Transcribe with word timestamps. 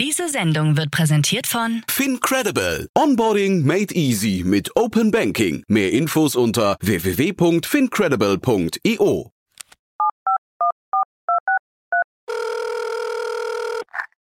Diese 0.00 0.28
Sendung 0.30 0.78
wird 0.78 0.90
präsentiert 0.90 1.46
von 1.46 1.82
FinCredible. 1.86 2.88
Onboarding 2.96 3.66
made 3.66 3.94
easy 3.94 4.42
mit 4.42 4.74
Open 4.74 5.10
Banking. 5.10 5.62
Mehr 5.68 5.92
Infos 5.92 6.36
unter 6.36 6.78
www.fincredible.io. 6.80 9.30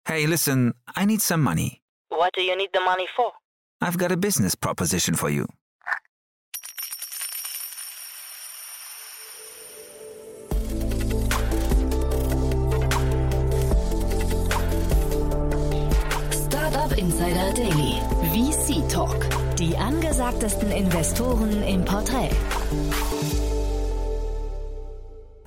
Hey, 0.07 0.25
listen, 0.25 0.73
I 0.95 1.05
need 1.05 1.21
some 1.21 1.43
money. 1.43 1.83
What 2.09 2.31
do 2.35 2.41
you 2.41 2.55
need 2.55 2.71
the 2.73 2.81
money 2.83 3.05
for? 3.15 3.31
I've 3.81 3.99
got 3.99 4.11
a 4.11 4.17
business 4.17 4.55
proposition 4.55 5.13
for 5.13 5.29
you. 5.29 5.45
Startup 16.91 16.97
Insider 16.97 17.53
Daily. 17.53 18.01
VC 18.31 18.87
Talk. 18.89 19.15
Die 19.57 19.75
angesagtesten 19.77 20.71
Investoren 20.71 21.63
im 21.63 21.85
Porträt. 21.85 22.31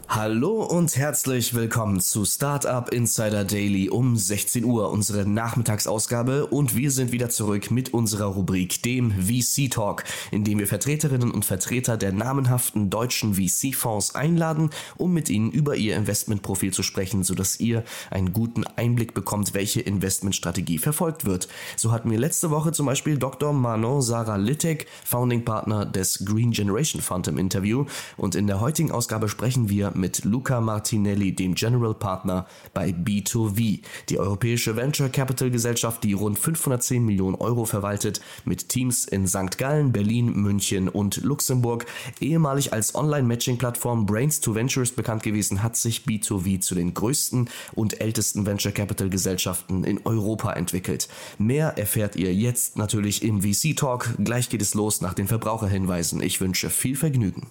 Hallo 0.07 0.63
und 0.63 0.97
herzlich 0.97 1.55
willkommen 1.55 1.99
zu 1.99 2.25
Startup 2.27 2.93
Insider 2.93 3.43
Daily 3.43 3.89
um 3.89 4.17
16 4.17 4.65
Uhr, 4.65 4.91
unsere 4.91 5.27
Nachmittagsausgabe 5.27 6.47
und 6.47 6.77
wir 6.77 6.91
sind 6.91 7.11
wieder 7.11 7.31
zurück 7.31 7.71
mit 7.71 7.95
unserer 7.95 8.27
Rubrik, 8.27 8.83
dem 8.83 9.11
VC 9.11 9.71
Talk, 9.71 10.05
in 10.31 10.45
dem 10.45 10.59
wir 10.59 10.69
Vertreterinnen 10.69 11.31
und 11.31 11.47
Vertreter 11.47 11.97
der 11.97 12.13
namenhaften 12.13 12.91
deutschen 12.91 13.35
VC-Fonds 13.35 14.15
einladen, 14.15 14.71
um 14.97 15.13
mit 15.13 15.31
ihnen 15.31 15.51
über 15.51 15.75
ihr 15.75 15.97
Investmentprofil 15.97 16.73
zu 16.73 16.83
sprechen, 16.83 17.25
sodass 17.25 17.59
ihr 17.59 17.83
einen 18.11 18.33
guten 18.33 18.65
Einblick 18.65 19.15
bekommt, 19.15 19.55
welche 19.55 19.81
Investmentstrategie 19.81 20.79
verfolgt 20.79 21.25
wird. 21.25 21.49
So 21.77 21.93
hatten 21.93 22.11
wir 22.11 22.19
letzte 22.19 22.51
Woche 22.51 22.73
zum 22.73 22.87
Beispiel 22.87 23.17
Dr. 23.17 23.53
Manon 23.55 24.03
Sarah 24.03 24.37
Littek, 24.37 24.87
Founding 25.05 25.45
Partner 25.45 25.87
des 25.87 26.25
Green 26.25 26.53
Generation 26.53 27.01
Fund 27.01 27.27
im 27.27 27.39
Interview 27.39 27.87
und 28.19 28.35
in 28.35 28.47
der 28.47 28.61
heutigen 28.61 28.93
Ausgabe 28.93 29.29
sprechen 29.29 29.71
wir 29.71 29.94
mit 29.97 30.25
Luca 30.25 30.61
Martinelli, 30.61 31.35
dem 31.35 31.55
General 31.55 31.95
Partner 31.95 32.47
bei 32.73 32.91
B2V, 32.91 33.81
die 34.09 34.19
europäische 34.19 34.77
Venture 34.77 35.09
Capital 35.09 35.51
Gesellschaft, 35.51 36.05
die 36.05 36.13
rund 36.13 36.39
510 36.39 37.05
Millionen 37.05 37.37
Euro 37.37 37.65
verwaltet, 37.65 38.21
mit 38.45 38.69
Teams 38.69 39.05
in 39.05 39.27
St. 39.27 39.59
Gallen, 39.59 39.93
Berlin, 39.93 40.33
München 40.33 40.89
und 40.89 41.23
Luxemburg. 41.23 41.87
Ehemalig 42.21 42.73
als 42.73 42.95
Online-Matching-Plattform 42.95 44.07
Brains 44.07 44.41
to 44.41 44.55
Ventures 44.55 44.93
bekannt 44.93 45.23
gewesen, 45.23 45.63
hat 45.63 45.77
sich 45.77 46.03
B2V 46.03 46.61
zu 46.61 46.75
den 46.75 46.95
größten 46.95 47.49
und 47.73 48.01
ältesten 48.01 48.47
Venture 48.47 48.73
Capital 48.73 49.11
Gesellschaften 49.11 49.85
in 49.85 50.01
Europa 50.05 50.53
entwickelt. 50.53 51.09
Mehr 51.39 51.79
erfährt 51.79 52.17
ihr 52.17 52.35
jetzt 52.35 52.77
natürlich 52.77 53.23
im 53.23 53.43
VC 53.43 53.77
Talk. 53.77 54.15
Gleich 54.19 54.49
geht 54.49 54.63
es 54.63 54.75
los 54.75 55.01
nach 55.01 55.15
den 55.15 55.29
Verbraucherhinweisen. 55.29 56.21
Ich 56.23 56.41
wünsche 56.41 56.71
viel 56.71 56.97
Vergnügen. 56.97 57.51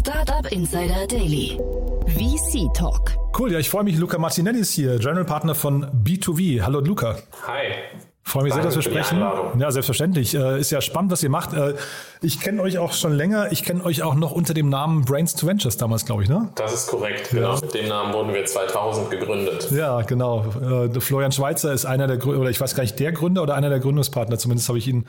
Startup 0.00 0.50
Insider 0.50 1.06
Daily. 1.06 1.60
VC 2.06 2.72
Talk. 2.72 3.12
Cool, 3.38 3.52
ja, 3.52 3.58
ich 3.58 3.68
freue 3.68 3.84
mich. 3.84 3.98
Luca 3.98 4.16
Martinelli 4.16 4.60
ist 4.60 4.72
hier, 4.72 4.98
General 4.98 5.26
Partner 5.26 5.54
von 5.54 5.84
B2V. 6.02 6.62
Hallo 6.62 6.80
Luca. 6.80 7.18
Hi. 7.46 7.74
Freue 8.22 8.44
mich 8.44 8.54
sehr, 8.54 8.62
dass 8.62 8.76
wir 8.76 8.82
sprechen. 8.82 9.18
Ja, 9.58 9.70
selbstverständlich. 9.70 10.34
Äh, 10.34 10.60
ist 10.60 10.70
ja 10.70 10.80
spannend, 10.80 11.10
was 11.10 11.22
ihr 11.22 11.28
macht. 11.28 11.52
Äh, 11.52 11.74
ich 12.22 12.40
kenne 12.40 12.62
euch 12.62 12.78
auch 12.78 12.92
schon 12.92 13.12
länger. 13.12 13.52
Ich 13.52 13.62
kenne 13.62 13.84
euch 13.84 14.02
auch 14.02 14.14
noch 14.14 14.30
unter 14.30 14.54
dem 14.54 14.70
Namen 14.70 15.04
Brains 15.04 15.34
to 15.34 15.46
Ventures 15.46 15.76
damals, 15.76 16.06
glaube 16.06 16.22
ich, 16.22 16.30
ne? 16.30 16.48
Das 16.54 16.72
ist 16.72 16.86
korrekt, 16.86 17.30
genau. 17.30 17.56
Mit 17.60 17.74
dem 17.74 17.88
Namen 17.88 18.14
wurden 18.14 18.32
wir 18.32 18.44
2000 18.44 19.10
gegründet. 19.10 19.68
Ja, 19.70 20.00
genau. 20.02 20.46
Äh, 20.62 21.00
Florian 21.00 21.32
Schweitzer 21.32 21.72
ist 21.72 21.84
einer 21.84 22.06
der 22.06 22.16
Gründer, 22.16 22.40
oder 22.40 22.50
ich 22.50 22.60
weiß 22.60 22.74
gar 22.74 22.84
nicht, 22.84 22.98
der 23.00 23.12
Gründer 23.12 23.42
oder 23.42 23.54
einer 23.54 23.68
der 23.68 23.80
Gründungspartner. 23.80 24.38
Zumindest 24.38 24.68
habe 24.68 24.78
ich 24.78 24.88
ihn 24.88 25.06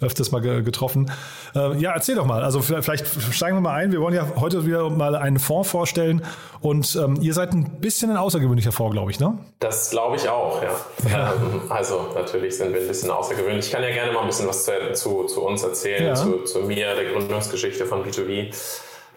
öfters 0.00 0.30
mal 0.30 0.40
getroffen. 0.40 1.10
Äh, 1.54 1.76
ja, 1.78 1.92
erzähl 1.92 2.14
doch 2.14 2.26
mal. 2.26 2.42
Also 2.42 2.60
vielleicht 2.62 3.06
steigen 3.32 3.56
wir 3.56 3.60
mal 3.60 3.74
ein. 3.74 3.92
Wir 3.92 4.00
wollen 4.00 4.14
ja 4.14 4.26
heute 4.36 4.66
wieder 4.66 4.90
mal 4.90 5.16
einen 5.16 5.38
Fonds 5.38 5.70
vorstellen 5.70 6.22
und 6.60 6.96
ähm, 6.96 7.18
ihr 7.20 7.34
seid 7.34 7.52
ein 7.52 7.80
bisschen 7.80 8.10
ein 8.10 8.16
außergewöhnlicher 8.16 8.72
Fonds, 8.72 8.92
glaube 8.92 9.10
ich, 9.10 9.20
ne? 9.20 9.38
Das 9.60 9.90
glaube 9.90 10.16
ich 10.16 10.28
auch, 10.28 10.62
ja. 10.62 10.70
ja. 11.10 11.32
Ähm, 11.32 11.62
also 11.70 12.08
natürlich 12.14 12.56
sind 12.56 12.72
wir 12.72 12.80
ein 12.80 12.88
bisschen 12.88 13.10
außergewöhnlich. 13.10 13.66
Ich 13.66 13.72
kann 13.72 13.82
ja 13.82 13.90
gerne 13.90 14.12
mal 14.12 14.20
ein 14.20 14.26
bisschen 14.26 14.48
was 14.48 14.64
zu, 14.64 14.72
zu, 14.92 15.24
zu 15.24 15.42
uns 15.42 15.62
erzählen, 15.62 16.06
ja. 16.06 16.14
zu, 16.14 16.44
zu 16.44 16.60
mir, 16.60 16.94
der 16.94 17.12
Gründungsgeschichte 17.12 17.86
von 17.86 18.04
B2B. 18.04 18.52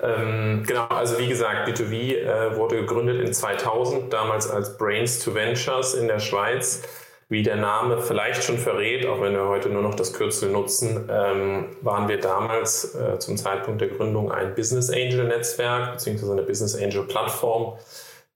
Ähm, 0.01 0.63
genau, 0.67 0.88
also 0.88 1.17
wie 1.17 1.27
gesagt, 1.27 1.67
B2B 1.67 2.17
äh, 2.17 2.55
wurde 2.55 2.77
gegründet 2.81 3.19
in 3.25 3.33
2000, 3.33 4.13
damals 4.13 4.49
als 4.49 4.77
Brains 4.77 5.19
to 5.19 5.33
Ventures 5.33 5.95
in 5.95 6.07
der 6.07 6.19
Schweiz 6.19 6.83
wie 7.29 7.43
der 7.43 7.57
Name 7.57 7.99
vielleicht 7.99 8.43
schon 8.43 8.57
verrät, 8.57 9.05
auch 9.05 9.21
wenn 9.21 9.33
wir 9.33 9.47
heute 9.47 9.69
nur 9.69 9.81
noch 9.81 9.95
das 9.95 10.13
Kürzel 10.13 10.49
nutzen, 10.49 11.09
ähm, 11.11 11.75
waren 11.81 12.07
wir 12.07 12.19
damals 12.19 12.95
äh, 12.95 13.19
zum 13.19 13.35
Zeitpunkt 13.35 13.81
der 13.81 13.89
Gründung 13.89 14.31
ein 14.31 14.55
Business 14.55 14.89
Angel 14.89 15.25
Netzwerk 15.25 15.93
beziehungsweise 15.93 16.31
eine 16.31 16.43
Business 16.43 16.75
Angel 16.75 17.03
Plattform 17.03 17.77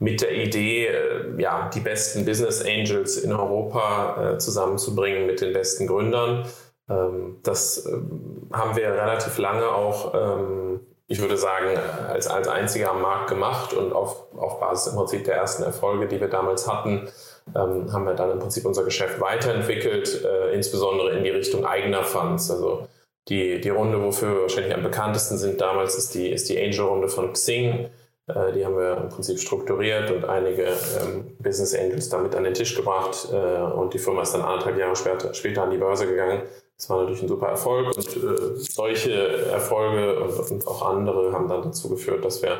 mit 0.02 0.22
der 0.22 0.35
Idee, 0.35 0.88
äh, 0.88 1.41
ja, 1.41 1.69
die 1.74 1.79
besten 1.79 2.25
Business 2.25 2.66
Angels 2.66 3.18
in 3.18 3.31
Europa 3.31 4.34
äh, 4.34 4.38
zusammenzubringen 4.40 5.25
mit 5.25 5.40
den 5.40 5.53
besten 5.53 5.88
Gründern. 5.88 6.46
Ähm, 6.90 7.38
das 7.44 7.85
ähm, 7.85 8.50
haben 8.52 8.75
wir 8.75 8.91
relativ 8.91 9.38
lange 9.38 9.69
auch, 9.69 10.13
ähm, 10.13 10.81
ich 11.08 11.22
würde 11.22 11.38
sagen, 11.38 11.78
als, 12.09 12.28
als 12.28 12.47
einziger 12.50 12.91
am 12.91 13.02
Markt 13.02 13.29
gemacht 13.29 13.73
und 13.73 13.94
auf, 13.94 14.34
auf 14.35 14.59
Basis 14.59 14.91
im 14.91 14.97
Prinzip 14.97 15.23
der 15.23 15.35
ersten 15.35 15.63
Erfolge, 15.63 16.08
die 16.08 16.19
wir 16.19 16.29
damals 16.29 16.68
hatten, 16.68 17.08
ähm, 17.56 17.91
haben 17.91 18.06
wir 18.06 18.13
dann 18.13 18.31
im 18.31 18.39
Prinzip 18.39 18.66
unser 18.66 18.84
Geschäft 18.84 19.19
weiterentwickelt, 19.19 20.23
äh, 20.23 20.53
insbesondere 20.53 21.12
in 21.12 21.23
die 21.23 21.29
Richtung 21.29 21.66
eigener 21.66 22.03
Funds. 22.03 22.50
Also 22.51 22.88
die, 23.28 23.62
die 23.62 23.69
Runde, 23.69 24.01
wofür 24.01 24.34
wir 24.34 24.41
wahrscheinlich 24.41 24.73
am 24.73 24.84
bekanntesten 24.84 25.38
sind 25.38 25.61
damals, 25.61 25.95
ist 25.95 26.16
die, 26.16 26.29
ist 26.29 26.50
die 26.50 26.59
Angel-Runde 26.59 27.07
von 27.07 27.34
Xing. 27.34 27.90
Äh, 28.28 28.53
die 28.53 28.66
haben 28.66 28.78
wir 28.78 28.97
im 28.97 29.09
Prinzip 29.09 29.40
strukturiert 29.40 30.11
und 30.11 30.25
einige 30.25 30.63
ähm, 30.63 31.35
Business 31.40 31.75
Angels 31.75 32.09
damit 32.09 32.35
an 32.35 32.44
den 32.44 32.53
Tisch 32.53 32.75
gebracht. 32.75 33.28
Äh, 33.31 33.35
und 33.35 33.94
die 33.94 34.00
Firma 34.00 34.23
ist 34.23 34.34
dann 34.34 34.41
anderthalb 34.41 34.78
Jahre 34.78 34.95
später, 34.95 35.34
später 35.34 35.63
an 35.63 35.72
die 35.72 35.78
Börse 35.78 36.07
gegangen. 36.07 36.44
Das 36.78 36.90
war 36.90 36.97
natürlich 36.97 37.22
ein 37.22 37.28
super 37.28 37.47
Erfolg 37.47 37.95
und 37.95 38.07
äh, 38.07 38.56
solche 38.56 39.13
Erfolge 39.51 40.19
und, 40.19 40.51
und 40.51 40.67
auch 40.67 40.81
andere 40.81 41.31
haben 41.31 41.47
dann 41.47 41.61
dazu 41.61 41.90
geführt, 41.90 42.25
dass 42.25 42.41
wir 42.41 42.57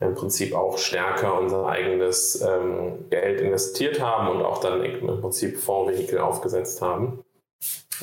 im 0.00 0.14
Prinzip 0.14 0.54
auch 0.54 0.78
stärker 0.78 1.38
unser 1.38 1.66
eigenes 1.66 2.40
ähm, 2.40 3.08
Geld 3.10 3.40
investiert 3.40 4.00
haben 4.00 4.28
und 4.28 4.44
auch 4.44 4.58
dann 4.58 4.84
im 4.84 5.20
Prinzip 5.20 5.58
Fondsvehikel 5.58 6.18
aufgesetzt 6.18 6.80
haben. 6.82 7.24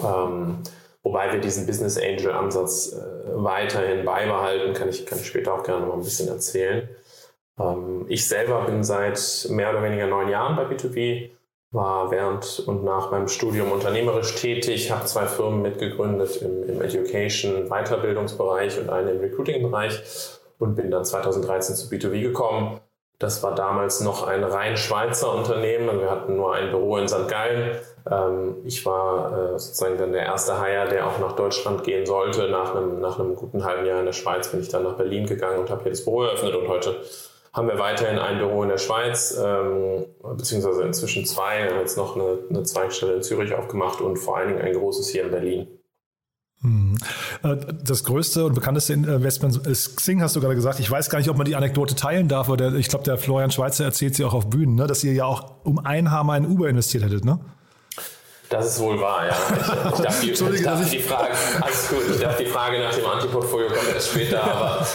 Ähm, 0.04 0.58
wobei 1.04 1.32
wir 1.32 1.40
diesen 1.40 1.66
Business 1.66 1.98
Angel 1.98 2.32
Ansatz 2.32 2.92
äh, 2.92 2.98
weiterhin 3.36 4.04
beibehalten, 4.04 4.74
kann 4.74 4.90
ich, 4.90 5.06
kann 5.06 5.20
ich 5.20 5.28
später 5.28 5.54
auch 5.54 5.64
gerne 5.64 5.86
noch 5.86 5.94
ein 5.94 6.02
bisschen 6.04 6.28
erzählen. 6.28 6.90
Ähm, 7.58 8.06
ich 8.10 8.28
selber 8.28 8.66
bin 8.66 8.84
seit 8.84 9.48
mehr 9.50 9.70
oder 9.70 9.82
weniger 9.82 10.08
neun 10.08 10.28
Jahren 10.28 10.58
bei 10.58 10.64
B2B, 10.64 11.30
war 11.72 12.12
während 12.12 12.60
und 12.68 12.84
nach 12.84 13.12
meinem 13.12 13.30
Studium 13.30 13.72
unternehmerisch 13.72 14.36
tätig, 14.36 14.92
habe 14.92 15.06
zwei 15.06 15.28
Firmen 15.28 15.62
mitgegründet 15.62 16.42
im, 16.42 16.68
im 16.68 16.82
Education, 16.82 17.70
Weiterbildungsbereich 17.70 18.80
und 18.80 18.90
eine 18.90 19.12
im 19.12 19.20
Recruiting-Bereich 19.22 20.02
und 20.60 20.76
bin 20.76 20.92
dann 20.92 21.04
2013 21.04 21.76
zu 21.76 21.88
B2B 21.88 22.22
gekommen. 22.22 22.80
Das 23.20 23.42
war 23.44 23.56
damals 23.56 24.02
noch 24.02 24.28
ein 24.28 24.44
rein 24.44 24.76
Schweizer 24.76 25.34
Unternehmen. 25.34 26.00
Wir 26.00 26.12
hatten 26.12 26.36
nur 26.36 26.54
ein 26.54 26.70
Büro 26.70 26.98
in 26.98 27.08
St. 27.08 27.28
Gallen. 27.30 27.78
Ähm, 28.12 28.58
ich 28.66 28.86
war 28.86 29.32
äh, 29.32 29.60
sozusagen 29.60 29.98
dann 29.98 30.12
der 30.12 30.24
erste 30.24 30.62
Hire, 30.62 30.90
der 30.90 31.08
auch 31.08 31.18
nach 31.20 31.32
Deutschland 31.34 31.84
gehen 31.84 32.06
sollte. 32.06 32.50
Nach 32.50 32.76
einem, 32.76 33.00
nach 33.00 33.18
einem 33.20 33.36
guten 33.36 33.64
halben 33.64 33.86
Jahr 33.86 34.00
in 34.00 34.06
der 34.06 34.14
Schweiz 34.14 34.50
bin 34.50 34.60
ich 34.60 34.70
dann 34.70 34.84
nach 34.84 34.98
Berlin 34.98 35.26
gegangen 35.26 35.60
und 35.60 35.70
habe 35.70 35.84
hier 35.84 35.92
das 35.92 36.04
Büro 36.04 36.24
eröffnet 36.24 36.56
und 36.56 36.68
heute 36.68 36.98
haben 37.54 37.70
wir 37.70 37.80
weiterhin 37.80 38.20
ein 38.20 38.38
Büro 38.38 38.64
in 38.64 38.70
der 38.70 38.78
Schweiz, 38.78 39.40
ähm, 39.42 40.06
beziehungsweise 40.22 40.84
inzwischen 40.84 41.26
zwei. 41.26 41.64
Wir 41.64 41.72
haben 41.72 41.80
jetzt 41.80 41.98
noch 41.98 42.18
eine, 42.18 42.40
eine 42.50 42.64
Zweigstelle 42.64 43.14
in 43.14 43.24
Zürich 43.24 43.54
aufgemacht 43.54 44.02
und 44.02 44.18
vor 44.18 44.36
allen 44.36 44.50
Dingen 44.50 44.62
ein 44.62 44.74
großes 44.74 45.08
hier 45.08 45.24
in 45.24 45.32
Berlin. 45.32 45.80
Mhm. 46.66 46.98
Äh, 47.44 47.58
das 47.84 48.04
größte 48.04 48.46
und 48.46 48.56
bekannteste 48.56 48.94
Investment 48.94 49.66
ist 49.68 49.98
Xing, 49.98 50.22
hast 50.22 50.36
du 50.36 50.42
gerade 50.42 50.56
gesagt. 50.56 50.80
Ich 50.80 50.90
weiß 50.90 51.10
gar 51.10 51.20
nicht, 51.20 51.30
ob 51.30 51.38
man 51.38 51.46
die 51.46 51.56
Anekdote 51.56 51.96
teilen 51.96 52.28
darf, 52.28 52.48
aber 52.48 52.58
der, 52.58 52.74
ich 52.74 52.88
glaube, 52.88 53.06
der 53.06 53.18
Florian 53.18 53.52
Schweizer 53.52 53.86
erzählt 53.86 54.16
sie 54.16 54.26
auch 54.26 54.34
auf 54.34 54.50
Bühnen, 54.50 54.76
ne, 54.76 54.88
dass 54.88 55.04
ihr 55.04 55.14
ja 55.14 55.26
auch 55.26 55.54
um 55.64 55.80
ein 55.80 56.06
mal 56.06 56.38
in 56.38 56.46
Uber 56.46 56.70
investiert 56.70 57.04
hättet, 57.04 57.26
ne? 57.26 57.40
Das 58.50 58.68
ist 58.68 58.80
wohl 58.80 59.02
wahr, 59.02 59.26
ja. 59.26 59.34
Ich, 59.34 60.00
ich 60.00 60.04
darf, 60.04 60.22
die, 60.22 60.32
ich 60.56 60.64
darf 60.64 60.90
die 60.90 61.00
Frage, 61.00 61.34
alles 61.62 61.90
gut, 61.90 62.04
ich 62.12 62.22
darf 62.22 62.38
die 62.38 62.46
Frage 62.46 62.80
nach 62.80 62.94
dem 62.94 63.06
Antiportfolio 63.06 63.68
kommt 63.68 63.94
erst 63.94 64.10
später, 64.10 64.44
aber 64.44 64.88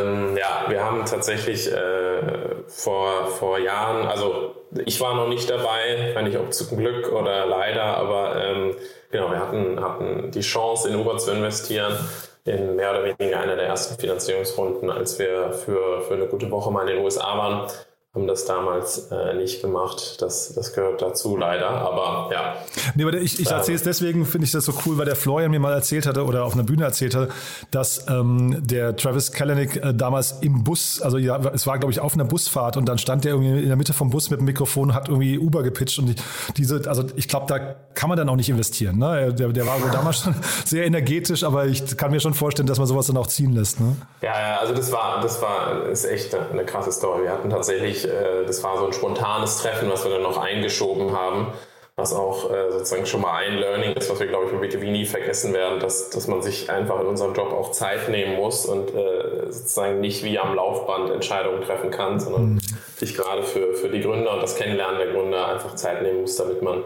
ähm, 0.00 0.36
ja, 0.36 0.66
wir 0.68 0.84
haben 0.84 1.04
tatsächlich 1.04 1.72
äh, 1.72 2.56
vor, 2.68 3.28
vor 3.38 3.58
Jahren, 3.58 4.06
also 4.06 4.55
ich 4.84 5.00
war 5.00 5.14
noch 5.14 5.28
nicht 5.28 5.48
dabei, 5.48 6.12
wenn 6.14 6.24
nicht 6.24 6.38
ob 6.38 6.52
zum 6.52 6.76
Glück 6.76 7.12
oder 7.12 7.46
leider, 7.46 7.82
aber 7.82 8.36
ähm, 8.42 8.76
genau, 9.10 9.30
wir 9.30 9.40
hatten, 9.40 9.80
hatten 9.80 10.30
die 10.30 10.40
Chance 10.40 10.88
in 10.88 10.96
Uber 10.96 11.18
zu 11.18 11.30
investieren 11.32 11.96
in 12.44 12.76
mehr 12.76 12.90
oder 12.90 13.04
weniger 13.04 13.40
einer 13.40 13.56
der 13.56 13.66
ersten 13.66 13.98
Finanzierungsrunden, 14.00 14.88
als 14.90 15.18
wir 15.18 15.52
für, 15.52 16.02
für 16.02 16.14
eine 16.14 16.26
gute 16.26 16.50
Woche 16.50 16.70
mal 16.70 16.88
in 16.88 16.96
den 16.96 17.04
USA 17.04 17.36
waren 17.36 17.70
haben 18.16 18.26
das 18.26 18.46
damals 18.46 19.10
äh, 19.10 19.34
nicht 19.34 19.60
gemacht. 19.60 20.20
Das, 20.22 20.54
das 20.54 20.72
gehört 20.72 21.02
dazu 21.02 21.36
leider, 21.36 21.68
aber 21.68 22.30
ja. 22.32 22.54
Nee, 22.94 23.04
aber 23.04 23.14
ich, 23.14 23.38
ich 23.38 23.50
erzähle 23.50 23.76
es 23.76 23.82
deswegen, 23.82 24.24
finde 24.24 24.46
ich 24.46 24.52
das 24.52 24.64
so 24.64 24.72
cool, 24.86 24.96
weil 24.96 25.04
der 25.04 25.16
Florian 25.16 25.50
mir 25.50 25.60
mal 25.60 25.74
erzählt 25.74 26.06
hatte 26.06 26.24
oder 26.24 26.44
auf 26.44 26.54
einer 26.54 26.62
Bühne 26.62 26.84
erzählt 26.84 27.14
hatte, 27.14 27.28
dass 27.70 28.06
ähm, 28.08 28.56
der 28.66 28.96
Travis 28.96 29.32
Kalanick 29.32 29.76
äh, 29.76 29.92
damals 29.94 30.38
im 30.40 30.64
Bus, 30.64 31.02
also 31.02 31.18
ja, 31.18 31.38
es 31.52 31.66
war 31.66 31.78
glaube 31.78 31.92
ich 31.92 32.00
auf 32.00 32.14
einer 32.14 32.24
Busfahrt 32.24 32.78
und 32.78 32.88
dann 32.88 32.96
stand 32.96 33.24
der 33.24 33.32
irgendwie 33.32 33.60
in 33.60 33.68
der 33.68 33.76
Mitte 33.76 33.92
vom 33.92 34.08
Bus 34.08 34.30
mit 34.30 34.40
dem 34.40 34.46
Mikrofon 34.46 34.88
und 34.88 34.94
hat 34.94 35.08
irgendwie 35.08 35.38
Uber 35.38 35.62
gepitcht 35.62 35.98
und 35.98 36.06
die, 36.06 36.14
diese, 36.56 36.88
also 36.88 37.04
ich 37.16 37.28
glaube, 37.28 37.46
da 37.48 37.58
kann 37.94 38.08
man 38.08 38.16
dann 38.16 38.28
auch 38.30 38.36
nicht 38.36 38.48
investieren. 38.48 38.98
Ne? 38.98 39.34
Der, 39.34 39.48
der 39.48 39.66
war 39.66 39.82
wohl 39.82 39.90
damals 39.90 40.22
schon 40.22 40.34
sehr 40.64 40.86
energetisch, 40.86 41.44
aber 41.44 41.66
ich 41.66 41.96
kann 41.98 42.10
mir 42.10 42.20
schon 42.20 42.34
vorstellen, 42.34 42.66
dass 42.66 42.78
man 42.78 42.86
sowas 42.86 43.08
dann 43.08 43.18
auch 43.18 43.26
ziehen 43.26 43.52
lässt. 43.52 43.78
Ne? 43.78 43.96
Ja, 44.22 44.38
ja, 44.38 44.58
also 44.60 44.74
das 44.74 44.90
war, 44.90 45.20
das 45.20 45.42
war, 45.42 45.86
ist 45.86 46.06
echt 46.06 46.34
eine 46.34 46.64
krasse 46.64 46.92
Story. 46.92 47.24
Wir 47.24 47.32
hatten 47.32 47.50
tatsächlich 47.50 48.05
äh, 48.06 48.46
das 48.46 48.62
war 48.62 48.78
so 48.78 48.86
ein 48.86 48.92
spontanes 48.92 49.58
Treffen, 49.58 49.90
was 49.90 50.04
wir 50.04 50.12
dann 50.12 50.22
noch 50.22 50.38
eingeschoben 50.38 51.12
haben, 51.12 51.52
was 51.96 52.12
auch 52.12 52.50
äh, 52.50 52.70
sozusagen 52.72 53.06
schon 53.06 53.22
mal 53.22 53.34
ein 53.34 53.54
Learning 53.54 53.92
ist, 53.94 54.10
was 54.10 54.20
wir, 54.20 54.26
glaube 54.26 54.46
ich, 54.46 54.52
mit 54.52 54.60
BTV 54.60 54.84
nie 54.84 55.06
vergessen 55.06 55.54
werden, 55.54 55.80
dass, 55.80 56.10
dass 56.10 56.28
man 56.28 56.42
sich 56.42 56.70
einfach 56.70 57.00
in 57.00 57.06
unserem 57.06 57.34
Job 57.34 57.52
auch 57.52 57.72
Zeit 57.72 58.08
nehmen 58.08 58.36
muss 58.36 58.66
und 58.66 58.94
äh, 58.94 59.50
sozusagen 59.50 60.00
nicht 60.00 60.22
wie 60.22 60.38
am 60.38 60.54
Laufband 60.54 61.10
Entscheidungen 61.10 61.62
treffen 61.62 61.90
kann, 61.90 62.20
sondern 62.20 62.54
mhm. 62.54 62.60
sich 62.96 63.16
gerade 63.16 63.42
für, 63.42 63.74
für 63.74 63.88
die 63.88 64.00
Gründer 64.00 64.34
und 64.34 64.42
das 64.42 64.56
Kennenlernen 64.56 64.98
der 64.98 65.12
Gründer 65.12 65.48
einfach 65.48 65.74
Zeit 65.74 66.02
nehmen 66.02 66.20
muss, 66.20 66.36
damit 66.36 66.62
man 66.62 66.84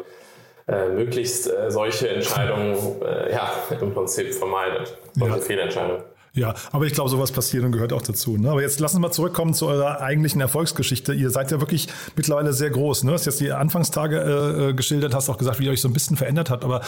äh, 0.69 0.89
möglichst 0.89 1.51
äh, 1.51 1.71
solche 1.71 2.09
Entscheidungen 2.09 3.03
äh, 3.03 3.33
ja, 3.33 3.53
im 3.81 3.93
Prinzip 3.93 4.33
vermeidet, 4.33 4.97
solche 5.15 5.37
ja. 5.37 5.43
Fehlentscheidungen. 5.43 6.05
Ja, 6.33 6.55
aber 6.71 6.87
ich 6.87 6.93
glaube, 6.93 7.11
sowas 7.11 7.33
passiert 7.33 7.65
und 7.65 7.73
gehört 7.73 7.93
auch 7.93 8.03
dazu. 8.03 8.37
Ne? 8.37 8.51
Aber 8.51 8.63
jetzt 8.63 8.79
lassen 8.79 8.97
wir 8.97 9.09
mal 9.09 9.13
zurückkommen 9.13 9.53
zu 9.53 9.67
eurer 9.67 10.01
eigentlichen 10.01 10.41
Erfolgsgeschichte. 10.41 11.13
Ihr 11.13 11.31
seid 11.31 11.51
ja 11.51 11.61
wirklich 11.61 11.89
mittlerweile 12.15 12.53
sehr 12.53 12.71
groß. 12.71 13.03
Ne? 13.03 13.11
Du 13.11 13.15
hast 13.15 13.27
jetzt 13.27 13.41
die 13.41 13.51
Anfangstage 13.51 14.21
äh, 14.21 14.69
äh, 14.69 14.75
geschildert, 14.75 15.15
hast 15.15 15.29
auch 15.29 15.39
gesagt, 15.39 15.59
wie 15.59 15.65
ihr 15.65 15.73
euch 15.73 15.81
so 15.81 15.89
ein 15.89 15.93
bisschen 15.93 16.17
verändert 16.17 16.51
habt. 16.51 16.65
Aber 16.65 16.83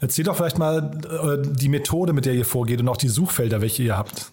erzähl 0.00 0.24
doch 0.24 0.36
vielleicht 0.36 0.58
mal 0.58 0.92
äh, 1.04 1.42
die 1.44 1.68
Methode, 1.68 2.12
mit 2.12 2.24
der 2.24 2.34
ihr 2.34 2.44
vorgeht 2.44 2.80
und 2.80 2.88
auch 2.88 2.96
die 2.96 3.08
Suchfelder, 3.08 3.60
welche 3.60 3.82
ihr 3.82 3.98
habt. 3.98 4.32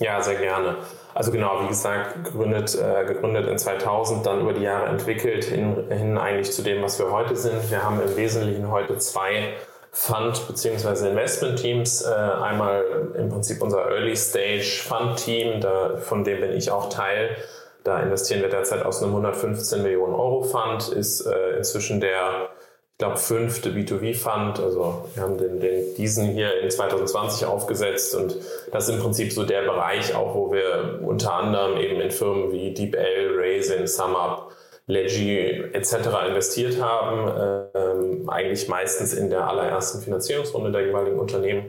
Ja, 0.00 0.22
sehr 0.22 0.36
gerne. 0.36 0.76
Also 1.12 1.32
genau, 1.32 1.64
wie 1.64 1.68
gesagt, 1.68 2.22
gegründet, 2.22 2.76
äh, 2.76 3.04
gegründet 3.04 3.48
in 3.48 3.58
2000, 3.58 4.24
dann 4.24 4.42
über 4.42 4.52
die 4.52 4.62
Jahre 4.62 4.86
entwickelt 4.86 5.44
hin, 5.44 5.88
hin 5.90 6.16
eigentlich 6.16 6.52
zu 6.52 6.62
dem, 6.62 6.82
was 6.82 7.00
wir 7.00 7.10
heute 7.10 7.34
sind. 7.34 7.68
Wir 7.68 7.82
haben 7.82 8.00
im 8.00 8.16
Wesentlichen 8.16 8.70
heute 8.70 8.96
zwei 8.98 9.54
Fund- 9.90 10.46
bzw. 10.46 11.08
Investment-Teams. 11.08 12.02
Äh, 12.02 12.08
einmal 12.14 12.84
im 13.16 13.28
Prinzip 13.28 13.62
unser 13.62 13.88
Early 13.90 14.16
Stage 14.16 14.82
Fund-Team, 14.86 15.60
von 16.00 16.24
dem 16.24 16.40
bin 16.40 16.52
ich 16.52 16.70
auch 16.70 16.88
Teil. 16.88 17.36
Da 17.84 18.00
investieren 18.00 18.42
wir 18.42 18.48
derzeit 18.50 18.84
aus 18.84 19.02
einem 19.02 19.12
115 19.12 19.82
Millionen 19.82 20.14
Euro 20.14 20.42
Fund, 20.42 20.88
ist 20.88 21.22
äh, 21.22 21.56
inzwischen 21.56 22.00
der, 22.00 22.48
ich 22.92 22.98
glaube, 22.98 23.16
fünfte 23.16 23.70
B2B-Fund. 23.70 24.60
Also 24.60 25.08
wir 25.14 25.22
haben 25.22 25.38
den, 25.38 25.60
den, 25.60 25.94
diesen 25.94 26.32
hier 26.32 26.60
in 26.60 26.70
2020 26.70 27.46
aufgesetzt 27.46 28.14
und 28.14 28.36
das 28.72 28.88
ist 28.88 28.94
im 28.94 29.00
Prinzip 29.00 29.32
so 29.32 29.44
der 29.44 29.62
Bereich 29.62 30.14
auch, 30.14 30.34
wo 30.34 30.52
wir 30.52 31.00
unter 31.02 31.32
anderem 31.32 31.78
eben 31.78 32.00
in 32.00 32.10
Firmen 32.10 32.52
wie 32.52 32.74
DeepL, 32.74 33.36
Raisin, 33.38 33.86
SumUp, 33.86 34.52
Legi 34.88 35.64
etc. 35.74 36.08
investiert 36.28 36.82
haben, 36.82 37.70
ähm, 37.74 38.28
eigentlich 38.28 38.68
meistens 38.68 39.12
in 39.12 39.30
der 39.30 39.46
allerersten 39.46 40.00
Finanzierungsrunde 40.00 40.72
der 40.72 40.86
jeweiligen 40.86 41.18
Unternehmen. 41.18 41.66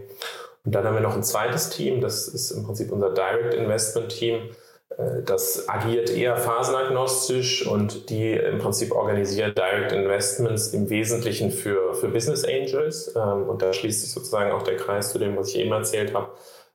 Und 0.63 0.73
dann 0.73 0.85
haben 0.85 0.95
wir 0.95 1.01
noch 1.01 1.15
ein 1.15 1.23
zweites 1.23 1.69
Team, 1.69 2.01
das 2.01 2.27
ist 2.27 2.51
im 2.51 2.63
Prinzip 2.63 2.91
unser 2.91 3.13
Direct 3.13 3.53
Investment 3.53 4.09
Team. 4.09 4.49
Äh, 4.97 5.23
das 5.25 5.67
agiert 5.67 6.09
eher 6.09 6.37
phasenagnostisch 6.37 7.67
und 7.67 8.09
die 8.09 8.31
im 8.31 8.57
Prinzip 8.59 8.93
organisieren 8.93 9.53
Direct 9.53 9.91
Investments 9.91 10.73
im 10.73 10.89
Wesentlichen 10.89 11.51
für, 11.51 11.93
für 11.95 12.07
Business 12.07 12.45
Angels. 12.45 13.13
Ähm, 13.17 13.49
und 13.49 13.61
da 13.61 13.73
schließt 13.73 14.01
sich 14.01 14.11
sozusagen 14.11 14.51
auch 14.51 14.63
der 14.63 14.77
Kreis 14.77 15.11
zu 15.11 15.19
dem, 15.19 15.35
was 15.35 15.49
ich 15.49 15.59
eben 15.59 15.73
erzählt 15.73 16.13
habe. 16.13 16.29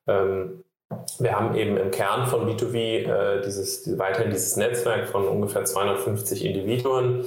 Ähm, 0.06 0.64
wir 1.18 1.38
haben 1.38 1.54
eben 1.54 1.76
im 1.76 1.90
Kern 1.90 2.26
von 2.26 2.48
B2B 2.48 3.06
äh, 3.06 3.42
dieses, 3.42 3.98
weiterhin 3.98 4.30
dieses 4.30 4.56
Netzwerk 4.56 5.08
von 5.08 5.26
ungefähr 5.28 5.64
250 5.64 6.44
Individuen. 6.44 7.24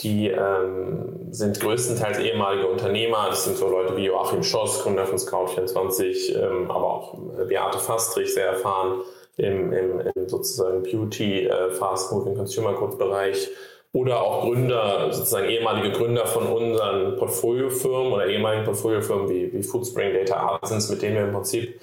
Die 0.00 0.28
ähm, 0.28 1.32
sind 1.32 1.58
größtenteils 1.58 2.18
ehemalige 2.18 2.68
Unternehmer. 2.68 3.26
Das 3.30 3.44
sind 3.44 3.56
so 3.56 3.68
Leute 3.68 3.96
wie 3.96 4.06
Joachim 4.06 4.44
Schoss, 4.44 4.82
Gründer 4.82 5.06
von 5.06 5.18
Scout24, 5.18 6.36
ähm, 6.36 6.70
aber 6.70 6.86
auch 6.86 7.14
äh, 7.38 7.44
Beate 7.46 7.78
Fastrich, 7.78 8.32
sehr 8.32 8.46
erfahren 8.46 9.00
im, 9.38 9.72
im, 9.72 10.00
im 10.14 10.28
sozusagen 10.28 10.82
Beauty, 10.82 11.46
äh, 11.46 11.70
Fast 11.72 12.12
Moving 12.12 12.36
Consumer 12.36 12.74
Goods 12.74 12.98
Bereich. 12.98 13.48
Oder 13.92 14.20
auch 14.20 14.44
Gründer, 14.44 15.12
sozusagen 15.12 15.48
ehemalige 15.48 15.92
Gründer 15.92 16.26
von 16.26 16.46
unseren 16.46 17.16
Portfoliofirmen 17.16 18.12
oder 18.12 18.26
ehemaligen 18.26 18.64
Portfoliofirmen 18.64 19.30
wie, 19.30 19.52
wie 19.52 19.62
Foodspring 19.62 20.12
Data 20.12 20.36
Artisans, 20.36 20.90
mit 20.90 21.00
denen 21.00 21.16
wir 21.16 21.24
im 21.24 21.32
Prinzip 21.32 21.80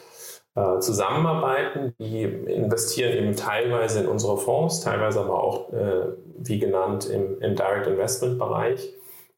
äh, 0.56 0.80
zusammenarbeiten. 0.80 1.94
Die 2.00 2.24
investieren 2.24 3.14
eben 3.14 3.36
teilweise 3.36 4.02
in 4.02 4.08
unsere 4.08 4.38
Fonds, 4.38 4.82
teilweise 4.82 5.20
aber 5.20 5.44
auch, 5.44 5.74
äh, 5.74 6.14
wie 6.38 6.60
genannt, 6.60 7.10
im, 7.10 7.40
im 7.42 7.56
Direct 7.56 7.88
Investment 7.88 8.40
Bereich. 8.40 8.94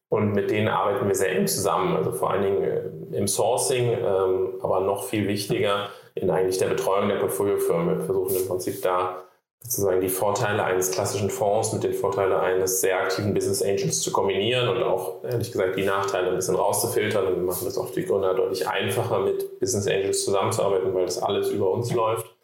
Und 0.08 0.32
mit 0.32 0.50
denen 0.50 0.68
arbeiten 0.68 1.06
wir 1.06 1.14
sehr 1.14 1.36
eng 1.36 1.46
zusammen, 1.46 1.96
also 1.96 2.12
vor 2.12 2.30
allen 2.30 2.42
Dingen 2.42 2.62
äh, 2.62 3.16
im 3.16 3.26
Sourcing, 3.26 3.92
ähm, 3.92 4.54
aber 4.62 4.80
noch 4.80 5.04
viel 5.04 5.28
wichtiger 5.28 5.88
in 6.14 6.30
eigentlich 6.30 6.58
der 6.58 6.68
Betreuung 6.68 7.08
der 7.08 7.16
Portfoliofirmen. 7.16 7.98
Wir 7.98 8.04
versuchen 8.04 8.36
im 8.36 8.48
Prinzip 8.48 8.80
da 8.82 9.27
sozusagen 9.60 10.00
die 10.00 10.08
Vorteile 10.08 10.64
eines 10.64 10.90
klassischen 10.90 11.30
Fonds 11.30 11.72
mit 11.72 11.82
den 11.82 11.92
Vorteilen 11.92 12.32
eines 12.32 12.80
sehr 12.80 13.00
aktiven 13.00 13.34
Business 13.34 13.62
Angels 13.62 14.00
zu 14.00 14.12
kombinieren 14.12 14.68
und 14.68 14.82
auch, 14.82 15.24
ehrlich 15.24 15.52
gesagt, 15.52 15.76
die 15.76 15.84
Nachteile 15.84 16.28
ein 16.28 16.36
bisschen 16.36 16.54
rauszufiltern. 16.54 17.26
Und 17.26 17.36
wir 17.36 17.42
machen 17.42 17.64
das 17.64 17.76
auch 17.76 17.88
für 17.88 18.00
die 18.00 18.06
Gründer 18.06 18.34
deutlich 18.34 18.66
einfacher, 18.68 19.20
mit 19.20 19.58
Business 19.60 19.86
Angels 19.86 20.24
zusammenzuarbeiten, 20.24 20.94
weil 20.94 21.04
das 21.04 21.22
alles 21.22 21.50
über 21.50 21.70
uns 21.70 21.92
läuft. 21.92 22.34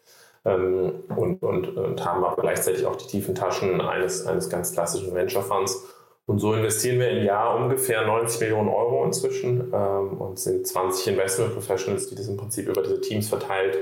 Ähm, 0.43 1.03
und, 1.15 1.41
und, 1.41 1.75
und 1.75 2.05
haben 2.05 2.23
aber 2.23 2.41
gleichzeitig 2.41 2.85
auch 2.85 2.95
die 2.95 3.07
tiefen 3.07 3.33
Taschen 3.33 3.81
eines, 3.81 4.27
eines 4.27 4.49
ganz 4.49 4.73
klassischen 4.73 5.13
Venture 5.15 5.41
Funds. 5.41 5.83
Und 6.27 6.39
so 6.39 6.53
investieren 6.53 6.99
wir 6.99 7.09
im 7.09 7.23
Jahr 7.23 7.55
ungefähr 7.55 8.05
90 8.05 8.41
Millionen 8.41 8.69
Euro 8.69 9.03
inzwischen 9.05 9.71
ähm, 9.73 10.19
und 10.19 10.39
sind 10.39 10.67
20 10.67 11.07
Investment 11.07 11.53
Professionals, 11.53 12.09
die 12.09 12.15
das 12.15 12.27
im 12.27 12.37
Prinzip 12.37 12.67
über 12.67 12.81
diese 12.81 13.01
Teams 13.01 13.29
verteilt 13.29 13.77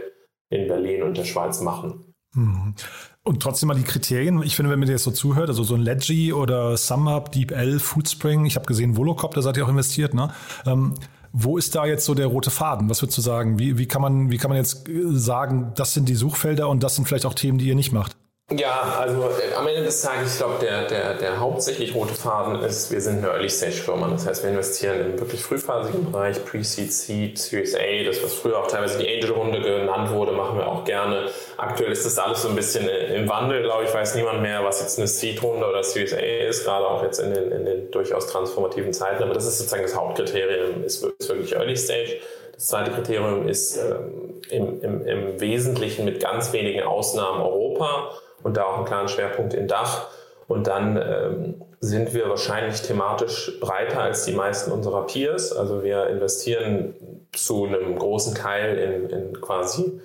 in 0.50 0.68
Berlin 0.68 1.04
und 1.04 1.18
der 1.18 1.24
Schweiz 1.24 1.62
machen. 1.62 2.13
Und 2.36 3.42
trotzdem 3.42 3.68
mal 3.68 3.76
die 3.76 3.84
Kriterien. 3.84 4.42
Ich 4.44 4.56
finde, 4.56 4.72
wenn 4.72 4.80
man 4.80 4.88
dir 4.88 4.94
jetzt 4.94 5.04
so 5.04 5.12
zuhört, 5.12 5.50
also 5.50 5.64
so 5.64 5.76
ein 5.76 5.82
Ledgy 5.82 6.34
oder 6.34 6.76
SumUp, 6.76 7.32
DeepL, 7.32 7.80
Foodspring, 7.80 8.46
ich 8.46 8.56
habe 8.56 8.66
gesehen, 8.66 8.98
Volocop, 8.98 9.34
da 9.34 9.42
seid 9.42 9.56
ihr 9.58 9.66
auch 9.66 9.70
investiert, 9.70 10.14
ne? 10.14 10.34
Ähm, 10.66 10.96
wo 11.32 11.58
ist 11.58 11.74
da 11.74 11.86
jetzt 11.86 12.06
so 12.06 12.14
der 12.14 12.28
rote 12.28 12.52
Faden? 12.52 12.90
Was 12.90 13.02
würdest 13.02 13.18
du 13.18 13.22
sagen? 13.22 13.58
Wie, 13.58 13.78
wie, 13.78 13.88
kann 13.88 14.02
man, 14.02 14.30
wie 14.30 14.38
kann 14.38 14.50
man 14.50 14.58
jetzt 14.58 14.88
sagen, 15.14 15.72
das 15.76 15.94
sind 15.94 16.08
die 16.08 16.16
Suchfelder 16.16 16.70
und 16.70 16.84
das 16.84 16.96
sind 16.96 17.06
vielleicht 17.08 17.26
auch 17.26 17.34
Themen, 17.34 17.58
die 17.58 17.68
ihr 17.68 17.76
nicht 17.76 17.92
macht? 17.92 18.16
Ja, 18.58 18.98
also 19.00 19.22
äh, 19.24 19.54
am 19.56 19.68
Ende 19.68 19.84
des 19.84 20.02
Tages, 20.02 20.34
ich 20.34 20.38
glaube, 20.38 20.56
der, 20.62 20.88
der, 20.88 21.16
der 21.16 21.40
hauptsächlich 21.40 21.96
rote 21.96 22.14
Faden 22.14 22.62
ist, 22.62 22.92
wir 22.92 23.02
sind 23.02 23.20
eine 23.20 23.28
Early-Stage-Firma. 23.28 24.10
Das 24.10 24.28
heißt, 24.28 24.44
wir 24.44 24.52
investieren 24.52 25.00
im 25.00 25.20
wirklich 25.20 25.42
frühphasigen 25.42 26.12
Bereich, 26.12 26.44
Pre-Seed, 26.44 26.94
Seed, 26.94 27.40
Series 27.40 27.76
A, 27.76 28.04
das, 28.06 28.22
was 28.22 28.34
früher 28.34 28.60
auch 28.60 28.68
teilweise 28.68 29.00
die 29.00 29.08
Angel-Runde 29.08 29.62
genannt 29.62 30.12
wurde, 30.12 30.34
machen 30.34 30.58
wir 30.58 30.68
auch 30.68 30.84
gerne. 30.84 31.30
Aktuell 31.58 31.92
ist 31.92 32.06
das 32.06 32.20
alles 32.20 32.44
so 32.44 32.50
ein 32.50 32.56
bisschen 32.56 32.88
äh, 32.88 33.16
im 33.16 33.28
Wandel, 33.28 33.64
glaube 33.64 33.86
ich, 33.86 33.94
weiß 33.94 34.16
niemand 34.16 34.42
mehr, 34.42 34.64
was 34.64 34.82
jetzt 34.82 35.00
eine 35.00 35.08
Seed-Runde 35.08 35.66
oder 35.66 35.84
Series 35.84 36.14
A 36.14 36.18
ist, 36.18 36.66
gerade 36.66 36.86
auch 36.86 37.02
jetzt 37.02 37.20
in 37.20 37.34
den, 37.34 37.52
in 37.52 37.66
den 37.66 37.92
durchaus 37.92 38.28
transformativen 38.28 38.94
Zeiten. 38.94 39.24
Aber 39.24 39.34
das 39.34 39.46
ist 39.46 39.58
sozusagen 39.58 39.84
das 39.84 39.96
Hauptkriterium, 39.96 40.84
ist, 40.84 41.02
wirklich 41.02 41.54
Early-Stage. 41.54 42.18
Das 42.54 42.68
zweite 42.68 42.92
Kriterium 42.92 43.48
ist 43.48 43.78
ähm, 43.78 44.42
im, 44.50 44.82
im, 44.82 45.08
im 45.08 45.42
Wesentlichen 45.42 46.06
mit 46.06 46.22
ganz 46.22 46.54
wenigen 46.54 46.84
Ausnahmen 46.84 47.42
Europa 47.42 48.12
und 48.44 48.58
da 48.58 48.66
auch 48.66 48.78
einen 48.78 48.86
klaren 48.86 49.08
Schwerpunkt 49.08 49.54
in 49.54 49.68
Dach. 49.68 50.08
Und 50.48 50.68
dann 50.68 50.98
ähm, 50.98 51.62
sind 51.80 52.14
wir 52.14 52.30
wahrscheinlich 52.30 52.82
thematisch 52.82 53.60
breiter 53.60 54.02
als 54.02 54.26
die 54.26 54.34
meisten 54.34 54.72
unserer 54.72 55.06
Peers. 55.06 55.52
Also 55.54 55.84
wir 55.84 56.08
investieren 56.08 56.96
zu 57.32 57.66
einem 57.66 57.98
großen 57.98 58.36
Teil 58.36 58.78
in, 58.78 59.10
in 59.10 59.42
quasi 59.42 60.00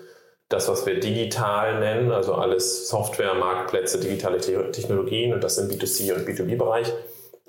das, 0.48 0.68
was 0.68 0.86
wir 0.86 0.98
digital 0.98 1.78
nennen, 1.78 2.10
also 2.10 2.34
alles 2.34 2.88
Software, 2.88 3.34
Marktplätze, 3.34 4.00
digitale 4.00 4.38
Technologien 4.38 5.34
und 5.34 5.44
das 5.44 5.58
im 5.58 5.68
B2C 5.68 6.14
und 6.14 6.26
B2B-Bereich, 6.26 6.92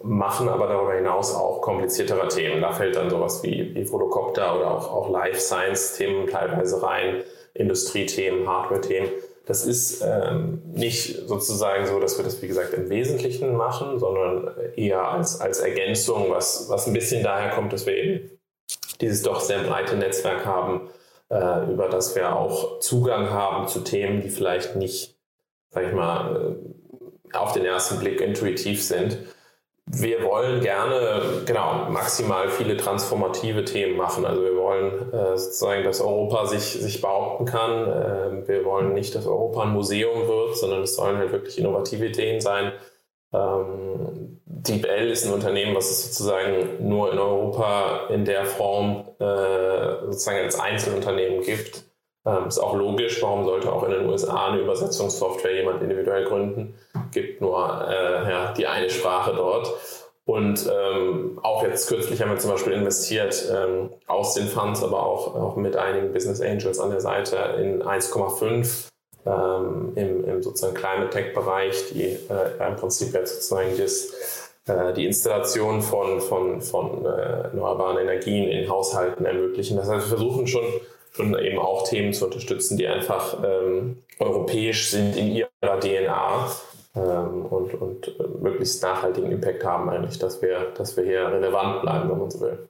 machen 0.01 0.49
aber 0.49 0.67
darüber 0.67 0.93
hinaus 0.93 1.33
auch 1.33 1.61
kompliziertere 1.61 2.27
Themen. 2.27 2.61
Da 2.61 2.71
fällt 2.71 2.95
dann 2.95 3.09
sowas 3.09 3.41
wie, 3.43 3.73
wie 3.73 3.89
Volocopter 3.89 4.55
oder 4.57 4.71
auch, 4.71 4.93
auch 4.93 5.09
Life 5.09 5.39
Science-Themen 5.39 6.27
teilweise 6.27 6.83
rein, 6.83 7.23
Industriethemen, 7.53 8.47
Hardware-Themen. 8.47 9.09
Das 9.45 9.65
ist 9.65 10.03
ähm, 10.05 10.61
nicht 10.73 11.27
sozusagen 11.27 11.87
so, 11.87 11.99
dass 11.99 12.17
wir 12.17 12.23
das, 12.23 12.41
wie 12.41 12.47
gesagt, 12.47 12.73
im 12.73 12.89
Wesentlichen 12.89 13.55
machen, 13.55 13.99
sondern 13.99 14.51
eher 14.75 15.07
als, 15.07 15.41
als 15.41 15.59
Ergänzung, 15.59 16.29
was, 16.29 16.69
was 16.69 16.87
ein 16.87 16.93
bisschen 16.93 17.23
daher 17.23 17.49
kommt, 17.51 17.73
dass 17.73 17.85
wir 17.85 17.95
eben 17.95 18.29
dieses 19.01 19.23
doch 19.23 19.39
sehr 19.39 19.63
breite 19.63 19.95
Netzwerk 19.95 20.45
haben, 20.45 20.89
äh, 21.29 21.71
über 21.71 21.89
das 21.89 22.15
wir 22.15 22.35
auch 22.35 22.79
Zugang 22.79 23.31
haben 23.31 23.67
zu 23.67 23.79
Themen, 23.79 24.21
die 24.21 24.29
vielleicht 24.29 24.75
nicht, 24.75 25.17
sag 25.69 25.87
ich 25.87 25.93
mal, 25.93 26.55
äh, 27.33 27.37
auf 27.37 27.53
den 27.53 27.65
ersten 27.65 27.99
Blick 27.99 28.21
intuitiv 28.21 28.83
sind 28.83 29.17
wir 29.91 30.23
wollen 30.23 30.61
gerne 30.61 31.41
genau 31.45 31.89
maximal 31.89 32.49
viele 32.49 32.77
transformative 32.77 33.65
Themen 33.65 33.97
machen. 33.97 34.23
Also 34.25 34.43
wir 34.43 34.55
wollen 34.79 35.13
äh, 35.13 35.37
sozusagen, 35.37 35.83
dass 35.83 36.01
Europa 36.01 36.45
sich, 36.45 36.63
sich 36.63 37.01
behaupten 37.01 37.45
kann. 37.45 37.87
Äh, 37.87 38.47
wir 38.47 38.65
wollen 38.65 38.93
nicht, 38.93 39.15
dass 39.15 39.27
Europa 39.27 39.63
ein 39.63 39.69
Museum 39.69 40.27
wird, 40.27 40.57
sondern 40.57 40.81
es 40.81 40.95
sollen 40.95 41.17
halt 41.17 41.31
wirklich 41.31 41.57
innovative 41.57 42.05
Ideen 42.05 42.41
sein. 42.41 42.73
Ähm, 43.33 44.41
DeepL 44.45 45.09
ist 45.09 45.25
ein 45.25 45.33
Unternehmen, 45.33 45.75
was 45.75 45.89
es 45.89 46.05
sozusagen 46.05 46.87
nur 46.87 47.11
in 47.11 47.19
Europa 47.19 48.07
in 48.09 48.25
der 48.25 48.45
Form 48.45 49.05
äh, 49.19 50.05
sozusagen 50.05 50.39
als 50.39 50.59
Einzelunternehmen 50.59 51.41
gibt. 51.41 51.83
Ähm, 52.25 52.47
ist 52.47 52.59
auch 52.59 52.75
logisch, 52.75 53.21
warum 53.21 53.45
sollte 53.45 53.71
auch 53.71 53.83
in 53.83 53.91
den 53.91 54.09
USA 54.09 54.47
eine 54.47 54.61
Übersetzungssoftware 54.61 55.55
jemand 55.55 55.81
individuell 55.81 56.25
gründen? 56.25 56.75
Gibt 57.11 57.41
nur 57.41 57.87
äh, 57.87 58.29
ja, 58.29 58.53
die 58.53 58.67
eine 58.67 58.89
Sprache 58.89 59.33
dort. 59.35 59.71
Und 60.29 60.69
ähm, 60.71 61.39
auch 61.41 61.63
jetzt 61.63 61.87
kürzlich 61.87 62.21
haben 62.21 62.29
wir 62.29 62.37
zum 62.37 62.51
Beispiel 62.51 62.73
investiert 62.73 63.51
ähm, 63.51 63.89
aus 64.05 64.35
den 64.35 64.45
Funds, 64.45 64.83
aber 64.83 65.03
auch, 65.03 65.33
auch 65.33 65.55
mit 65.55 65.75
einigen 65.75 66.13
Business 66.13 66.39
Angels 66.39 66.79
an 66.79 66.91
der 66.91 67.01
Seite 67.01 67.35
in 67.59 67.81
1,5 67.81 68.89
ähm, 69.25 69.93
im, 69.95 70.23
im 70.25 70.43
sozusagen 70.43 70.75
Climate 70.75 71.09
Tech 71.09 71.33
Bereich, 71.33 71.89
die 71.89 72.03
äh, 72.03 72.67
im 72.67 72.75
Prinzip 72.75 73.11
jetzt 73.15 73.41
sozusagen 73.41 73.75
das, 73.79 74.51
äh, 74.67 74.93
die 74.93 75.07
Installation 75.07 75.81
von, 75.81 76.21
von, 76.21 76.61
von 76.61 77.07
äh, 77.07 77.45
erneuerbaren 77.45 77.97
Energien 77.97 78.49
in 78.49 78.69
Haushalten 78.69 79.25
ermöglichen. 79.25 79.77
Das 79.77 79.89
heißt, 79.89 80.11
wir 80.11 80.17
versuchen 80.17 80.45
schon 80.45 80.65
und 81.17 81.39
eben 81.39 81.57
auch 81.57 81.87
Themen 81.87 82.13
zu 82.13 82.25
unterstützen, 82.25 82.77
die 82.77 82.87
einfach 82.87 83.43
ähm, 83.43 84.03
europäisch 84.19 84.91
sind 84.91 85.17
in 85.17 85.31
ihrer 85.31 85.79
DNA 85.79 86.51
ähm, 86.99 87.45
und, 87.45 87.73
und 87.75 88.19
äh, 88.19 88.27
möglichst 88.39 88.83
nachhaltigen 88.83 89.31
Impact 89.31 89.63
haben 89.63 89.89
eigentlich, 89.89 90.19
dass 90.19 90.41
wir, 90.41 90.71
dass 90.75 90.97
wir 90.97 91.03
hier 91.03 91.27
relevant 91.27 91.81
bleiben, 91.81 92.09
wenn 92.09 92.19
man 92.19 92.29
so 92.29 92.41
will. 92.41 92.68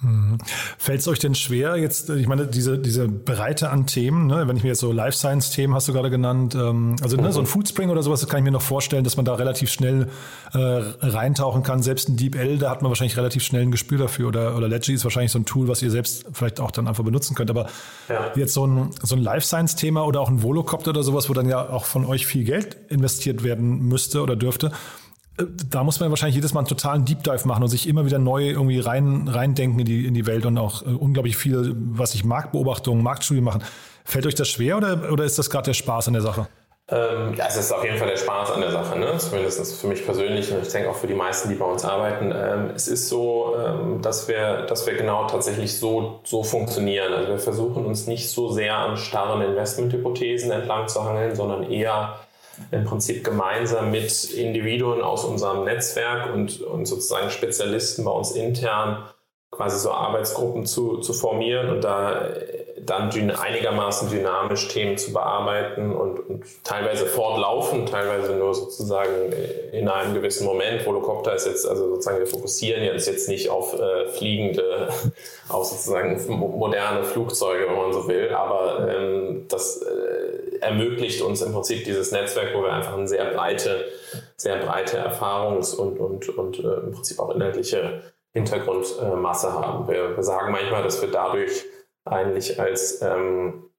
Mhm. 0.00 0.38
Fällt 0.76 1.00
es 1.00 1.08
euch 1.08 1.18
denn 1.18 1.34
schwer, 1.34 1.76
jetzt, 1.76 2.10
ich 2.10 2.26
meine, 2.26 2.46
diese, 2.46 2.78
diese 2.78 3.08
Breite 3.08 3.70
an 3.70 3.86
Themen, 3.86 4.26
ne, 4.26 4.46
wenn 4.48 4.56
ich 4.56 4.62
mir 4.62 4.70
jetzt 4.70 4.80
so 4.80 4.92
Life 4.92 5.16
Science-Themen 5.16 5.74
hast 5.74 5.88
du 5.88 5.92
gerade 5.92 6.10
genannt, 6.10 6.54
ähm, 6.54 6.96
also 7.02 7.16
ne, 7.16 7.32
so 7.32 7.40
ein. 7.40 7.46
Foodspring 7.46 7.90
oder 7.90 8.02
sowas, 8.02 8.20
das 8.20 8.28
kann 8.28 8.38
ich 8.38 8.44
mir 8.44 8.50
noch 8.50 8.62
vorstellen, 8.62 9.04
dass 9.04 9.16
man 9.16 9.24
da 9.24 9.34
relativ 9.34 9.70
schnell 9.70 10.08
äh, 10.52 10.58
reintauchen 10.58 11.62
kann. 11.62 11.82
Selbst 11.82 12.08
ein 12.08 12.16
DeepL, 12.16 12.58
da 12.58 12.70
hat 12.70 12.82
man 12.82 12.90
wahrscheinlich 12.90 13.16
relativ 13.16 13.44
schnell 13.44 13.62
ein 13.62 13.70
Gespür 13.70 13.98
dafür 13.98 14.28
oder, 14.28 14.56
oder 14.56 14.68
Ledgy 14.68 14.94
ist 14.94 15.04
wahrscheinlich 15.04 15.32
so 15.32 15.38
ein 15.38 15.44
Tool, 15.44 15.68
was 15.68 15.80
ihr 15.80 15.90
selbst 15.90 16.26
vielleicht 16.32 16.58
auch 16.58 16.72
dann 16.72 16.88
einfach 16.88 17.04
benutzen 17.04 17.34
könnt. 17.34 17.50
Aber 17.50 17.68
ja. 18.08 18.32
jetzt 18.34 18.54
so 18.54 18.66
ein, 18.66 18.90
so 19.02 19.14
ein 19.14 19.22
Life 19.22 19.46
Science-Thema 19.46 20.04
oder 20.04 20.20
auch 20.20 20.28
ein 20.28 20.42
Volocopter 20.42 20.90
oder 20.90 21.04
sowas, 21.04 21.28
wo 21.28 21.34
dann 21.34 21.48
ja 21.48 21.68
auch 21.68 21.84
von 21.84 22.04
euch 22.04 22.26
viel 22.26 22.44
Geld 22.44 22.76
investiert 22.88 23.44
werden 23.44 23.86
müsste 23.86 24.22
oder 24.22 24.34
dürfte, 24.34 24.72
da 25.36 25.82
muss 25.82 25.98
man 25.98 26.10
wahrscheinlich 26.10 26.36
jedes 26.36 26.54
Mal 26.54 26.60
einen 26.60 26.68
totalen 26.68 27.04
Deep 27.04 27.24
Dive 27.24 27.46
machen 27.46 27.62
und 27.62 27.68
sich 27.68 27.88
immer 27.88 28.06
wieder 28.06 28.18
neu 28.18 28.50
irgendwie 28.50 28.78
rein, 28.78 29.26
reindenken 29.26 29.80
in 29.80 29.86
die, 29.86 30.06
in 30.06 30.14
die 30.14 30.26
Welt 30.26 30.46
und 30.46 30.56
auch 30.58 30.82
äh, 30.82 30.86
unglaublich 30.86 31.36
viel, 31.36 31.74
was 31.76 32.14
ich 32.14 32.24
Marktbeobachtungen, 32.24 33.02
Marktstudien 33.02 33.44
machen. 33.44 33.64
Fällt 34.04 34.26
euch 34.26 34.34
das 34.34 34.48
schwer 34.48 34.76
oder, 34.76 35.10
oder 35.10 35.24
ist 35.24 35.38
das 35.38 35.50
gerade 35.50 35.66
der 35.66 35.74
Spaß 35.74 36.08
an 36.08 36.14
der 36.14 36.22
Sache? 36.22 36.46
Ähm, 36.86 37.32
ja, 37.34 37.46
es 37.48 37.56
ist 37.56 37.72
auf 37.72 37.82
jeden 37.82 37.96
Fall 37.96 38.08
der 38.08 38.18
Spaß 38.18 38.50
an 38.50 38.60
der 38.60 38.70
Sache, 38.70 38.98
ne? 38.98 39.16
zumindest 39.16 39.80
für 39.80 39.86
mich 39.86 40.04
persönlich 40.04 40.52
und 40.52 40.62
ich 40.62 40.68
denke 40.68 40.90
auch 40.90 40.96
für 40.96 41.06
die 41.06 41.14
meisten, 41.14 41.48
die 41.48 41.54
bei 41.54 41.64
uns 41.64 41.82
arbeiten. 41.82 42.30
Ähm, 42.30 42.72
es 42.76 42.88
ist 42.88 43.08
so, 43.08 43.56
ähm, 43.58 44.02
dass, 44.02 44.28
wir, 44.28 44.66
dass 44.66 44.86
wir 44.86 44.94
genau 44.94 45.26
tatsächlich 45.26 45.78
so, 45.78 46.20
so 46.24 46.42
funktionieren. 46.42 47.14
Also 47.14 47.28
wir 47.30 47.38
versuchen 47.38 47.86
uns 47.86 48.06
nicht 48.06 48.30
so 48.30 48.52
sehr 48.52 48.76
an 48.76 48.98
starren 48.98 49.40
Investmenthypothesen 49.40 50.50
entlang 50.50 50.86
zu 50.86 51.02
hangeln, 51.02 51.34
sondern 51.34 51.70
eher 51.70 52.16
im 52.70 52.84
Prinzip 52.84 53.24
gemeinsam 53.24 53.90
mit 53.90 54.24
Individuen 54.24 55.02
aus 55.02 55.24
unserem 55.24 55.64
Netzwerk 55.64 56.32
und, 56.34 56.60
und 56.60 56.86
sozusagen 56.86 57.30
Spezialisten 57.30 58.04
bei 58.04 58.10
uns 58.10 58.32
intern 58.32 59.08
quasi 59.50 59.78
so 59.78 59.92
Arbeitsgruppen 59.92 60.66
zu, 60.66 60.98
zu 60.98 61.12
formieren 61.12 61.70
und 61.70 61.84
da 61.84 62.28
dann 62.86 63.10
einigermaßen 63.30 64.10
dynamisch 64.10 64.68
Themen 64.68 64.96
zu 64.96 65.12
bearbeiten 65.12 65.94
und, 65.94 66.18
und, 66.18 66.44
teilweise 66.64 67.06
fortlaufen, 67.06 67.86
teilweise 67.86 68.34
nur 68.34 68.54
sozusagen 68.54 69.32
in 69.72 69.88
einem 69.88 70.14
gewissen 70.14 70.46
Moment. 70.46 70.84
Volocopter 70.84 71.34
ist 71.34 71.46
jetzt, 71.46 71.66
also 71.66 71.88
sozusagen 71.88 72.18
wir 72.18 72.26
fokussieren 72.26 72.82
jetzt, 72.82 73.06
jetzt 73.06 73.28
nicht 73.28 73.48
auf 73.48 73.78
äh, 73.78 74.08
fliegende, 74.08 74.88
auf 75.48 75.64
sozusagen 75.64 76.20
moderne 76.28 77.04
Flugzeuge, 77.04 77.66
wenn 77.68 77.76
man 77.76 77.92
so 77.92 78.08
will, 78.08 78.30
aber 78.34 78.88
ähm, 78.88 79.46
das 79.48 79.82
äh, 79.82 80.58
ermöglicht 80.60 81.22
uns 81.22 81.42
im 81.42 81.52
Prinzip 81.52 81.84
dieses 81.84 82.12
Netzwerk, 82.12 82.54
wo 82.54 82.62
wir 82.62 82.72
einfach 82.72 82.96
eine 82.96 83.08
sehr 83.08 83.26
breite, 83.26 83.86
sehr 84.36 84.56
breite 84.58 84.98
Erfahrungs- 84.98 85.74
und, 85.74 85.98
und, 85.98 86.28
und 86.30 86.58
äh, 86.58 86.62
im 86.62 86.92
Prinzip 86.92 87.18
auch 87.18 87.34
inhaltliche 87.34 88.02
Hintergrundmasse 88.32 89.52
haben. 89.52 89.88
Wir, 89.88 90.16
wir, 90.16 90.22
sagen 90.22 90.50
manchmal, 90.50 90.82
dass 90.82 91.00
wir 91.00 91.10
dadurch 91.10 91.64
eigentlich 92.04 92.60
als 92.60 93.00
ähm, 93.02 93.70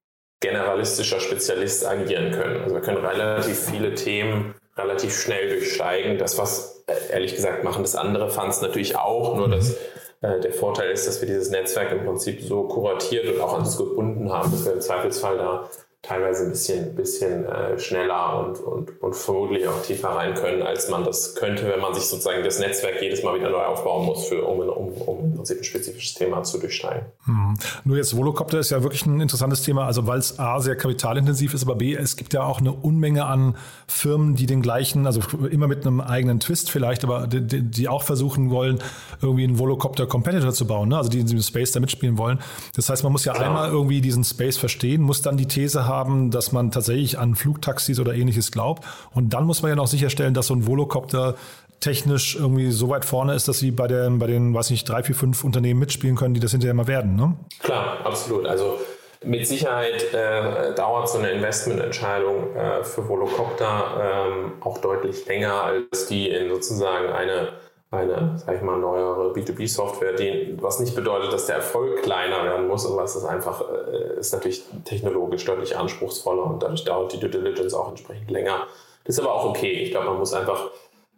generalistischer 0.41 1.19
Spezialist 1.19 1.85
agieren 1.85 2.31
können. 2.31 2.61
Also 2.63 2.75
wir 2.75 2.81
können 2.81 3.03
relativ 3.05 3.59
viele 3.59 3.93
Themen 3.95 4.55
relativ 4.77 5.17
schnell 5.17 5.49
durchsteigen. 5.49 6.17
Das, 6.17 6.37
was 6.37 6.83
äh, 6.87 7.13
ehrlich 7.13 7.35
gesagt 7.35 7.63
machen 7.63 7.83
das 7.83 7.95
andere 7.95 8.29
Funds 8.29 8.61
natürlich 8.61 8.95
auch, 8.95 9.35
nur 9.37 9.49
dass 9.49 9.75
äh, 10.21 10.39
der 10.39 10.53
Vorteil 10.53 10.91
ist, 10.91 11.07
dass 11.07 11.21
wir 11.21 11.27
dieses 11.27 11.49
Netzwerk 11.49 11.91
im 11.91 12.05
Prinzip 12.05 12.41
so 12.41 12.63
kuratiert 12.67 13.27
und 13.33 13.41
auch 13.41 13.53
an 13.53 13.61
uns 13.61 13.77
gebunden 13.77 14.31
haben, 14.31 14.51
dass 14.51 14.65
wir 14.65 14.73
im 14.73 14.81
Zweifelsfall 14.81 15.37
da 15.37 15.69
teilweise 16.05 16.43
ein 16.43 16.51
bisschen, 16.51 16.95
bisschen 16.95 17.45
äh, 17.45 17.79
schneller 17.79 18.39
und, 18.39 18.59
und, 18.59 19.01
und 19.01 19.15
vermutlich 19.15 19.67
auch 19.67 19.81
tiefer 19.81 20.09
rein 20.09 20.35
können, 20.35 20.61
als 20.61 20.89
man 20.89 21.03
das 21.03 21.35
könnte, 21.35 21.67
wenn 21.67 21.79
man 21.79 21.93
sich 21.93 22.03
sozusagen 22.03 22.43
das 22.43 22.59
Netzwerk 22.59 23.01
jedes 23.01 23.23
Mal 23.23 23.35
wieder 23.39 23.49
neu 23.49 23.63
aufbauen 23.63 24.05
muss, 24.05 24.27
für, 24.27 24.43
um, 24.45 24.59
um, 24.59 24.93
um 25.01 25.25
im 25.25 25.35
Prinzip 25.35 25.59
ein 25.59 25.63
spezifisches 25.63 26.13
Thema 26.13 26.43
zu 26.43 26.59
durchsteigen. 26.59 27.07
Hm. 27.25 27.55
Nur 27.85 27.97
jetzt 27.97 28.15
Volocopter 28.15 28.59
ist 28.59 28.69
ja 28.69 28.83
wirklich 28.83 29.05
ein 29.05 29.19
interessantes 29.19 29.63
Thema, 29.63 29.85
also 29.85 30.05
weil 30.05 30.19
es 30.19 30.37
A 30.37 30.59
sehr 30.59 30.75
kapitalintensiv 30.75 31.53
ist, 31.55 31.63
aber 31.63 31.75
B, 31.75 31.95
es 31.95 32.17
gibt 32.17 32.33
ja 32.33 32.43
auch 32.43 32.59
eine 32.59 32.71
Unmenge 32.71 33.25
an 33.25 33.57
Firmen, 33.87 34.35
die 34.35 34.45
den 34.45 34.61
gleichen, 34.61 35.07
also 35.07 35.21
immer 35.49 35.67
mit 35.67 35.87
einem 35.87 36.01
eigenen 36.01 36.39
Twist 36.39 36.69
vielleicht, 36.69 37.03
aber 37.03 37.25
die, 37.25 37.63
die 37.63 37.87
auch 37.87 38.03
versuchen 38.03 38.51
wollen, 38.51 38.79
irgendwie 39.21 39.43
einen 39.43 39.57
Volocopter-Competitor 39.57 40.53
zu 40.53 40.67
bauen, 40.67 40.89
ne? 40.89 40.97
also 40.97 41.09
die 41.09 41.19
in 41.19 41.25
diesem 41.25 41.41
Space 41.41 41.71
da 41.71 41.79
mitspielen 41.79 42.19
wollen. 42.19 42.39
Das 42.75 42.89
heißt, 42.89 43.03
man 43.03 43.11
muss 43.11 43.25
ja 43.25 43.33
Klar. 43.33 43.47
einmal 43.47 43.69
irgendwie 43.69 44.01
diesen 44.01 44.23
Space 44.23 44.57
verstehen, 44.57 45.01
muss 45.01 45.23
dann 45.23 45.37
die 45.37 45.47
These 45.47 45.87
haben, 45.87 45.94
haben, 45.95 46.31
dass 46.31 46.51
man 46.51 46.71
tatsächlich 46.71 47.17
an 47.17 47.35
Flugtaxis 47.35 47.99
oder 47.99 48.13
ähnliches 48.13 48.51
glaubt. 48.51 48.83
Und 49.13 49.33
dann 49.33 49.45
muss 49.45 49.61
man 49.61 49.69
ja 49.69 49.75
noch 49.75 49.87
sicherstellen, 49.87 50.33
dass 50.33 50.47
so 50.47 50.55
ein 50.55 50.67
Volocopter 50.67 51.35
technisch 51.79 52.35
irgendwie 52.35 52.71
so 52.71 52.89
weit 52.89 53.05
vorne 53.05 53.33
ist, 53.33 53.47
dass 53.47 53.59
sie 53.59 53.71
bei, 53.71 53.87
der, 53.87 54.09
bei 54.09 54.27
den, 54.27 54.53
weiß 54.53 54.69
nicht, 54.71 54.87
drei, 54.87 55.03
vier, 55.03 55.15
fünf 55.15 55.43
Unternehmen 55.43 55.79
mitspielen 55.79 56.15
können, 56.15 56.33
die 56.33 56.39
das 56.39 56.51
hinterher 56.51 56.73
mal 56.73 56.87
werden. 56.87 57.15
Ne? 57.15 57.35
Klar, 57.59 57.97
absolut. 58.03 58.45
Also 58.45 58.79
mit 59.23 59.47
Sicherheit 59.47 60.13
äh, 60.13 60.73
dauert 60.75 61.09
so 61.09 61.17
eine 61.17 61.31
Investmententscheidung 61.31 62.55
äh, 62.55 62.83
für 62.83 63.07
Volocopter 63.07 64.27
ähm, 64.27 64.53
auch 64.61 64.77
deutlich 64.79 65.25
länger 65.25 65.63
als 65.63 66.07
die 66.07 66.29
in 66.29 66.49
sozusagen 66.49 67.07
eine 67.11 67.49
eine, 67.91 68.33
sag 68.37 68.55
ich 68.55 68.61
mal, 68.61 68.77
neuere 68.77 69.31
B2B-Software, 69.33 70.13
die, 70.13 70.57
was 70.59 70.79
nicht 70.79 70.95
bedeutet, 70.95 71.31
dass 71.31 71.45
der 71.45 71.57
Erfolg 71.57 72.01
kleiner 72.03 72.43
werden 72.43 72.67
muss, 72.67 72.89
aber 72.89 73.03
es 73.03 73.15
ist 73.15 73.25
einfach, 73.25 73.63
äh, 73.69 74.19
ist 74.19 74.33
natürlich 74.33 74.65
technologisch 74.83 75.45
deutlich 75.45 75.77
anspruchsvoller 75.77 76.43
und 76.45 76.63
dadurch 76.63 76.83
dauert 76.83 77.13
die 77.13 77.19
Due 77.19 77.29
Diligence 77.29 77.73
auch 77.73 77.89
entsprechend 77.89 78.29
länger. 78.31 78.67
Das 79.03 79.17
ist 79.17 79.23
aber 79.23 79.33
auch 79.33 79.45
okay. 79.45 79.83
Ich 79.83 79.91
glaube, 79.91 80.07
man 80.07 80.17
muss 80.17 80.33
einfach, 80.33 80.71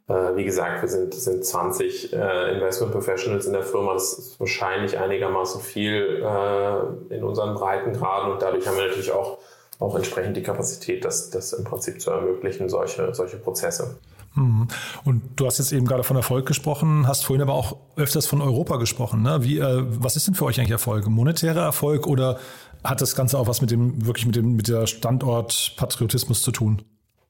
äh, 0.10 0.36
wie 0.36 0.44
gesagt, 0.44 0.82
wir 0.82 0.90
sind, 0.90 1.14
sind 1.14 1.46
20 1.46 2.14
äh, 2.14 2.54
Investment 2.54 2.92
Professionals 2.92 3.46
in 3.46 3.54
der 3.54 3.64
Firma. 3.64 3.94
Das 3.94 4.14
ist 4.14 4.40
wahrscheinlich 4.40 4.98
einigermaßen 4.98 5.62
viel 5.62 6.24
äh, 6.24 7.16
in 7.16 7.24
unseren 7.24 7.56
Breitengraden 7.56 8.32
und 8.34 8.42
dadurch 8.42 8.68
haben 8.68 8.78
wir 8.78 8.88
natürlich 8.88 9.12
auch 9.12 9.40
auch 9.80 9.96
entsprechend 9.96 10.36
die 10.38 10.44
Kapazität, 10.44 11.06
das, 11.06 11.30
das 11.30 11.54
im 11.54 11.64
Prinzip 11.64 12.02
zu 12.02 12.12
ermöglichen, 12.12 12.70
solche, 12.70 13.14
solche 13.14 13.38
Prozesse. 13.38 13.98
Mhm. 14.38 14.68
Und 15.04 15.24
du 15.36 15.46
hast 15.46 15.58
jetzt 15.58 15.72
eben 15.72 15.86
gerade 15.86 16.04
von 16.04 16.16
Erfolg 16.16 16.46
gesprochen, 16.46 17.08
hast 17.08 17.26
vorhin 17.26 17.42
aber 17.42 17.54
auch 17.54 17.78
öfters 17.96 18.28
von 18.28 18.42
Europa 18.42 18.78
gesprochen. 18.78 19.24
Ne? 19.24 19.44
Wie, 19.44 19.58
äh, 19.58 19.84
was 19.86 20.16
ist 20.16 20.28
denn 20.28 20.36
für 20.36 20.46
euch 20.46 20.60
eigentlich 20.60 20.72
Erfolg? 20.72 21.08
Monetärer 21.08 21.62
Erfolg 21.62 22.08
oder 22.08 22.40
hat 22.84 23.02
das 23.02 23.16
Ganze 23.16 23.38
auch 23.38 23.48
was 23.48 23.62
mit 23.62 23.72
dem, 23.72 24.06
wirklich 24.06 24.26
mit 24.26 24.36
dem, 24.36 24.56
mit 24.56 24.68
der 24.68 24.88
Standortpatriotismus 24.88 26.42
zu 26.42 26.52
tun? 26.52 26.84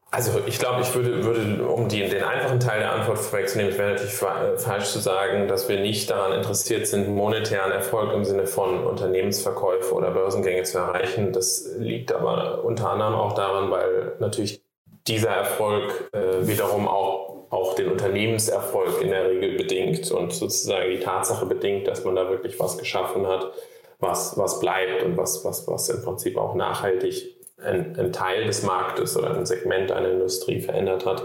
Also 0.09 0.39
ich 0.45 0.57
glaube, 0.57 0.81
ich 0.81 0.95
würde, 0.95 1.23
würde 1.23 1.67
um 1.67 1.89
die, 1.89 1.99
den 2.07 2.23
einfachen 2.23 2.61
Teil 2.61 2.79
der 2.79 2.93
Antwort 2.93 3.17
vorwegzunehmen, 3.19 3.73
es 3.73 3.77
wäre 3.77 3.91
natürlich 3.91 4.21
äh, 4.21 4.57
falsch 4.57 4.85
zu 4.85 4.99
sagen, 4.99 5.49
dass 5.49 5.67
wir 5.67 5.81
nicht 5.81 6.09
daran 6.09 6.31
interessiert 6.31 6.87
sind, 6.87 7.09
monetären 7.09 7.73
Erfolg 7.73 8.13
im 8.13 8.23
Sinne 8.23 8.47
von 8.47 8.85
Unternehmensverkäufe 8.85 9.93
oder 9.93 10.11
Börsengänge 10.11 10.63
zu 10.63 10.77
erreichen. 10.77 11.33
Das 11.33 11.69
liegt 11.77 12.13
aber 12.13 12.63
unter 12.63 12.89
anderem 12.89 13.15
auch 13.15 13.33
daran, 13.33 13.69
weil 13.69 14.13
natürlich 14.19 14.61
dieser 15.07 15.29
Erfolg 15.29 16.09
äh, 16.11 16.47
wiederum 16.47 16.87
auch, 16.87 17.47
auch 17.49 17.75
den 17.75 17.91
Unternehmenserfolg 17.91 19.01
in 19.01 19.09
der 19.09 19.29
Regel 19.29 19.57
bedingt 19.57 20.11
und 20.11 20.33
sozusagen 20.33 20.89
die 20.89 20.99
Tatsache 20.99 21.45
bedingt, 21.45 21.87
dass 21.87 22.03
man 22.03 22.15
da 22.15 22.29
wirklich 22.29 22.59
was 22.59 22.77
geschaffen 22.77 23.25
hat, 23.25 23.51
was, 23.99 24.37
was 24.37 24.59
bleibt 24.59 25.03
und 25.03 25.17
was, 25.17 25.43
was, 25.45 25.67
was 25.67 25.89
im 25.89 26.03
Prinzip 26.03 26.37
auch 26.37 26.55
nachhaltig 26.55 27.35
ein, 27.63 27.97
ein 27.97 28.11
Teil 28.11 28.45
des 28.45 28.63
Marktes 28.63 29.17
oder 29.17 29.35
ein 29.35 29.45
Segment 29.45 29.91
einer 29.91 30.11
Industrie 30.11 30.59
verändert 30.61 31.05
hat. 31.05 31.23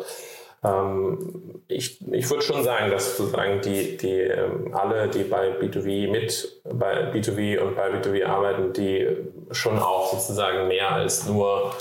Ähm, 0.65 1.61
ich, 1.69 2.01
ich 2.13 2.31
würde 2.31 2.43
schon 2.43 2.63
sagen, 2.63 2.91
dass 2.91 3.17
sozusagen 3.17 3.61
die, 3.63 3.97
die 3.97 4.21
ähm, 4.21 4.73
alle, 4.73 5.09
die 5.09 5.25
bei 5.25 5.51
B2B 5.59 6.11
mit 6.11 6.63
bei 6.65 7.11
B2B 7.13 7.59
und 7.59 7.77
bei 7.77 7.91
B2B 7.91 8.25
arbeiten, 8.25 8.73
die 8.73 9.09
schon 9.51 9.79
auch 9.79 10.13
sozusagen 10.13 10.69
mehr 10.69 10.93
als 10.93 11.27
nur 11.27 11.73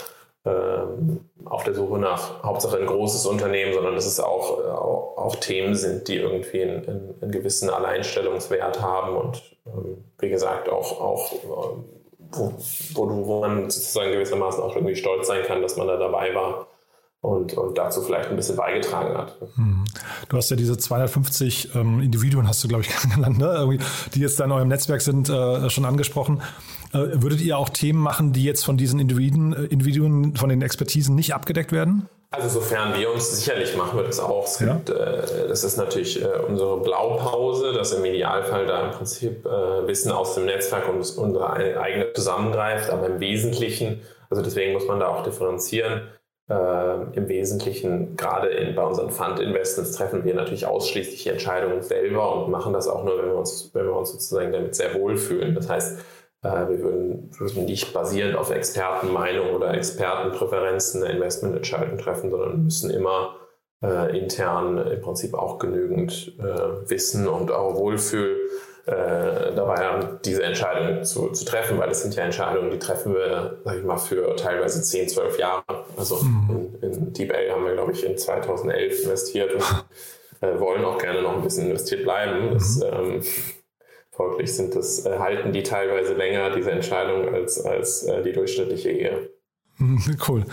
ähm, 0.46 1.30
auf 1.52 1.66
der 1.66 1.74
Suche 1.74 2.00
nach 2.00 2.42
Hauptsache 2.44 2.78
ein 2.78 2.86
großes 2.86 3.26
Unternehmen, 3.26 3.74
sondern 3.74 3.96
dass 3.96 4.06
es 4.06 4.22
auch, 4.22 4.58
äh, 4.60 4.70
auch, 4.70 5.18
auch 5.18 5.36
Themen 5.36 5.76
sind, 5.76 6.08
die 6.08 6.16
irgendwie 6.16 6.64
einen, 6.64 6.88
einen, 6.88 7.16
einen 7.22 7.32
gewissen 7.32 7.70
Alleinstellungswert 7.70 8.82
haben 8.82 9.18
und 9.18 9.42
ähm, 9.68 9.98
wie 10.20 10.30
gesagt 10.30 10.70
auch, 10.70 11.02
auch 11.02 11.34
ähm, 11.34 11.84
wo, 12.32 12.54
wo, 12.94 13.28
wo 13.28 13.40
man 13.42 13.70
sozusagen 13.70 14.14
gewissermaßen 14.14 14.64
auch 14.64 14.76
irgendwie 14.76 14.96
stolz 14.96 15.28
sein 15.28 15.44
kann, 15.44 15.62
dass 15.62 15.76
man 15.76 15.88
da 15.88 15.98
dabei 15.98 16.34
war 16.34 16.68
und, 17.20 17.54
und 17.54 17.78
dazu 17.78 18.02
vielleicht 18.02 18.30
ein 18.30 18.38
bisschen 18.38 18.56
beigetragen 18.56 19.18
hat. 19.18 19.36
Hm. 19.56 19.84
Du 20.30 20.38
hast 20.38 20.50
ja 20.52 20.56
diese 20.56 20.78
250 20.78 21.76
ähm, 21.76 22.00
Individuen, 22.00 22.48
hast 22.48 22.64
du, 22.64 22.70
glaube 22.70 22.84
ich, 22.84 22.90
genannt, 23.14 23.38
ne? 23.38 23.78
die 24.16 24.22
jetzt 24.22 24.40
da 24.40 24.46
in 24.46 24.54
eurem 24.54 24.70
Netzwerk 24.70 25.02
sind, 25.02 25.28
äh, 25.28 25.70
schon 25.70 25.84
angesprochen. 25.84 26.42
Äh, 26.94 27.22
würdet 27.22 27.42
ihr 27.42 27.58
auch 27.58 27.70
Themen 27.70 28.00
machen, 28.00 28.34
die 28.34 28.44
jetzt 28.44 28.66
von 28.66 28.78
diesen 28.78 29.00
Individuen, 29.00 29.54
äh, 29.54 29.66
Individuen 29.66 30.36
von 30.36 30.50
den 30.50 30.62
Expertisen 30.62 31.16
nicht 31.16 31.34
abgedeckt 31.34 31.72
werden? 31.72 32.10
Also 32.34 32.60
sofern 32.60 32.98
wir 32.98 33.12
uns 33.12 33.30
sicherlich 33.38 33.76
machen 33.76 34.00
wir 34.00 34.06
das 34.06 34.20
auch. 34.22 34.46
Es 34.46 34.58
gibt, 34.58 34.90
ja. 34.90 34.96
äh, 34.96 35.48
das 35.50 35.66
ist 35.66 35.78
natürlich 35.78 36.22
äh, 36.22 36.28
unsere 36.48 36.80
Blaupause, 36.80 37.74
dass 37.74 37.92
im 37.92 38.06
Idealfall 38.06 38.66
da 38.66 38.86
im 38.86 38.92
Prinzip 38.92 39.46
äh, 39.46 39.88
Wissen 39.88 40.12
aus 40.12 40.36
dem 40.36 40.46
Netzwerk 40.46 40.88
und 40.88 41.00
unsere 41.18 41.52
eigene 41.52 42.14
zusammengreift, 42.14 42.90
aber 42.90 43.08
im 43.08 43.20
Wesentlichen, 43.20 44.02
also 44.30 44.42
deswegen 44.42 44.72
muss 44.72 44.88
man 44.88 45.02
da 45.02 45.08
auch 45.08 45.24
differenzieren, 45.24 46.04
äh, 46.50 47.18
im 47.18 47.28
Wesentlichen, 47.28 48.16
gerade 48.16 48.48
in, 48.48 48.76
bei 48.76 48.84
unseren 48.84 49.10
Fund-Investments, 49.10 49.92
treffen 49.92 50.24
wir 50.24 50.34
natürlich 50.34 50.66
ausschließlich 50.66 51.24
die 51.24 51.30
Entscheidungen 51.30 51.82
selber 51.82 52.34
und 52.36 52.50
machen 52.50 52.72
das 52.72 52.88
auch 52.88 53.04
nur, 53.04 53.18
wenn 53.18 53.28
wir 53.28 53.36
uns, 53.36 53.72
wenn 53.74 53.86
wir 53.86 53.96
uns 53.96 54.12
sozusagen 54.12 54.54
damit 54.54 54.76
sehr 54.76 54.94
wohlfühlen. 54.94 55.54
Das 55.54 55.70
heißt, 55.70 56.00
wir 56.42 56.80
würden, 56.80 57.30
würden 57.38 57.66
nicht 57.66 57.94
basierend 57.94 58.36
auf 58.36 58.50
Expertenmeinung 58.50 59.52
oder 59.52 59.74
Expertenpräferenzen 59.74 61.04
eine 61.04 61.14
Investmententscheidung 61.14 61.98
treffen, 62.00 62.32
sondern 62.32 62.64
müssen 62.64 62.90
immer 62.90 63.36
äh, 63.84 64.18
intern 64.18 64.78
im 64.78 65.02
Prinzip 65.02 65.34
auch 65.34 65.60
genügend 65.60 66.34
äh, 66.40 66.90
Wissen 66.90 67.28
und 67.28 67.52
auch 67.52 67.76
Wohlfühl 67.76 68.38
äh, 68.86 69.54
dabei 69.56 69.86
haben, 69.86 70.20
diese 70.26 70.44
Entscheidung 70.44 71.04
zu, 71.04 71.30
zu 71.30 71.46
treffen, 71.46 71.78
weil 71.78 71.90
das 71.90 72.02
sind 72.02 72.16
ja 72.16 72.24
Entscheidungen, 72.24 72.72
die 72.72 72.80
treffen 72.80 73.14
wir, 73.14 73.60
sag 73.64 73.78
ich 73.78 73.84
mal, 73.84 73.98
für 73.98 74.36
teilweise 74.36 74.82
10, 74.82 75.10
12 75.10 75.40
Jahre. 75.40 75.64
Also 75.98 76.18
mhm. 76.18 76.78
in, 76.82 76.92
in 76.92 77.14
DeepL 77.14 77.52
haben 77.52 77.66
wir, 77.66 77.74
glaube 77.74 77.92
ich, 77.92 78.04
in 78.04 78.18
2011 78.18 79.04
investiert 79.04 79.54
und 79.54 79.86
äh, 80.42 80.60
wollen 80.60 80.84
auch 80.84 80.98
gerne 80.98 81.22
noch 81.22 81.36
ein 81.36 81.44
bisschen 81.44 81.68
investiert 81.68 82.04
bleiben. 82.04 82.54
Das, 82.54 82.78
mhm. 82.78 82.84
ähm, 82.92 83.22
Folglich 84.12 84.54
sind 84.54 84.76
das, 84.76 85.06
äh, 85.06 85.18
halten 85.18 85.54
die 85.54 85.64
teilweise 85.64 86.14
länger, 86.14 86.54
diese 86.54 86.72
Entscheidung, 86.72 87.34
als, 87.34 87.64
als 87.64 88.04
äh, 88.04 88.22
die 88.24 88.34
durchschnittliche 88.34 88.90
Ehe. 88.90 89.30
Cool. 90.28 90.46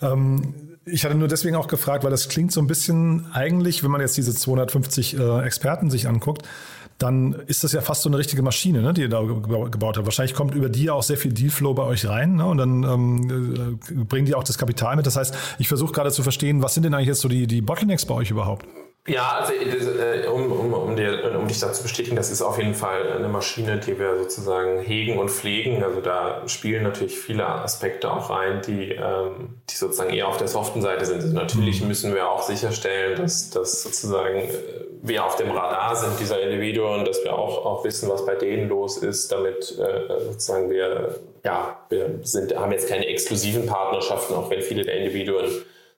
Ähm, 0.00 0.78
ich 0.86 1.04
hatte 1.04 1.14
nur 1.14 1.28
deswegen 1.28 1.56
auch 1.56 1.68
gefragt, 1.68 2.04
weil 2.04 2.10
das 2.10 2.28
klingt 2.28 2.52
so 2.52 2.60
ein 2.60 2.66
bisschen 2.66 3.26
eigentlich, 3.32 3.82
wenn 3.82 3.90
man 3.90 4.00
jetzt 4.00 4.16
diese 4.16 4.34
250 4.34 5.18
äh, 5.18 5.40
Experten 5.44 5.90
sich 5.90 6.08
anguckt, 6.08 6.46
dann 6.98 7.32
ist 7.46 7.64
das 7.64 7.72
ja 7.72 7.80
fast 7.80 8.02
so 8.02 8.08
eine 8.08 8.18
richtige 8.18 8.42
Maschine, 8.42 8.82
ne, 8.82 8.92
die 8.92 9.02
ihr 9.02 9.08
da 9.08 9.22
gebaut 9.22 9.96
habt. 9.96 10.06
Wahrscheinlich 10.06 10.34
kommt 10.34 10.54
über 10.54 10.68
die 10.68 10.84
ja 10.84 10.92
auch 10.92 11.02
sehr 11.02 11.16
viel 11.16 11.32
Dealflow 11.32 11.74
bei 11.74 11.84
euch 11.84 12.06
rein 12.06 12.36
ne, 12.36 12.46
und 12.46 12.58
dann 12.58 12.82
ähm, 12.82 13.78
äh, 13.88 14.04
bringen 14.04 14.26
die 14.26 14.34
auch 14.34 14.44
das 14.44 14.58
Kapital 14.58 14.96
mit. 14.96 15.06
Das 15.06 15.16
heißt, 15.16 15.34
ich 15.58 15.68
versuche 15.68 15.92
gerade 15.92 16.10
zu 16.10 16.22
verstehen, 16.22 16.62
was 16.62 16.74
sind 16.74 16.84
denn 16.84 16.94
eigentlich 16.94 17.08
jetzt 17.08 17.20
so 17.20 17.28
die, 17.28 17.46
die 17.46 17.62
Bottlenecks 17.62 18.04
bei 18.04 18.14
euch 18.14 18.30
überhaupt? 18.30 18.66
Ja, 19.06 19.38
also 19.40 19.54
äh, 19.54 20.26
um, 20.26 20.52
um, 20.52 20.74
um, 20.74 20.94
dir, 20.94 21.34
um 21.38 21.48
dich 21.48 21.58
da 21.58 21.72
zu 21.72 21.82
bestätigen, 21.82 22.16
das 22.16 22.30
ist 22.30 22.42
auf 22.42 22.58
jeden 22.58 22.74
Fall 22.74 23.10
eine 23.12 23.28
Maschine, 23.28 23.78
die 23.80 23.98
wir 23.98 24.18
sozusagen 24.18 24.78
hegen 24.80 25.18
und 25.18 25.30
pflegen. 25.30 25.82
Also 25.82 26.02
da 26.02 26.46
spielen 26.46 26.82
natürlich 26.82 27.18
viele 27.18 27.46
Aspekte 27.46 28.12
auch 28.12 28.28
rein, 28.28 28.60
die, 28.60 28.90
ähm, 28.92 29.62
die 29.70 29.74
sozusagen 29.74 30.10
eher 30.10 30.28
auf 30.28 30.36
der 30.36 30.48
soften 30.48 30.82
Seite 30.82 31.06
sind. 31.06 31.22
Also 31.22 31.34
natürlich 31.34 31.80
mhm. 31.80 31.88
müssen 31.88 32.14
wir 32.14 32.28
auch 32.28 32.42
sicherstellen, 32.42 33.16
dass, 33.18 33.48
dass 33.48 33.82
sozusagen 33.82 34.40
äh, 34.40 34.50
wir 35.00 35.24
auf 35.24 35.36
dem 35.36 35.50
Radar 35.50 35.96
sind 35.96 36.20
dieser 36.20 36.42
Individuen, 36.42 37.06
dass 37.06 37.24
wir 37.24 37.32
auch, 37.32 37.64
auch 37.64 37.84
wissen, 37.84 38.10
was 38.10 38.26
bei 38.26 38.34
denen 38.34 38.68
los 38.68 38.98
ist, 38.98 39.32
damit 39.32 39.78
äh, 39.78 40.24
sozusagen 40.24 40.68
wir, 40.68 41.18
ja, 41.42 41.86
wir 41.88 42.20
sind, 42.22 42.54
haben 42.54 42.70
jetzt 42.72 42.88
keine 42.88 43.06
exklusiven 43.06 43.64
Partnerschaften, 43.64 44.34
auch 44.34 44.50
wenn 44.50 44.60
viele 44.60 44.84
der 44.84 44.98
Individuen 44.98 45.50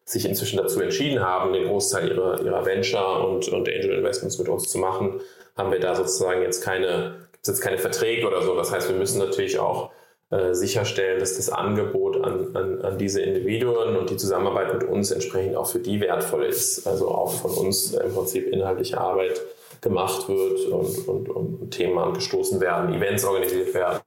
sich 0.05 0.27
inzwischen 0.27 0.57
dazu 0.57 0.81
entschieden 0.81 1.21
haben, 1.21 1.53
den 1.53 1.69
Großteil 1.69 2.09
ihrer, 2.11 2.43
ihrer 2.43 2.67
Venture 2.67 3.29
und, 3.29 3.49
und 3.49 3.69
Angel 3.69 3.99
Investments 3.99 4.39
mit 4.39 4.49
uns 4.49 4.69
zu 4.69 4.79
machen, 4.79 5.21
haben 5.57 5.71
wir 5.71 5.81
da 5.81 5.95
sozusagen 5.95 6.43
jetzt 6.43 6.63
keine, 6.63 7.15
gibt's 7.33 7.49
jetzt 7.49 7.61
keine 7.61 7.79
Verträge 7.79 8.27
oder 8.27 8.43
so. 8.43 8.55
Das 8.57 8.73
heißt, 8.73 8.89
wir 8.89 8.97
müssen 8.97 9.19
natürlich 9.19 9.59
auch 9.59 9.91
äh, 10.31 10.55
sicherstellen, 10.55 11.21
dass 11.21 11.37
das 11.37 11.51
Angebot 11.51 12.25
an, 12.25 12.57
an, 12.57 12.81
an 12.83 12.99
diese 12.99 13.21
Individuen 13.21 13.97
und 13.97 14.11
die 14.11 14.17
Zusammenarbeit 14.17 14.73
mit 14.73 14.89
uns 14.89 15.11
entsprechend 15.11 15.57
auch 15.57 15.67
für 15.67 15.79
die 15.79 16.01
wertvoll 16.01 16.45
ist. 16.45 16.87
Also 16.87 17.09
auch 17.09 17.33
von 17.33 17.53
uns 17.53 17.93
im 17.93 18.15
Prinzip 18.15 18.49
inhaltliche 18.49 18.99
Arbeit 18.99 19.41
gemacht 19.83 20.29
wird 20.29 20.67
und, 20.69 21.09
und, 21.09 21.29
und 21.29 21.71
Themen 21.71 21.99
angestoßen 21.99 22.61
werden, 22.61 22.95
Events 22.95 23.25
organisiert 23.25 23.75
werden 23.75 24.01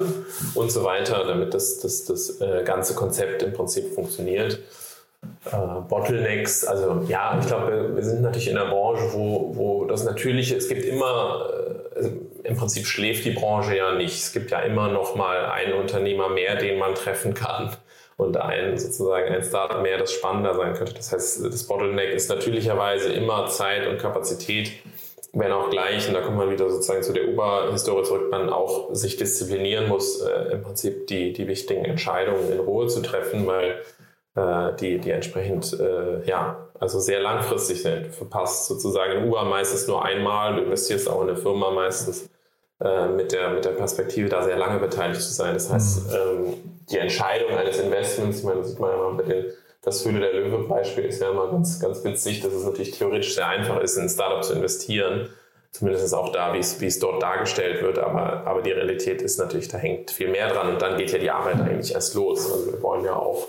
und 0.56 0.72
so 0.72 0.84
weiter, 0.84 1.26
damit 1.26 1.54
das, 1.54 1.80
das, 1.80 2.06
das 2.06 2.40
äh, 2.40 2.64
ganze 2.64 2.96
Konzept 2.96 3.44
im 3.44 3.52
Prinzip 3.54 3.94
funktioniert 3.94 4.60
äh, 5.46 5.82
Bottlenecks. 5.88 6.66
Also 6.66 7.04
ja, 7.08 7.38
ich 7.40 7.48
glaube, 7.48 7.92
wir 7.96 8.04
sind 8.04 8.22
natürlich 8.22 8.50
in 8.50 8.58
einer 8.58 8.70
Branche, 8.70 9.14
wo, 9.14 9.56
wo 9.56 9.86
das 9.86 10.04
Natürliche, 10.04 10.56
es 10.56 10.68
gibt 10.68 10.86
immer, 10.86 11.50
äh, 11.94 11.98
also 11.98 12.12
im 12.44 12.56
Prinzip 12.56 12.86
schläft 12.86 13.26
die 13.26 13.32
Branche 13.32 13.76
ja 13.78 13.94
nicht. 13.96 14.16
Es 14.16 14.34
gibt 14.34 14.52
ja 14.52 14.60
immer 14.60 14.90
noch 14.90 15.16
mal 15.16 15.46
einen 15.46 15.74
Unternehmer 15.74 16.30
mehr, 16.30 16.56
den 16.56 16.78
man 16.78 16.96
treffen 16.96 17.34
kann 17.34 17.76
und 18.18 18.38
ein 18.38 18.78
sozusagen 18.78 19.34
ein 19.34 19.44
Startup 19.44 19.82
mehr, 19.82 19.98
das 19.98 20.14
spannender 20.14 20.56
sein 20.56 20.74
könnte. 20.74 20.94
Das 20.94 21.12
heißt, 21.12 21.46
das 21.46 21.64
Bottleneck 21.68 22.14
ist 22.14 22.30
natürlicherweise 22.30 23.14
immer 23.14 23.48
Zeit 23.48 23.88
und 23.88 23.98
Kapazität, 24.00 24.72
wenn 25.36 25.52
auch 25.52 25.70
gleich, 25.70 26.08
und 26.08 26.14
da 26.14 26.22
kommt 26.22 26.38
man 26.38 26.50
wieder 26.50 26.70
sozusagen 26.70 27.04
zu 27.04 27.12
der 27.12 27.28
Uber-Historie 27.28 28.04
zurück, 28.04 28.32
man 28.32 28.50
auch 28.50 28.96
sich 28.96 29.18
disziplinieren 29.18 29.90
muss, 29.90 30.22
äh, 30.22 30.54
im 30.54 30.64
Prinzip 30.64 31.08
die, 31.08 31.34
die 31.34 31.48
wichtigen 31.48 31.84
Entscheidungen 31.84 32.50
in 32.52 32.60
Ruhe 32.60 32.88
zu 32.88 33.02
treffen, 33.02 33.46
weil 33.46 33.82
die, 34.36 35.00
die 35.00 35.12
entsprechend, 35.12 35.80
äh, 35.80 36.24
ja, 36.26 36.68
also 36.80 37.00
sehr 37.00 37.22
langfristig 37.22 37.82
sind. 37.82 38.08
Du 38.08 38.12
verpasst 38.12 38.68
sozusagen 38.68 39.14
in 39.14 39.28
Uber 39.28 39.46
meistens 39.46 39.88
nur 39.88 40.04
einmal, 40.04 40.56
du 40.56 40.64
investierst 40.64 41.10
auch 41.10 41.22
in 41.22 41.30
eine 41.30 41.38
Firma 41.38 41.72
meistens 41.72 42.30
äh, 42.82 43.08
mit, 43.08 43.32
der, 43.32 43.52
mit 43.52 43.64
der 43.64 43.72
Perspektive, 43.72 44.28
da 44.28 44.44
sehr 44.44 44.58
lange 44.58 44.80
beteiligt 44.80 45.22
zu 45.22 45.34
sein. 45.34 45.54
Das 45.54 45.72
heißt, 45.72 46.08
mhm. 46.08 46.14
ähm, 46.14 46.54
die 46.90 46.98
Entscheidung 46.98 47.52
eines 47.52 47.80
Investments, 47.80 48.40
ich 48.40 48.44
meine, 48.44 48.60
das 48.60 48.70
sieht 48.70 48.80
man 48.80 48.92
ja 48.92 48.98
mal 48.98 49.14
mit 49.14 49.30
den 49.30 49.46
das 49.86 50.04
Höhle 50.04 50.20
der 50.20 50.34
Löwe-Beispiel 50.34 51.06
ist 51.06 51.22
ja 51.22 51.30
immer 51.30 51.48
ganz, 51.52 51.80
ganz 51.80 52.04
witzig, 52.04 52.42
dass 52.42 52.52
es 52.52 52.66
natürlich 52.66 52.98
theoretisch 52.98 53.36
sehr 53.36 53.48
einfach 53.48 53.80
ist, 53.82 53.98
in 53.98 54.04
ein 54.04 54.10
Startup 54.10 54.44
zu 54.44 54.54
investieren. 54.54 55.30
Zumindest 55.70 56.14
auch 56.16 56.32
da, 56.32 56.54
wie 56.54 56.60
es, 56.60 56.82
wie 56.82 56.88
es 56.88 56.98
dort 56.98 57.22
dargestellt 57.22 57.84
wird. 57.84 58.00
Aber, 58.00 58.48
aber 58.48 58.64
die 58.64 58.72
Realität 58.72 59.22
ist 59.22 59.38
natürlich, 59.38 59.68
da 59.68 59.78
hängt 59.78 60.10
viel 60.10 60.30
mehr 60.30 60.50
dran. 60.50 60.70
Und 60.70 60.82
dann 60.82 60.98
geht 60.98 61.12
ja 61.12 61.20
die 61.20 61.30
Arbeit 61.30 61.62
eigentlich 61.62 61.94
erst 61.94 62.16
los. 62.16 62.52
Also 62.52 62.66
wir 62.72 62.82
wollen 62.82 63.06
ja 63.06 63.16
auch 63.16 63.48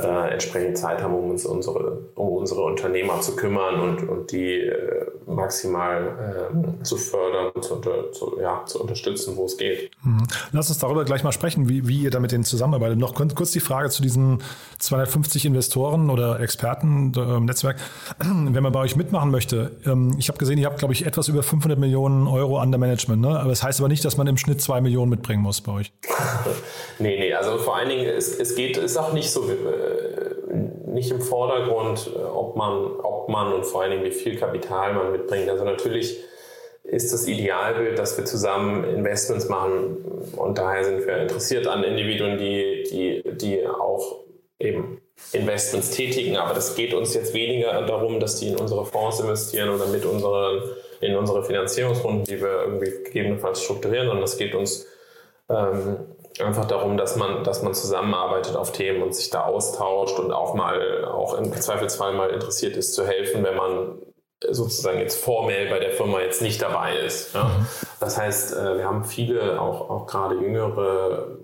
äh, 0.00 0.32
entsprechend 0.32 0.78
Zeit 0.78 1.02
haben, 1.02 1.14
um 1.14 1.30
uns 1.30 1.44
unsere, 1.44 1.98
um 2.14 2.28
unsere 2.28 2.62
Unternehmer 2.62 3.20
zu 3.20 3.34
kümmern 3.34 3.80
und, 3.80 4.08
und 4.08 4.30
die 4.30 4.60
äh, 4.60 5.06
maximal 5.26 6.50
äh, 6.52 6.82
zu 6.84 6.96
fördern, 6.96 7.50
zu, 7.60 7.74
unter, 7.74 8.12
zu, 8.12 8.38
ja, 8.40 8.62
zu 8.64 8.80
unterstützen, 8.80 9.36
wo 9.36 9.46
es 9.46 9.56
geht. 9.56 9.90
Mhm. 10.04 10.26
Lass 10.52 10.68
uns 10.68 10.78
darüber 10.78 11.04
gleich 11.04 11.24
mal 11.24 11.32
sprechen, 11.32 11.68
wie, 11.68 11.88
wie 11.88 12.02
ihr 12.02 12.10
da 12.10 12.20
mit 12.20 12.30
denen 12.30 12.44
zusammenarbeitet. 12.44 12.98
Noch 12.98 13.14
kurz 13.14 13.50
die 13.50 13.60
Frage 13.60 13.90
zu 13.90 14.02
diesen 14.02 14.42
250 14.78 15.46
Investoren 15.46 16.10
oder 16.10 16.38
Experten 16.40 17.12
im 17.16 17.44
Netzwerk. 17.44 17.76
Wenn 18.20 18.62
man 18.62 18.72
bei 18.72 18.80
euch 18.80 18.94
mitmachen 18.94 19.32
möchte, 19.32 19.72
ähm, 19.84 20.14
ich 20.18 20.28
habe 20.28 20.38
gesehen, 20.38 20.58
ihr 20.58 20.66
habt, 20.66 20.78
glaube 20.78 20.94
ich, 20.94 21.06
etwas 21.06 21.26
über 21.26 21.42
500 21.42 21.78
Millionen 21.78 22.28
Euro 22.28 22.62
under 22.62 22.78
Management. 22.78 23.22
Ne? 23.22 23.38
Aber 23.40 23.50
das 23.50 23.64
heißt 23.64 23.80
aber 23.80 23.88
nicht, 23.88 24.04
dass 24.04 24.16
man 24.16 24.26
im 24.28 24.36
Schnitt 24.36 24.60
zwei 24.60 24.80
Millionen 24.80 25.10
mitbringen 25.10 25.42
muss 25.42 25.60
bei 25.60 25.72
euch. 25.72 25.92
nee, 27.00 27.18
nee, 27.18 27.34
also 27.34 27.58
vor 27.58 27.76
allen 27.76 27.88
Dingen, 27.88 28.06
es, 28.06 28.38
es 28.38 28.54
geht, 28.54 28.76
ist 28.76 28.96
auch 28.96 29.12
nicht 29.12 29.30
so 29.30 29.48
äh, 29.48 29.87
nicht 30.86 31.10
im 31.10 31.20
Vordergrund, 31.20 32.10
äh, 32.14 32.18
ob 32.18 32.56
man, 32.56 32.96
ob 33.02 33.28
man 33.28 33.52
und 33.52 33.66
vor 33.66 33.82
allen 33.82 33.92
Dingen 33.92 34.04
wie 34.04 34.12
viel 34.12 34.36
Kapital 34.36 34.94
man 34.94 35.12
mitbringt. 35.12 35.48
Also 35.48 35.64
natürlich 35.64 36.18
ist 36.84 37.12
das 37.12 37.28
Idealbild, 37.28 37.98
dass 37.98 38.16
wir 38.16 38.24
zusammen 38.24 38.84
Investments 38.84 39.48
machen 39.48 39.98
und 40.36 40.58
daher 40.58 40.84
sind 40.84 41.06
wir 41.06 41.18
interessiert 41.18 41.66
an 41.66 41.84
Individuen, 41.84 42.38
die, 42.38 42.84
die, 42.90 43.36
die 43.36 43.66
auch 43.66 44.24
eben 44.58 45.00
Investments 45.32 45.90
tätigen. 45.90 46.36
Aber 46.36 46.54
das 46.54 46.74
geht 46.74 46.94
uns 46.94 47.14
jetzt 47.14 47.34
weniger 47.34 47.82
darum, 47.82 48.20
dass 48.20 48.36
die 48.36 48.48
in 48.48 48.56
unsere 48.56 48.86
Fonds 48.86 49.20
investieren 49.20 49.68
oder 49.68 49.86
mit 49.86 50.04
unseren, 50.04 50.62
in 51.00 51.16
unsere 51.16 51.44
Finanzierungsrunden, 51.44 52.24
die 52.24 52.40
wir 52.40 52.62
irgendwie 52.62 52.90
gegebenenfalls 53.04 53.62
strukturieren, 53.62 54.06
sondern 54.06 54.24
es 54.24 54.38
geht 54.38 54.54
uns 54.54 54.86
ähm, 55.50 55.98
einfach 56.42 56.66
darum, 56.66 56.96
dass 56.96 57.16
man, 57.16 57.44
dass 57.44 57.62
man 57.62 57.74
zusammenarbeitet 57.74 58.56
auf 58.56 58.72
Themen 58.72 59.02
und 59.02 59.14
sich 59.14 59.30
da 59.30 59.44
austauscht 59.44 60.18
und 60.18 60.32
auch 60.32 60.54
mal, 60.54 61.04
auch 61.04 61.34
im 61.34 61.52
Zweifelsfall 61.52 62.12
mal 62.12 62.30
interessiert 62.30 62.76
ist 62.76 62.94
zu 62.94 63.06
helfen, 63.06 63.44
wenn 63.44 63.56
man 63.56 63.98
sozusagen 64.48 64.98
jetzt 65.00 65.22
formell 65.22 65.68
bei 65.68 65.78
der 65.78 65.90
Firma 65.90 66.20
jetzt 66.20 66.42
nicht 66.42 66.62
dabei 66.62 66.96
ist. 66.96 67.34
Ja. 67.34 67.44
Mhm. 67.44 67.66
Das 68.00 68.18
heißt, 68.18 68.56
äh, 68.56 68.78
wir 68.78 68.84
haben 68.84 69.04
viele, 69.04 69.60
auch, 69.60 69.90
auch 69.90 70.06
gerade 70.06 70.36
jüngere 70.36 71.38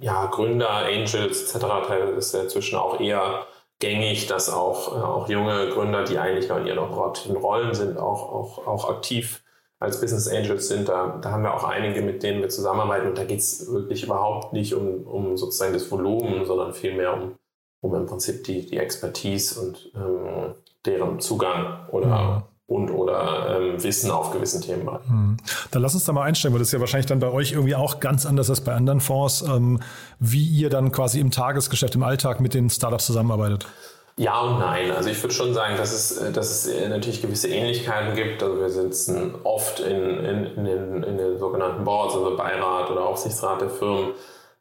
ja, 0.00 0.26
Gründer, 0.26 0.70
Angels 0.70 1.42
etc. 1.42 1.64
Teilweise 1.86 2.12
ist 2.12 2.34
ja 2.34 2.42
inzwischen 2.42 2.76
auch 2.76 3.00
eher 3.00 3.46
gängig, 3.78 4.26
dass 4.26 4.52
auch, 4.52 4.96
äh, 4.96 5.00
auch 5.00 5.28
junge 5.28 5.70
Gründer, 5.70 6.04
die 6.04 6.18
eigentlich 6.18 6.50
in 6.50 6.66
ihren 6.66 6.78
operativen 6.78 7.36
Rollen 7.36 7.74
sind, 7.74 7.98
auch, 7.98 8.32
auch, 8.32 8.66
auch 8.66 8.90
aktiv 8.90 9.42
als 9.80 10.00
Business 10.00 10.28
Angels 10.28 10.68
sind, 10.68 10.88
da, 10.88 11.18
da 11.22 11.30
haben 11.30 11.42
wir 11.42 11.54
auch 11.54 11.64
einige, 11.64 12.02
mit 12.02 12.22
denen 12.22 12.40
wir 12.40 12.48
zusammenarbeiten. 12.48 13.08
Und 13.08 13.18
da 13.18 13.24
geht 13.24 13.38
es 13.38 13.70
wirklich 13.70 14.02
überhaupt 14.02 14.52
nicht 14.52 14.74
um, 14.74 15.06
um 15.06 15.36
sozusagen 15.36 15.72
das 15.72 15.90
Volumen, 15.90 16.44
sondern 16.44 16.74
vielmehr 16.74 17.14
um, 17.14 17.36
um 17.80 17.94
im 17.94 18.06
Prinzip 18.06 18.44
die, 18.44 18.66
die 18.66 18.78
Expertise 18.78 19.60
und 19.60 19.92
ähm, 19.94 20.54
deren 20.84 21.20
Zugang 21.20 21.86
oder 21.90 22.08
ja. 22.08 22.48
und 22.66 22.90
oder 22.90 23.56
ähm, 23.60 23.82
Wissen 23.82 24.10
auf 24.10 24.32
gewissen 24.32 24.62
Themen. 24.62 24.88
Mhm. 25.08 25.36
Dann 25.70 25.82
lass 25.82 25.94
uns 25.94 26.04
da 26.04 26.12
mal 26.12 26.24
einstellen, 26.24 26.54
weil 26.54 26.58
das 26.58 26.68
ist 26.68 26.72
ja 26.72 26.80
wahrscheinlich 26.80 27.06
dann 27.06 27.20
bei 27.20 27.30
euch 27.30 27.52
irgendwie 27.52 27.76
auch 27.76 28.00
ganz 28.00 28.26
anders 28.26 28.50
als 28.50 28.62
bei 28.62 28.74
anderen 28.74 29.00
Fonds, 29.00 29.42
ähm, 29.42 29.80
wie 30.18 30.44
ihr 30.44 30.70
dann 30.70 30.90
quasi 30.90 31.20
im 31.20 31.30
Tagesgeschäft, 31.30 31.94
im 31.94 32.02
Alltag 32.02 32.40
mit 32.40 32.52
den 32.52 32.68
Startups 32.68 33.06
zusammenarbeitet. 33.06 33.68
Ja 34.18 34.40
und 34.40 34.58
nein. 34.58 34.90
Also 34.90 35.10
ich 35.10 35.22
würde 35.22 35.34
schon 35.34 35.54
sagen, 35.54 35.76
dass 35.76 35.92
es, 35.92 36.18
äh, 36.18 36.32
dass 36.32 36.50
es 36.50 36.66
äh, 36.66 36.88
natürlich 36.88 37.22
gewisse 37.22 37.48
Ähnlichkeiten 37.48 38.16
gibt. 38.16 38.42
Also 38.42 38.60
wir 38.60 38.68
sitzen 38.68 39.36
oft 39.44 39.78
in, 39.78 40.24
in, 40.24 40.44
in, 40.44 40.64
den, 40.64 41.02
in 41.04 41.18
den 41.18 41.38
sogenannten 41.38 41.84
Boards, 41.84 42.14
also 42.14 42.36
Beirat 42.36 42.90
oder 42.90 43.06
Aufsichtsrat 43.06 43.60
der 43.60 43.70
Firmen, 43.70 44.14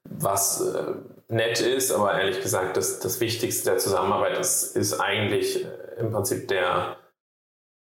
was 0.03 0.61
äh, 0.61 0.93
nett 1.27 1.59
ist, 1.59 1.91
aber 1.91 2.13
ehrlich 2.13 2.41
gesagt, 2.41 2.77
das, 2.77 2.99
das 2.99 3.19
Wichtigste 3.19 3.71
der 3.71 3.79
Zusammenarbeit 3.79 4.37
ist, 4.37 4.75
ist 4.75 4.99
eigentlich 4.99 5.65
im 5.99 6.11
Prinzip 6.11 6.47
der, 6.47 6.95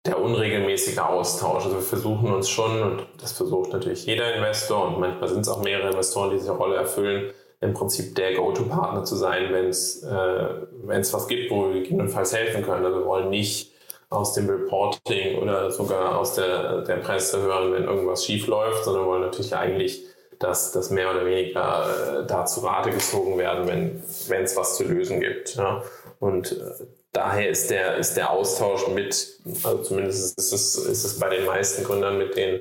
der 0.05 0.19
unregelmäßige 0.19 0.97
Austausch. 0.97 1.63
Also 1.63 1.77
wir 1.77 1.83
versuchen 1.83 2.33
uns 2.33 2.49
schon, 2.49 2.81
und 2.81 3.07
das 3.21 3.33
versucht 3.33 3.71
natürlich 3.71 4.05
jeder 4.05 4.33
Investor 4.33 4.87
und 4.87 4.99
manchmal 4.99 5.29
sind 5.29 5.41
es 5.41 5.47
auch 5.47 5.61
mehrere 5.61 5.91
Investoren, 5.91 6.31
die 6.31 6.37
diese 6.37 6.51
Rolle 6.51 6.75
erfüllen, 6.75 7.31
im 7.59 7.73
Prinzip 7.73 8.15
der 8.15 8.35
Go-To-Partner 8.35 9.03
zu 9.03 9.15
sein, 9.15 9.51
wenn 9.51 9.67
es 9.69 10.03
äh, 10.03 10.47
was 10.83 11.27
gibt, 11.27 11.51
wo 11.51 11.67
wir 11.67 11.81
gegebenenfalls 11.81 12.35
helfen 12.35 12.63
können. 12.63 12.85
Also 12.85 12.99
wir 12.99 13.05
wollen 13.05 13.29
nicht 13.29 13.73
aus 14.09 14.33
dem 14.33 14.49
Reporting 14.49 15.39
oder 15.39 15.71
sogar 15.71 16.17
aus 16.17 16.35
der, 16.35 16.81
der 16.83 16.97
Presse 16.97 17.41
hören, 17.41 17.73
wenn 17.73 17.83
irgendwas 17.83 18.25
schief 18.25 18.47
läuft, 18.47 18.85
sondern 18.85 19.05
wollen 19.05 19.21
natürlich 19.21 19.55
eigentlich, 19.55 20.05
dass 20.39 20.71
das 20.71 20.91
mehr 20.91 21.09
oder 21.09 21.25
weniger 21.25 22.21
äh, 22.21 22.27
da 22.27 22.45
zu 22.45 22.61
Rate 22.61 22.91
gezogen 22.91 23.37
werden, 23.37 23.67
wenn 23.67 24.43
es 24.43 24.55
was 24.55 24.77
zu 24.77 24.83
lösen 24.83 25.19
gibt. 25.19 25.55
Ja. 25.55 25.83
Und 26.19 26.51
äh, 26.51 26.85
daher 27.11 27.49
ist 27.49 27.71
der, 27.71 27.97
ist 27.97 28.15
der 28.15 28.29
Austausch 28.29 28.87
mit, 28.89 29.39
also 29.63 29.81
zumindest 29.81 30.37
ist 30.37 30.53
es, 30.53 30.75
ist 30.75 31.03
es 31.03 31.19
bei 31.19 31.29
den 31.29 31.45
meisten 31.45 31.83
Gründern 31.83 32.19
mit 32.19 32.37
denen, 32.37 32.59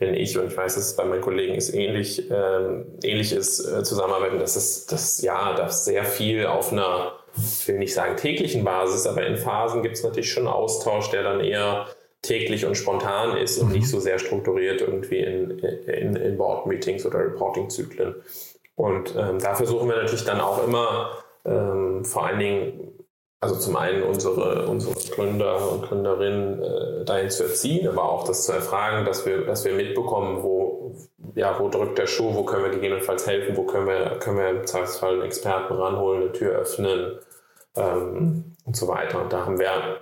denn 0.00 0.14
ich, 0.14 0.38
und 0.38 0.46
ich 0.46 0.56
weiß, 0.56 0.76
dass 0.76 0.86
es 0.86 0.96
bei 0.96 1.04
meinen 1.04 1.20
Kollegen 1.20 1.54
ist 1.54 1.74
ähnlich, 1.74 2.30
ähm, 2.30 2.86
ähnlich 3.02 3.32
ist, 3.32 3.60
äh, 3.60 3.82
zusammenarbeiten, 3.82 4.38
dass 4.38 4.56
es, 4.56 4.86
das, 4.86 5.20
ja, 5.22 5.54
dass 5.54 5.84
sehr 5.84 6.04
viel 6.04 6.46
auf 6.46 6.72
einer, 6.72 7.12
ich 7.36 7.66
will 7.66 7.78
nicht 7.78 7.94
sagen 7.94 8.16
täglichen 8.16 8.64
Basis, 8.64 9.06
aber 9.06 9.26
in 9.26 9.36
Phasen 9.36 9.82
gibt 9.82 9.96
es 9.96 10.04
natürlich 10.04 10.30
schon 10.32 10.46
Austausch, 10.46 11.10
der 11.10 11.24
dann 11.24 11.40
eher 11.40 11.86
täglich 12.22 12.64
und 12.64 12.76
spontan 12.76 13.36
ist 13.36 13.58
und 13.58 13.68
mhm. 13.68 13.74
nicht 13.74 13.88
so 13.88 14.00
sehr 14.00 14.18
strukturiert 14.18 14.80
irgendwie 14.80 15.20
in, 15.20 15.58
in, 15.58 16.16
in 16.16 16.36
Board-Meetings 16.36 17.06
oder 17.06 17.18
Reporting-Zyklen. 17.20 18.14
Und 18.76 19.14
ähm, 19.16 19.38
da 19.40 19.54
versuchen 19.54 19.88
wir 19.88 19.96
natürlich 19.96 20.24
dann 20.24 20.40
auch 20.40 20.64
immer 20.64 21.10
ähm, 21.44 22.04
vor 22.04 22.26
allen 22.26 22.38
Dingen 22.38 22.87
also 23.40 23.56
zum 23.56 23.76
einen 23.76 24.02
unsere, 24.02 24.66
unsere 24.66 24.94
Gründer 25.14 25.70
und 25.70 25.82
Gründerinnen 25.82 26.62
äh, 26.62 27.04
dahin 27.04 27.30
zu 27.30 27.44
erziehen, 27.44 27.88
aber 27.88 28.10
auch 28.10 28.24
das 28.24 28.44
zu 28.46 28.52
erfragen, 28.52 29.04
dass 29.04 29.24
wir, 29.26 29.46
dass 29.46 29.64
wir 29.64 29.74
mitbekommen, 29.74 30.42
wo, 30.42 30.96
ja, 31.34 31.58
wo 31.60 31.68
drückt 31.68 31.98
der 31.98 32.06
Schuh, 32.06 32.34
wo 32.34 32.44
können 32.44 32.64
wir 32.64 32.70
gegebenenfalls 32.70 33.26
helfen, 33.26 33.56
wo 33.56 33.62
können 33.64 33.86
wir, 33.86 34.18
können 34.18 34.38
wir 34.38 34.48
im 34.48 34.66
Zweifelsfall 34.66 35.14
einen 35.14 35.22
Experten 35.22 35.74
ranholen, 35.74 36.22
eine 36.22 36.32
Tür 36.32 36.58
öffnen 36.58 37.18
ähm, 37.76 38.56
und 38.64 38.76
so 38.76 38.88
weiter. 38.88 39.22
Und 39.22 39.32
da 39.32 39.46
haben 39.46 39.60
wir 39.60 40.00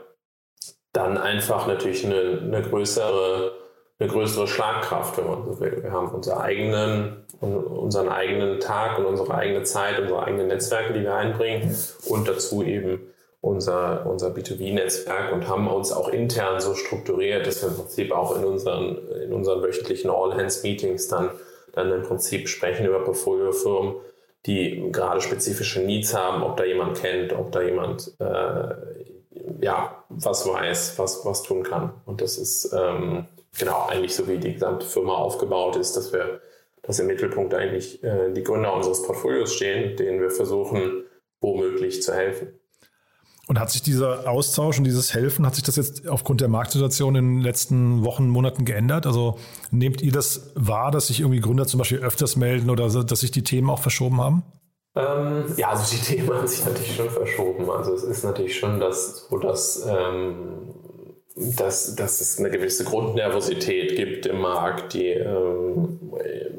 dann 0.92 1.18
einfach 1.18 1.66
natürlich 1.66 2.07
eine, 2.07 2.40
eine 2.42 2.62
größere 2.62 3.53
eine 3.99 4.11
größere 4.11 4.46
Schlagkraft, 4.46 5.16
wenn 5.16 5.27
man 5.27 5.44
so 5.44 5.59
will. 5.59 5.83
Wir 5.83 5.90
haben 5.90 6.09
unseren 6.09 6.38
eigenen, 6.38 7.25
unseren 7.40 8.11
eigenen 8.11 8.61
Tag 8.61 8.99
und 8.99 9.07
unsere 9.07 9.35
eigene 9.35 9.62
Zeit, 9.62 9.99
unsere 9.99 10.22
eigenen 10.22 10.49
Netzwerke, 10.49 10.92
die 10.92 11.01
wir 11.01 11.14
einbringen 11.14 11.75
und 12.07 12.29
dazu 12.29 12.62
eben 12.62 13.11
unser, 13.40 14.07
unser 14.07 14.29
B2B-Netzwerk 14.29 15.33
und 15.33 15.49
haben 15.49 15.68
uns 15.68 15.92
auch 15.92 16.09
intern 16.09 16.61
so 16.61 16.75
strukturiert, 16.75 17.46
dass 17.46 17.62
wir 17.62 17.68
im 17.68 17.77
Prinzip 17.77 18.12
auch 18.12 18.37
in 18.37 18.44
unseren, 18.44 18.99
in 19.22 19.33
unseren 19.33 19.62
wöchentlichen 19.62 20.11
All-Hands-Meetings 20.11 21.09
dann, 21.09 21.31
dann 21.72 21.92
im 21.92 22.03
Prinzip 22.03 22.49
sprechen 22.49 22.87
über 22.87 23.05
Portfoliofirmen, 23.05 23.94
die 24.46 24.90
gerade 24.92 25.20
spezifische 25.20 25.81
Needs 25.81 26.14
haben, 26.14 26.42
ob 26.42 26.57
da 26.57 26.64
jemand 26.64 26.99
kennt, 26.99 27.33
ob 27.33 27.53
da 27.53 27.62
jemand 27.62 28.14
äh, 28.18 28.75
ja, 29.61 30.05
was 30.09 30.46
weiß, 30.46 30.99
was, 30.99 31.25
was 31.25 31.42
tun 31.42 31.62
kann. 31.62 31.92
Und 32.05 32.20
das 32.20 32.38
ist 32.38 32.72
ähm, 32.72 33.27
genau 33.59 33.87
eigentlich 33.88 34.14
so, 34.14 34.29
wie 34.29 34.38
die 34.38 34.55
gesamte 34.55 34.87
Firma 34.87 35.14
aufgebaut 35.14 35.77
ist, 35.77 35.96
dass 35.96 36.12
wir, 36.12 36.40
dass 36.83 36.99
im 36.99 37.07
Mittelpunkt 37.07 37.55
eigentlich 37.55 38.03
äh, 38.03 38.33
die 38.33 38.42
Gründer 38.42 38.75
unseres 38.75 39.03
Portfolios 39.03 39.55
stehen, 39.55 39.96
denen 39.96 40.20
wir 40.20 40.31
versuchen, 40.31 41.05
womöglich 41.40 42.03
zu 42.03 42.14
helfen. 42.14 42.59
Und 43.49 43.61
hat 43.61 43.71
sich 43.71 43.83
dieser 43.83 44.29
Austausch 44.29 44.79
und 44.79 44.85
dieses 44.85 45.15
Helfen, 45.15 45.47
hat 45.47 45.55
sich 45.55 45.63
das 45.63 45.77
jetzt 45.77 46.09
aufgrund 46.09 46.41
der 46.41 46.49
Marktsituation 46.49 47.15
in 47.15 47.35
den 47.37 47.41
letzten 47.43 48.05
Wochen, 48.05 48.29
Monaten 48.29 48.65
geändert? 48.65 49.07
Also 49.07 49.39
nehmt 49.71 50.03
ihr 50.03 50.11
das 50.11 50.51
wahr, 50.57 50.91
dass 50.91 51.07
sich 51.07 51.21
irgendwie 51.21 51.41
Gründer 51.41 51.67
zum 51.67 51.79
Beispiel 51.79 51.99
öfters 51.99 52.35
melden 52.35 52.71
oder 52.71 52.89
dass 52.89 53.21
sich 53.21 53.31
die 53.31 53.45
Themen 53.45 53.71
auch 53.71 53.79
verschoben 53.79 54.21
haben? 54.21 54.43
Ähm, 54.97 55.45
ja, 55.57 55.69
also 55.69 55.95
die 55.95 56.03
Themen 56.17 56.35
haben 56.35 56.49
sich 56.49 56.65
natürlich 56.65 56.97
schon 56.97 57.11
verschoben. 57.11 57.71
Also 57.71 57.95
es 57.95 58.03
ist 58.03 58.25
natürlich 58.25 58.59
schon 58.59 58.81
das, 58.81 59.29
so 59.29 59.39
dass, 59.39 59.87
ähm, 59.87 60.75
dass, 61.37 61.95
dass 61.95 62.21
es 62.21 62.41
eine 62.41 62.51
gewisse 62.51 62.85
Grundnervosität 62.85 63.95
gibt 63.95 64.27
im 64.27 64.41
Markt, 64.41 64.95
die 64.95 65.11
ähm, 65.11 66.01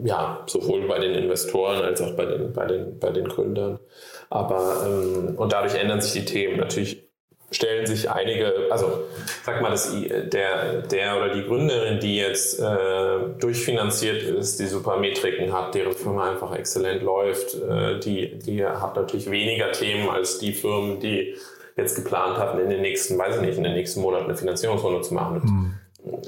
ja 0.05 0.43
sowohl 0.47 0.87
bei 0.87 0.99
den 0.99 1.15
Investoren 1.15 1.81
als 1.81 2.01
auch 2.01 2.15
bei 2.15 2.25
den, 2.25 2.53
bei 2.53 2.65
den, 2.65 2.99
bei 2.99 3.09
den 3.09 3.27
Gründern. 3.27 3.79
Aber 4.29 4.85
ähm, 4.85 5.35
und 5.35 5.53
dadurch 5.53 5.75
ändern 5.75 6.01
sich 6.01 6.13
die 6.13 6.25
Themen. 6.25 6.57
Natürlich 6.57 7.07
stellen 7.49 7.85
sich 7.85 8.09
einige, 8.09 8.67
also 8.69 9.03
sag 9.43 9.61
mal, 9.61 9.71
dass 9.71 9.93
der, 9.93 10.81
der 10.81 11.17
oder 11.17 11.33
die 11.33 11.43
Gründerin, 11.43 11.99
die 11.99 12.17
jetzt 12.17 12.59
äh, 12.59 13.19
durchfinanziert 13.39 14.21
ist, 14.23 14.59
die 14.59 14.65
super 14.65 14.97
Metriken 14.97 15.53
hat, 15.53 15.73
deren 15.73 15.93
Firma 15.93 16.29
einfach 16.29 16.53
exzellent 16.53 17.03
läuft, 17.03 17.55
äh, 17.55 17.99
die, 17.99 18.37
die 18.39 18.65
hat 18.65 18.95
natürlich 18.95 19.31
weniger 19.31 19.71
Themen 19.71 20.09
als 20.09 20.39
die 20.39 20.51
Firmen, 20.51 20.99
die 20.99 21.35
jetzt 21.77 21.95
geplant 21.95 22.37
hatten, 22.37 22.59
in 22.59 22.69
den 22.69 22.81
nächsten, 22.81 23.17
weiß 23.17 23.37
ich 23.37 23.41
nicht, 23.41 23.57
in 23.57 23.63
den 23.63 23.73
nächsten 23.73 24.01
Monaten 24.01 24.25
eine 24.25 24.35
Finanzierungsrunde 24.35 25.01
zu 25.01 25.13
machen. 25.13 25.41
Mhm. 25.43 25.73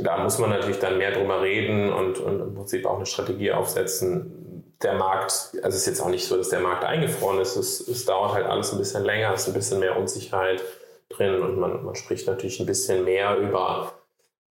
Da 0.04 0.24
muss 0.24 0.40
man 0.40 0.52
natürlich 0.52 0.80
dann 0.80 0.98
mehr 0.98 1.12
drüber 1.12 1.42
reden 1.42 1.92
und, 1.92 2.20
und 2.20 2.40
im 2.40 2.54
Prinzip 2.54 2.86
auch 2.86 2.98
eine 2.98 3.06
Strategie 3.06 3.52
aufsetzen, 3.52 4.39
der 4.82 4.94
Markt, 4.94 5.32
also 5.62 5.68
es 5.70 5.76
ist 5.76 5.88
jetzt 5.88 6.02
auch 6.02 6.10
nicht 6.10 6.26
so, 6.26 6.38
dass 6.38 6.50
der 6.50 6.62
Markt 6.62 6.84
eingefroren 6.86 7.40
ist. 7.40 7.56
Es, 7.56 7.86
es 7.88 8.06
dauert 8.06 8.34
halt 8.34 8.46
alles 8.46 8.72
ein 8.72 8.78
bisschen 8.78 9.04
länger, 9.04 9.34
es 9.34 9.42
ist 9.42 9.48
ein 9.48 9.54
bisschen 9.54 9.80
mehr 9.80 9.98
Unsicherheit 9.98 10.64
drin 11.10 11.42
und 11.42 11.58
man, 11.58 11.84
man 11.84 11.96
spricht 11.96 12.28
natürlich 12.28 12.60
ein 12.60 12.66
bisschen 12.66 13.04
mehr 13.04 13.38
über 13.38 13.94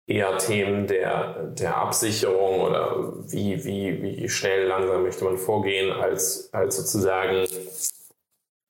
eher 0.07 0.39
Themen 0.39 0.87
der, 0.87 1.45
der 1.53 1.77
Absicherung 1.77 2.61
oder 2.61 3.13
wie, 3.31 3.65
wie, 3.65 4.03
wie 4.03 4.29
schnell 4.29 4.67
langsam 4.67 5.03
möchte 5.03 5.25
man 5.25 5.37
vorgehen, 5.37 5.93
als, 5.93 6.49
als 6.53 6.79
sozusagen, 6.79 7.47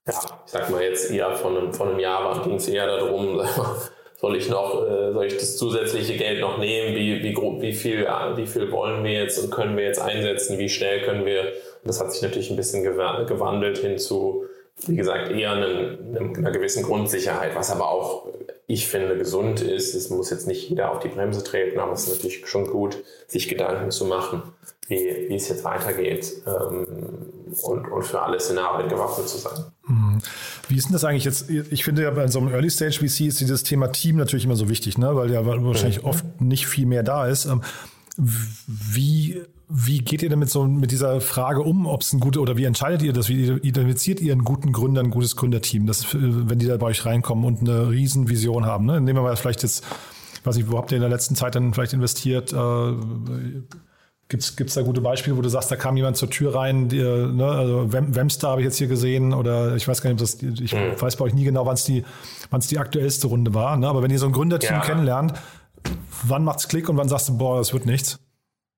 ja, 0.07 0.15
ich 0.45 0.51
sag 0.51 0.69
mal 0.71 0.83
jetzt 0.83 1.11
eher 1.11 1.35
von 1.37 1.57
einem, 1.57 1.73
von 1.73 1.91
einem 1.91 2.01
Jahr 2.01 2.43
ging 2.43 2.57
es 2.57 2.69
eher 2.69 2.87
darum, 2.87 3.41
soll 4.21 4.37
ich 4.37 4.49
noch, 4.49 4.85
äh, 4.85 5.13
soll 5.13 5.27
ich 5.27 5.37
das 5.37 5.57
zusätzliche 5.57 6.17
Geld 6.17 6.41
noch 6.41 6.59
nehmen, 6.59 6.95
wie, 6.97 7.23
wie, 7.23 7.37
wie, 7.37 7.73
viel, 7.73 8.07
wie 8.35 8.47
viel 8.47 8.73
wollen 8.73 9.05
wir 9.05 9.13
jetzt 9.13 9.39
und 9.39 9.51
können 9.51 9.77
wir 9.77 9.85
jetzt 9.85 10.01
einsetzen, 10.01 10.59
wie 10.59 10.69
schnell 10.69 11.03
können 11.03 11.25
wir, 11.25 11.43
und 11.43 11.87
das 11.87 12.01
hat 12.01 12.13
sich 12.13 12.23
natürlich 12.23 12.51
ein 12.51 12.57
bisschen 12.57 12.83
gewandelt 12.83 13.79
hin 13.79 13.97
zu, 13.97 14.45
wie 14.87 14.97
gesagt, 14.97 15.31
eher 15.31 15.53
einem, 15.53 16.35
einer 16.37 16.51
gewissen 16.51 16.83
Grundsicherheit, 16.83 17.55
was 17.55 17.71
aber 17.71 17.91
auch 17.91 18.29
ich 18.71 18.87
finde, 18.87 19.17
gesund 19.17 19.63
ist. 19.63 19.95
Es 19.95 20.11
muss 20.11 20.31
jetzt 20.31 20.47
nicht 20.47 20.69
jeder 20.69 20.93
auf 20.93 21.01
die 21.01 21.09
Bremse 21.09 21.43
treten, 21.43 21.81
aber 21.81 21.93
es 21.93 22.03
ist 22.03 22.17
natürlich 22.17 22.47
schon 22.47 22.67
gut, 22.67 23.03
sich 23.27 23.49
Gedanken 23.49 23.91
zu 23.91 24.05
machen, 24.05 24.43
wie, 24.89 25.27
wie 25.29 25.35
es 25.35 25.49
jetzt 25.49 25.65
weitergeht 25.65 26.43
ähm, 26.47 26.87
und, 27.63 27.87
und 27.91 28.03
für 28.05 28.21
alle 28.21 28.39
Szenarien 28.39 28.89
gewappnet 28.91 29.27
zu 29.27 29.39
sein. 29.39 29.65
Mhm. 29.87 30.19
Wie 30.69 30.77
ist 30.77 30.85
denn 30.85 30.93
das 30.93 31.05
eigentlich 31.05 31.25
jetzt? 31.25 31.49
Ich 31.49 31.83
finde 31.83 32.03
ja 32.03 32.11
bei 32.11 32.29
so 32.29 32.41
einem 32.41 32.53
Early 32.53 32.69
Stage 32.69 32.99
VC 32.99 33.23
ist 33.23 33.41
dieses 33.41 33.63
Thema 33.63 33.89
Team 33.89 34.17
natürlich 34.17 34.45
immer 34.45 34.57
so 34.57 34.69
wichtig, 34.69 34.99
ne? 34.99 35.17
weil 35.17 35.31
ja 35.31 35.47
wahrscheinlich 35.47 36.03
mhm. 36.03 36.09
oft 36.09 36.41
nicht 36.41 36.67
viel 36.67 36.85
mehr 36.85 37.03
da 37.03 37.27
ist. 37.27 37.49
Wie 38.19 39.43
wie 39.71 39.99
geht 39.99 40.23
ihr 40.23 40.31
damit 40.31 40.49
so 40.49 40.65
mit 40.65 40.91
dieser 40.93 41.21
Frage 41.21 41.63
um, 41.63 41.87
ob 41.87 42.01
es 42.01 42.15
ein 42.15 42.21
gute 42.21 42.41
oder 42.41 42.57
wie 42.57 42.65
entscheidet 42.65 43.03
ihr 43.03 43.13
das? 43.13 43.29
Wie 43.29 43.51
identifiziert 43.51 44.19
ihr 44.21 44.33
einen 44.33 44.45
guten 44.45 44.73
Gründer, 44.73 45.03
ein 45.03 45.11
gutes 45.11 45.37
Gründerteam, 45.37 45.87
das, 45.87 46.07
wenn 46.15 46.59
die 46.59 46.67
da 46.67 46.79
bei 46.79 46.87
euch 46.87 47.05
reinkommen 47.05 47.45
und 47.45 47.61
eine 47.61 47.91
Riesenvision 47.91 48.65
haben? 48.65 48.87
Ne? 48.87 48.95
Nehmen 49.01 49.19
wir 49.19 49.23
mal 49.23 49.37
vielleicht 49.37 49.63
jetzt, 49.63 49.85
weiß 50.45 50.57
ich, 50.57 50.71
wo 50.71 50.79
habt 50.79 50.91
ihr 50.91 50.97
in 50.97 51.03
der 51.03 51.11
letzten 51.11 51.37
Zeit 51.37 51.55
dann 51.55 51.75
vielleicht 51.75 51.93
investiert? 51.93 52.55
Äh, 52.55 52.95
Gibt 54.31 54.43
es 54.43 54.75
da 54.75 54.83
gute 54.83 55.01
Beispiele, 55.01 55.37
wo 55.39 55.43
du 55.43 55.49
sagst, 55.49 55.71
da 55.71 55.77
kam 55.77 55.97
jemand 55.97 56.19
zur 56.19 56.29
Tür 56.29 56.55
rein, 56.55 56.91
die, 56.91 56.99
ne, 56.99 57.47
also 57.47 57.91
Wemster 57.91 58.49
habe 58.49 58.61
ich 58.61 58.67
jetzt 58.67 58.77
hier 58.77 58.87
gesehen 58.87 59.33
oder 59.33 59.75
ich 59.75 59.89
weiß 59.89 60.03
gar 60.03 60.13
nicht, 60.13 60.21
ob 60.21 60.27
das, 60.27 60.43
ich 60.61 60.75
mhm. 60.75 61.01
weiß 61.01 61.17
bei 61.17 61.25
euch 61.25 61.35
nie 61.35 61.45
genau, 61.45 61.65
wann 61.65 61.75
es 61.75 61.85
die, 61.85 62.05
wann's 62.51 62.67
die 62.69 62.79
aktuellste 62.79 63.27
Runde 63.27 63.55
war. 63.55 63.79
Ne? 63.79 63.89
Aber 63.89 64.03
wenn 64.03 64.11
ihr 64.11 64.19
so 64.19 64.27
ein 64.27 64.33
Gründerteam 64.33 64.77
ja. 64.77 64.81
kennenlernt, 64.81 65.33
wann 66.25 66.45
macht's 66.45 66.69
Klick 66.69 66.89
und 66.89 66.97
wann 66.97 67.09
sagst 67.09 67.29
du, 67.29 67.39
boah, 67.39 67.59
das 67.59 67.73
wird 67.73 67.87
nichts? 67.87 68.19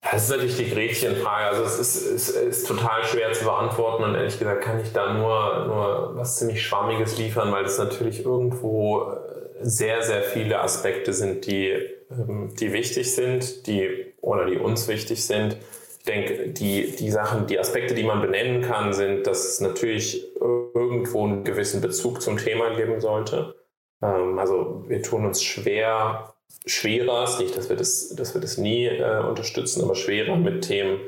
Das 0.02 0.24
ist 0.24 0.30
natürlich 0.30 0.56
die 0.56 0.70
Gretchenfrage. 0.70 1.48
Also 1.48 1.62
es 1.62 1.78
ist, 1.78 2.06
ist, 2.06 2.28
ist, 2.30 2.66
total 2.66 3.04
schwer 3.04 3.32
zu 3.32 3.44
beantworten 3.44 4.04
und 4.04 4.14
ehrlich 4.14 4.38
gesagt 4.38 4.62
kann 4.62 4.80
ich 4.80 4.92
da 4.92 5.12
nur, 5.12 5.66
nur 5.66 6.16
was 6.16 6.38
ziemlich 6.38 6.62
Schwammiges 6.62 7.18
liefern, 7.18 7.52
weil 7.52 7.64
es 7.64 7.76
natürlich 7.76 8.24
irgendwo 8.24 9.12
sehr, 9.60 10.02
sehr 10.02 10.22
viele 10.22 10.60
Aspekte 10.60 11.12
sind, 11.12 11.46
die, 11.46 11.68
ähm, 12.10 12.54
die 12.58 12.72
wichtig 12.72 13.14
sind, 13.14 13.66
die 13.66 14.14
oder 14.22 14.46
die 14.46 14.56
uns 14.56 14.88
wichtig 14.88 15.24
sind. 15.24 15.58
Ich 15.98 16.04
denke, 16.06 16.48
die, 16.48 16.96
die 16.96 17.10
Sachen, 17.10 17.46
die 17.46 17.58
Aspekte, 17.58 17.94
die 17.94 18.02
man 18.02 18.22
benennen 18.22 18.62
kann, 18.62 18.94
sind, 18.94 19.26
dass 19.26 19.44
es 19.44 19.60
natürlich 19.60 20.26
irgendwo 20.40 21.26
einen 21.26 21.44
gewissen 21.44 21.82
Bezug 21.82 22.22
zum 22.22 22.38
Thema 22.38 22.74
geben 22.74 23.00
sollte. 23.00 23.54
Ähm, 24.02 24.38
also 24.38 24.84
wir 24.88 25.02
tun 25.02 25.26
uns 25.26 25.42
schwer, 25.42 26.34
schwerer, 26.66 27.24
ist 27.24 27.40
nicht, 27.40 27.56
dass 27.56 27.68
wir 27.68 27.76
das, 27.76 28.10
dass 28.10 28.34
wir 28.34 28.40
das 28.40 28.58
nie 28.58 28.86
äh, 28.86 29.20
unterstützen, 29.20 29.82
aber 29.82 29.94
schwerer 29.94 30.36
mit 30.36 30.62
Themen 30.62 31.00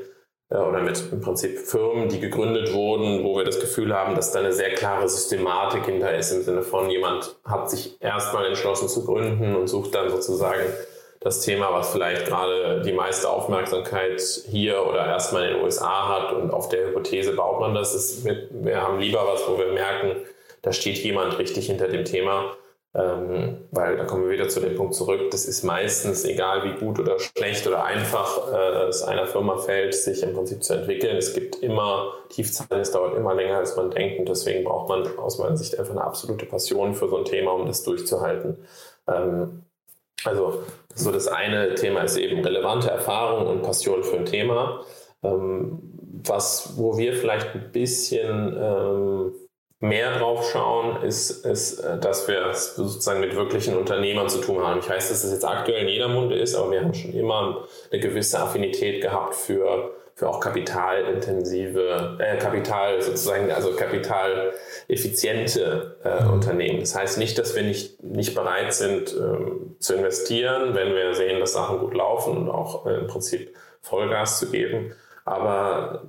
äh, 0.49 0.57
oder 0.57 0.81
mit 0.81 1.01
im 1.11 1.21
Prinzip 1.21 1.59
Firmen, 1.59 2.09
die 2.09 2.19
gegründet 2.19 2.73
wurden, 2.73 3.23
wo 3.23 3.37
wir 3.37 3.43
das 3.43 3.59
Gefühl 3.59 3.93
haben, 3.93 4.15
dass 4.15 4.31
da 4.31 4.39
eine 4.39 4.53
sehr 4.53 4.73
klare 4.73 5.07
Systematik 5.07 5.85
hinter 5.85 6.15
ist, 6.15 6.31
im 6.31 6.43
Sinne 6.43 6.63
von 6.63 6.89
jemand 6.89 7.35
hat 7.45 7.69
sich 7.69 8.01
erstmal 8.01 8.45
entschlossen 8.45 8.89
zu 8.89 9.05
gründen 9.05 9.55
und 9.55 9.67
sucht 9.67 9.95
dann 9.95 10.09
sozusagen 10.09 10.63
das 11.19 11.39
Thema, 11.39 11.71
was 11.71 11.91
vielleicht 11.91 12.25
gerade 12.25 12.81
die 12.81 12.91
meiste 12.91 13.29
Aufmerksamkeit 13.29 14.21
hier 14.45 14.85
oder 14.85 15.05
erstmal 15.05 15.47
in 15.47 15.53
den 15.55 15.63
USA 15.63 16.09
hat 16.09 16.33
und 16.33 16.51
auf 16.51 16.67
der 16.67 16.87
Hypothese 16.87 17.33
baut 17.33 17.61
man 17.61 17.73
das. 17.73 17.95
Ist, 17.95 18.25
wir 18.25 18.81
haben 18.81 18.99
lieber 18.99 19.25
was, 19.25 19.47
wo 19.47 19.57
wir 19.57 19.71
merken, 19.71 20.17
da 20.61 20.73
steht 20.73 20.97
jemand 20.97 21.39
richtig 21.39 21.67
hinter 21.67 21.87
dem 21.87 22.03
Thema 22.03 22.57
ähm, 22.95 23.57
weil 23.71 23.97
da 23.97 24.05
kommen 24.05 24.25
wir 24.25 24.31
wieder 24.31 24.49
zu 24.49 24.59
dem 24.59 24.75
Punkt 24.75 24.93
zurück, 24.93 25.31
das 25.31 25.45
ist 25.45 25.63
meistens, 25.63 26.25
egal 26.25 26.63
wie 26.63 26.79
gut 26.79 26.99
oder 26.99 27.17
schlecht 27.19 27.65
oder 27.65 27.83
einfach 27.85 28.53
äh, 28.53 28.87
es 28.87 29.01
einer 29.01 29.25
Firma 29.25 29.57
fällt, 29.57 29.95
sich 29.95 30.21
im 30.21 30.33
Prinzip 30.33 30.63
zu 30.63 30.75
entwickeln. 30.75 31.17
Es 31.17 31.33
gibt 31.33 31.55
immer 31.63 32.13
Tiefzeiten, 32.29 32.79
es 32.79 32.91
dauert 32.91 33.17
immer 33.17 33.33
länger, 33.33 33.57
als 33.57 33.75
man 33.75 33.89
denkt 33.89 34.19
und 34.19 34.29
deswegen 34.29 34.63
braucht 34.63 34.89
man 34.89 35.17
aus 35.17 35.39
meiner 35.39 35.57
Sicht 35.57 35.79
einfach 35.79 35.93
eine 35.93 36.03
absolute 36.03 36.45
Passion 36.45 36.93
für 36.93 37.09
so 37.09 37.17
ein 37.17 37.25
Thema, 37.25 37.51
um 37.53 37.65
das 37.65 37.83
durchzuhalten. 37.83 38.57
Ähm, 39.07 39.63
also 40.23 40.63
so 40.93 41.11
das 41.11 41.27
eine 41.27 41.73
Thema 41.75 42.01
ist 42.01 42.17
eben 42.17 42.41
relevante 42.43 42.89
Erfahrung 42.89 43.47
und 43.47 43.63
Passion 43.63 44.03
für 44.03 44.17
ein 44.17 44.25
Thema. 44.25 44.83
Ähm, 45.23 45.79
was, 46.25 46.77
wo 46.77 46.97
wir 46.97 47.13
vielleicht 47.13 47.55
ein 47.55 47.71
bisschen 47.71 48.55
ähm, 48.57 49.33
mehr 49.83 50.17
drauf 50.17 50.49
schauen, 50.49 51.03
ist, 51.03 51.45
ist, 51.45 51.79
äh, 51.79 51.99
dass 51.99 52.29
wir 52.29 52.53
sozusagen 52.53 53.19
mit 53.19 53.35
wirklichen 53.35 53.75
Unternehmern 53.75 54.29
zu 54.29 54.39
tun 54.39 54.65
haben. 54.65 54.79
Ich 54.79 54.89
weiß, 54.89 55.09
dass 55.09 55.25
es 55.25 55.33
jetzt 55.33 55.43
aktuell 55.43 55.81
in 55.81 55.89
jeder 55.89 56.07
Munde 56.07 56.35
ist, 56.35 56.55
aber 56.55 56.71
wir 56.71 56.79
haben 56.81 56.93
schon 56.93 57.13
immer 57.13 57.67
eine 57.91 57.99
gewisse 57.99 58.39
Affinität 58.39 59.01
gehabt 59.01 59.35
für, 59.35 59.91
für 60.15 60.29
auch 60.29 60.39
kapitalintensive, 60.39 62.17
äh, 62.17 62.37
Kapital 62.37 63.01
sozusagen, 63.01 63.51
also 63.51 63.75
kapitaleffiziente 63.75 65.97
äh, 66.01 66.23
Unternehmen. 66.31 66.79
Das 66.79 66.95
heißt 66.95 67.17
nicht, 67.17 67.37
dass 67.37 67.53
wir 67.53 67.63
nicht, 67.63 68.01
nicht 68.01 68.35
bereit 68.35 68.73
sind 68.73 69.13
ähm, 69.13 69.75
zu 69.79 69.95
investieren, 69.95 70.75
wenn 70.75 70.95
wir 70.95 71.13
sehen, 71.13 71.41
dass 71.41 71.51
Sachen 71.51 71.79
gut 71.79 71.93
laufen 71.93 72.37
und 72.37 72.49
auch 72.49 72.85
äh, 72.85 72.99
im 72.99 73.07
Prinzip 73.07 73.53
Vollgas 73.81 74.39
zu 74.39 74.49
geben. 74.49 74.95
Aber 75.25 76.03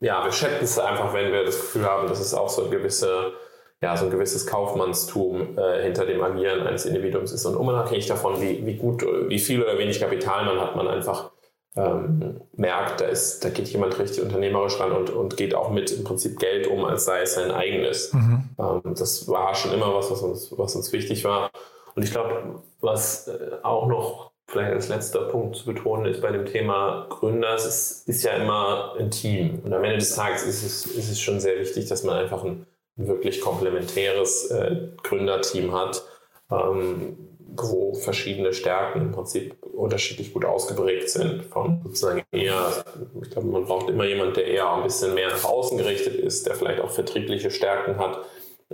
ja, 0.00 0.24
wir 0.24 0.32
schätzen 0.32 0.64
es 0.64 0.78
einfach, 0.78 1.12
wenn 1.12 1.32
wir 1.32 1.44
das 1.44 1.56
Gefühl 1.56 1.84
haben, 1.84 2.08
dass 2.08 2.20
es 2.20 2.34
auch 2.34 2.48
so 2.48 2.64
ein 2.64 2.70
gewisse, 2.70 3.32
ja, 3.80 3.96
so 3.96 4.06
ein 4.06 4.10
gewisses 4.10 4.46
Kaufmannstum 4.46 5.58
äh, 5.58 5.82
hinter 5.82 6.06
dem 6.06 6.22
Agieren 6.22 6.66
eines 6.66 6.86
Individuums 6.86 7.32
ist. 7.32 7.46
Und 7.46 7.56
unabhängig 7.56 8.06
davon, 8.06 8.40
wie, 8.40 8.64
wie 8.64 8.76
gut, 8.76 9.04
wie 9.28 9.38
viel 9.38 9.62
oder 9.62 9.78
wenig 9.78 10.00
Kapital 10.00 10.44
man 10.44 10.60
hat, 10.60 10.76
man 10.76 10.88
einfach 10.88 11.30
ähm, 11.76 12.40
merkt, 12.56 13.00
da, 13.00 13.06
ist, 13.06 13.44
da 13.44 13.50
geht 13.50 13.68
jemand 13.68 13.98
richtig 13.98 14.22
unternehmerisch 14.22 14.80
ran 14.80 14.92
und, 14.92 15.10
und 15.10 15.36
geht 15.36 15.54
auch 15.54 15.70
mit 15.70 15.90
im 15.92 16.04
Prinzip 16.04 16.38
Geld 16.38 16.66
um, 16.66 16.84
als 16.84 17.04
sei 17.04 17.22
es 17.22 17.34
sein 17.34 17.50
eigenes. 17.50 18.12
Mhm. 18.12 18.48
Ähm, 18.58 18.94
das 18.96 19.28
war 19.28 19.54
schon 19.54 19.72
immer 19.72 19.94
was, 19.94 20.10
was 20.10 20.22
uns, 20.22 20.52
was 20.56 20.74
uns 20.74 20.92
wichtig 20.92 21.24
war. 21.24 21.50
Und 21.94 22.04
ich 22.04 22.10
glaube, 22.10 22.62
was 22.80 23.28
äh, 23.28 23.56
auch 23.62 23.86
noch 23.86 24.27
vielleicht 24.48 24.72
als 24.72 24.88
letzter 24.88 25.20
Punkt 25.28 25.56
zu 25.56 25.66
betonen 25.66 26.06
ist 26.06 26.22
bei 26.22 26.32
dem 26.32 26.46
Thema 26.46 27.06
Gründer, 27.10 27.54
es 27.54 27.66
ist, 27.66 28.08
ist 28.08 28.24
ja 28.24 28.32
immer 28.32 28.94
ein 28.98 29.10
Team. 29.10 29.60
Und 29.62 29.72
am 29.72 29.84
Ende 29.84 29.98
des 29.98 30.14
Tages 30.14 30.44
ist 30.44 30.62
es, 30.62 30.86
ist 30.86 31.10
es 31.10 31.20
schon 31.20 31.38
sehr 31.38 31.58
wichtig, 31.58 31.86
dass 31.86 32.02
man 32.02 32.16
einfach 32.16 32.42
ein, 32.44 32.66
wirklich 33.00 33.40
komplementäres 33.40 34.50
äh, 34.50 34.88
Gründerteam 35.04 35.72
hat, 35.72 36.02
ähm, 36.50 37.16
wo 37.54 37.94
verschiedene 37.94 38.52
Stärken 38.52 39.02
im 39.02 39.12
Prinzip 39.12 39.54
unterschiedlich 39.62 40.32
gut 40.32 40.44
ausgeprägt 40.44 41.08
sind. 41.08 41.44
Von 41.44 41.80
sozusagen 41.84 42.24
eher, 42.32 42.84
ich 43.22 43.30
glaube, 43.30 43.46
man 43.46 43.66
braucht 43.66 43.88
immer 43.88 44.04
jemanden, 44.04 44.34
der 44.34 44.46
eher 44.46 44.68
ein 44.72 44.82
bisschen 44.82 45.14
mehr 45.14 45.28
nach 45.28 45.44
außen 45.44 45.78
gerichtet 45.78 46.16
ist, 46.16 46.48
der 46.48 46.56
vielleicht 46.56 46.80
auch 46.80 46.90
vertriebliche 46.90 47.52
Stärken 47.52 47.98
hat. 47.98 48.18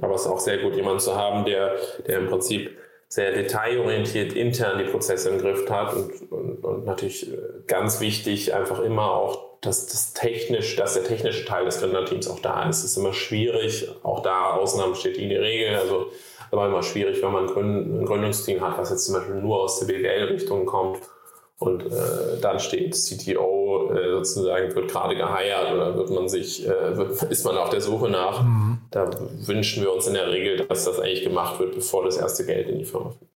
Aber 0.00 0.14
es 0.14 0.22
ist 0.22 0.28
auch 0.28 0.40
sehr 0.40 0.56
gut, 0.56 0.74
jemanden 0.74 1.00
zu 1.00 1.14
haben, 1.14 1.44
der, 1.44 1.74
der 2.06 2.20
im 2.20 2.28
Prinzip 2.28 2.70
sehr 3.14 3.31
detailorientiert 3.31 4.33
intern 4.33 4.77
die 4.79 4.90
Prozesse 4.90 5.29
im 5.29 5.38
Griff 5.38 5.70
hat 5.70 5.94
und, 5.94 6.33
und, 6.33 6.64
und 6.64 6.85
natürlich 6.85 7.33
äh, 7.33 7.37
ganz 7.68 8.00
wichtig 8.00 8.53
einfach 8.53 8.81
immer 8.81 9.12
auch, 9.12 9.61
dass 9.61 9.87
das 9.87 10.14
technisch, 10.14 10.74
dass 10.74 10.94
der 10.94 11.05
technische 11.05 11.44
Teil 11.44 11.64
des 11.64 11.79
Gründerteams 11.79 12.29
auch 12.29 12.40
da 12.40 12.68
ist. 12.68 12.79
Es 12.79 12.90
ist 12.90 12.96
immer 12.96 13.12
schwierig, 13.12 13.88
auch 14.03 14.20
da 14.24 14.55
Ausnahmen 14.55 14.96
steht 14.96 15.16
die 15.16 15.33
Regel, 15.33 15.77
also 15.77 16.07
aber 16.50 16.66
immer 16.66 16.83
schwierig, 16.83 17.22
wenn 17.22 17.31
man 17.31 17.48
ein 17.48 18.05
Gründungsteam 18.05 18.61
hat, 18.61 18.79
was 18.79 18.90
jetzt 18.90 19.07
zum 19.07 19.14
Beispiel 19.14 19.37
nur 19.37 19.62
aus 19.62 19.79
der 19.79 19.87
BWL-Richtung 19.87 20.66
kommt 20.66 20.98
und 21.64 21.87
äh, 21.87 22.40
dann 22.40 22.61
steht 22.61 22.94
CTO 22.94 23.90
äh, 23.92 24.11
sozusagen, 24.11 24.74
wird 24.74 24.90
gerade 24.90 25.16
geheiert 25.16 25.72
oder 25.72 25.96
wird 25.96 26.11
man 26.11 26.29
sich, 26.29 26.66
äh, 26.66 26.96
wird, 26.96 27.22
ist 27.22 27.44
man 27.44 27.57
auf 27.57 27.70
der 27.70 27.81
Suche 27.81 28.11
nach. 28.11 28.42
Mhm. 28.42 28.79
Da 28.90 29.11
wünschen 29.46 29.83
wir 29.83 29.92
uns 29.92 30.07
in 30.07 30.14
der 30.14 30.31
Regel, 30.31 30.66
dass 30.66 30.85
das 30.85 31.00
eigentlich 31.00 31.24
gemacht 31.24 31.59
wird, 31.59 31.74
bevor 31.74 32.05
das 32.05 32.16
erste 32.16 32.44
Geld 32.44 32.68
in 32.68 32.79
die 32.79 32.85
Firma 32.85 33.11
fliegt. 33.11 33.33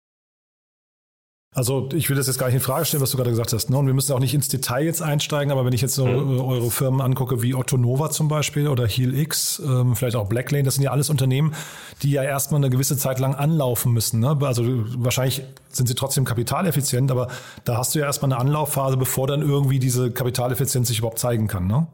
Also 1.55 1.89
ich 1.95 2.09
will 2.11 2.17
das 2.17 2.27
jetzt 2.27 2.39
gar 2.39 2.47
nicht 2.47 2.57
in 2.57 2.61
Frage 2.61 2.85
stellen, 2.85 3.03
was 3.03 3.11
du 3.11 3.17
gerade 3.17 3.31
gesagt 3.31 3.53
hast. 3.53 3.71
Ne? 3.71 3.79
Und 3.79 3.87
wir 3.87 3.95
müssen 3.95 4.13
auch 4.13 4.21
nicht 4.21 4.35
ins 4.35 4.49
Detail 4.49 4.85
jetzt 4.85 5.03
einsteigen, 5.03 5.51
aber 5.51 5.65
wenn 5.65 5.73
ich 5.73 5.81
jetzt 5.81 5.95
so 5.95 6.07
mhm. 6.07 6.41
eure 6.41 6.71
Firmen 6.71 7.01
angucke, 7.01 7.43
wie 7.43 7.55
Otto 7.55 7.79
Nova 7.79 8.11
zum 8.11 8.29
Beispiel 8.29 8.69
oder 8.69 8.87
HealX, 8.87 9.61
ähm, 9.65 9.97
vielleicht 9.97 10.15
auch 10.15 10.29
Blacklane, 10.29 10.63
das 10.63 10.75
sind 10.75 10.85
ja 10.85 10.91
alles 10.91 11.09
Unternehmen, 11.09 11.55
die 12.03 12.11
ja 12.11 12.23
erstmal 12.23 12.61
eine 12.61 12.71
gewisse 12.71 12.97
Zeit 12.99 13.19
lang 13.19 13.35
anlaufen 13.35 13.93
müssen. 13.93 14.21
Ne? 14.21 14.37
Also 14.43 14.63
wahrscheinlich 14.99 15.43
sind 15.71 15.89
sie 15.89 15.95
trotzdem 15.95 16.25
kapitaleffizient, 16.25 17.11
aber 17.11 17.29
da 17.65 17.79
hast 17.79 17.95
du 17.95 17.99
ja 17.99 18.05
erstmal 18.05 18.33
eine 18.33 18.41
Anlaufphase, 18.41 18.99
bevor 18.99 19.27
dann 19.27 19.41
irgendwie 19.41 19.79
diese 19.79 20.11
Kapitaleffizienz 20.11 20.89
sich 20.89 20.99
überhaupt 20.99 21.19
zeigen 21.19 21.49
kann. 21.49 21.67
Ne? 21.67 21.87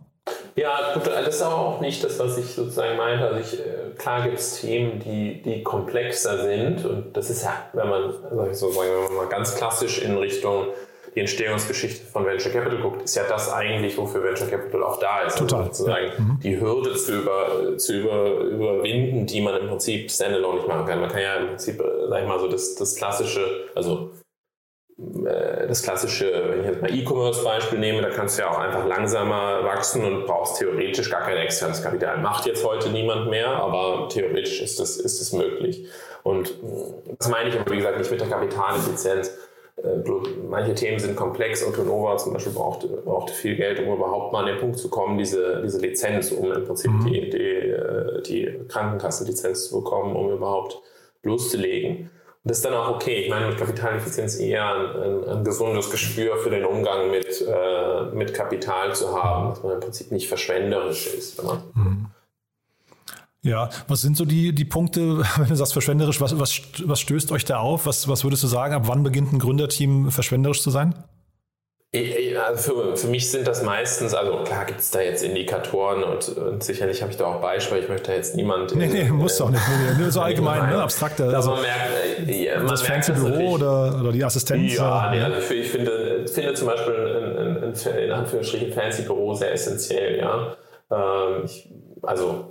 Ja, 0.57 0.93
gut, 0.95 1.07
das 1.07 1.35
ist 1.35 1.43
aber 1.43 1.57
auch 1.57 1.81
nicht 1.81 2.05
das, 2.05 2.19
was 2.19 2.39
ich 2.39 2.47
sozusagen 2.47 2.97
meinte. 2.97 3.27
Also 3.27 3.41
ich, 3.41 3.61
äh, 3.61 3.91
klar 3.99 4.23
gibt 4.23 4.39
es 4.39 4.61
Themen, 4.61 5.01
die, 5.01 5.43
die 5.43 5.63
komplexer 5.63 6.39
sind 6.43 6.85
und 6.85 7.17
das 7.17 7.31
ist 7.31 7.43
ja, 7.43 7.69
wenn 7.73 7.89
man, 7.89 8.15
sag 8.35 8.51
ich 8.51 8.57
so 8.57 8.71
sagen, 8.71 8.89
wenn 8.89 9.05
man 9.05 9.25
mal 9.25 9.29
ganz 9.29 9.57
klassisch 9.57 10.03
in 10.03 10.17
Richtung 10.17 10.67
die 11.15 11.21
Entstehungsgeschichte 11.21 12.07
von 12.07 12.27
Venture 12.27 12.51
Capital 12.51 12.79
guckt, 12.79 13.03
ist 13.03 13.15
ja 13.15 13.23
das 13.29 13.53
eigentlich, 13.53 13.97
wofür 13.97 14.23
Venture 14.23 14.49
Capital 14.49 14.83
auch 14.83 14.99
da 14.99 15.23
ist. 15.23 15.35
Also 15.35 15.47
Total. 15.47 15.61
Also 15.61 15.85
sozusagen 15.85 16.07
ja. 16.07 16.21
Mhm. 16.21 16.41
die 16.43 16.61
Hürde 16.61 16.95
zu, 16.97 17.13
über, 17.13 17.79
zu 17.79 17.93
über, 17.95 18.41
überwinden, 18.41 19.27
die 19.27 19.41
man 19.41 19.61
im 19.61 19.69
Prinzip 19.69 20.11
standalone 20.11 20.59
nicht 20.59 20.69
machen 20.69 20.87
kann. 20.87 21.01
Man 21.01 21.11
kann 21.11 21.23
ja 21.23 21.37
im 21.37 21.49
Prinzip, 21.49 21.81
äh, 21.81 22.09
sag 22.09 22.23
ich 22.23 22.29
mal 22.29 22.41
so, 22.41 22.49
das, 22.49 22.75
das 22.75 22.97
klassische, 22.97 23.47
also 23.75 24.11
das 24.97 25.83
klassische, 25.83 26.31
wenn 26.49 26.61
ich 26.61 26.67
jetzt 26.67 26.83
mal 26.83 26.95
E-Commerce-Beispiel 26.95 27.79
nehme, 27.81 28.01
da 28.01 28.11
kannst 28.11 28.39
du 28.39 28.43
ja 28.43 28.51
auch 28.51 28.59
einfach 28.59 28.87
langsamer 28.87 29.65
wachsen 29.65 30.05
und 30.05 30.27
brauchst 30.27 30.59
theoretisch 30.59 31.11
gar 31.11 31.23
kein 31.23 31.37
externes 31.37 31.83
Kapital. 31.83 32.19
Macht 32.19 32.47
jetzt 32.47 32.65
heute 32.65 32.91
niemand 32.91 33.29
mehr, 33.29 33.49
aber 33.49 34.09
theoretisch 34.09 34.61
ist 34.61 34.79
es 34.79 34.97
ist 34.97 35.21
das 35.21 35.33
möglich. 35.33 35.87
Und 36.23 36.51
äh, 36.51 37.15
das 37.19 37.29
meine 37.29 37.49
ich 37.49 37.59
aber, 37.59 37.71
wie 37.73 37.79
gesagt, 37.79 37.99
nicht 37.99 38.11
mit 38.11 38.21
der 38.21 38.29
Kapitaleffizienz. 38.29 39.37
Äh, 39.79 40.11
manche 40.49 40.77
Themen 40.77 41.01
sind 41.01 41.17
komplex. 41.17 41.65
Autonova 41.67 42.17
zum 42.17 42.33
Beispiel 42.33 42.53
braucht, 42.53 42.87
braucht 43.05 43.31
viel 43.31 43.57
Geld, 43.57 43.81
um 43.81 43.97
überhaupt 43.97 44.33
mal 44.33 44.45
an 44.45 44.47
den 44.47 44.59
Punkt 44.59 44.79
zu 44.79 44.89
kommen, 44.91 45.19
diese, 45.19 45.61
diese 45.65 45.81
Lizenz, 45.81 46.31
um 46.31 46.53
im 46.53 46.65
Prinzip 46.65 46.93
mhm. 46.93 47.07
die, 47.07 47.31
die, 47.31 47.75
die 48.29 48.61
Krankenkassenlizenz 48.69 49.71
zu 49.71 49.83
bekommen, 49.83 50.15
um 50.15 50.31
überhaupt 50.31 50.81
loszulegen 51.25 52.11
das 52.45 52.59
ist 52.59 52.65
dann 52.67 52.75
auch 52.75 52.89
okay. 52.89 53.23
Ich 53.23 53.31
meine, 53.31 53.49
mit 53.49 53.59
Kapitaleffizienz 53.59 54.39
eher 54.39 54.75
ein, 54.75 55.03
ein, 55.03 55.29
ein 55.29 55.45
gesundes 55.45 55.91
Gespür 55.91 56.37
für 56.37 56.51
den 56.51 56.67
Umgang 56.67 57.11
mit, 57.11 57.41
äh, 57.41 58.15
mit 58.15 58.35
Kapital 58.35 58.95
zu 58.95 59.21
haben, 59.21 59.49
dass 59.49 59.63
man 59.63 59.73
im 59.73 59.81
Prinzip 59.81 60.13
nicht 60.13 60.29
verschwenderisch 60.29 61.07
ist. 61.07 61.43
Mhm. 61.75 62.09
Ja, 63.41 63.71
was 63.89 64.03
sind 64.03 64.19
so 64.19 64.27
die, 64.27 64.55
die 64.55 64.67
Punkte, 64.67 65.19
wenn 65.37 65.49
du 65.49 65.57
sagst 65.57 65.73
verschwenderisch, 65.73 66.21
was, 66.21 66.39
was, 66.39 66.61
was 66.85 67.01
stößt 67.01 67.33
euch 67.33 67.47
da 67.47 67.59
auf? 67.59 67.87
Was, 67.87 68.09
was 68.09 68.25
würdest 68.25 68.43
du 68.43 68.47
sagen, 68.47 68.75
ab 68.75 68.83
wann 68.87 69.03
beginnt 69.03 69.33
ein 69.33 69.39
Gründerteam 69.39 70.11
verschwenderisch 70.11 70.61
zu 70.61 70.71
sein? 70.71 70.95
Also 71.95 72.73
für, 72.73 72.97
für 72.97 73.07
mich 73.07 73.31
sind 73.31 73.47
das 73.47 73.63
meistens, 73.63 74.15
also 74.15 74.39
klar 74.43 74.65
gibt 74.65 74.81
es 74.81 74.91
da 74.91 75.01
jetzt 75.01 75.23
Indikatoren 75.23 76.03
und, 76.03 76.29
und 76.29 76.65
sicherlich 76.65 77.03
habe 77.03 77.13
ich 77.13 77.19
da 77.19 77.27
auch 77.27 77.41
Beispiele, 77.41 77.83
ich 77.83 77.89
möchte 77.89 78.09
da 78.09 78.17
jetzt 78.17 78.35
niemand. 78.35 78.75
Nee, 78.75 78.87
nee, 78.87 79.05
muss 79.05 79.39
doch 79.39 79.51
nicht. 79.51 79.63
Nee, 79.69 80.03
nur 80.03 80.11
so 80.11 80.21
allgemein, 80.23 80.71
ne, 80.71 80.83
abstrakter. 80.83 81.33
Also, 81.33 81.53
man 81.53 81.63
merkt, 81.63 82.29
äh, 82.29 82.45
ja, 82.47 82.59
man 82.59 82.67
das 82.67 82.83
fancy 82.83 83.13
Büro 83.13 83.53
oder, 83.53 84.01
oder 84.01 84.11
die 84.11 84.25
Assistenz? 84.25 84.75
Ja, 84.75 85.11
nee, 85.13 85.21
also 85.21 85.39
ich, 85.39 85.61
ich 85.61 85.71
finde, 85.71 86.27
finde 86.27 86.55
zum 86.55 86.67
Beispiel 86.67 86.95
ein, 86.95 87.37
ein, 87.37 87.75
ein, 87.75 87.99
in 87.99 88.11
Anführungsstrichen 88.11 88.73
fancy 88.73 89.03
Büro 89.03 89.35
sehr 89.35 89.53
essentiell, 89.53 90.19
ja. 90.19 90.57
Ähm, 90.91 91.45
ich, 91.45 91.71
also 92.03 92.47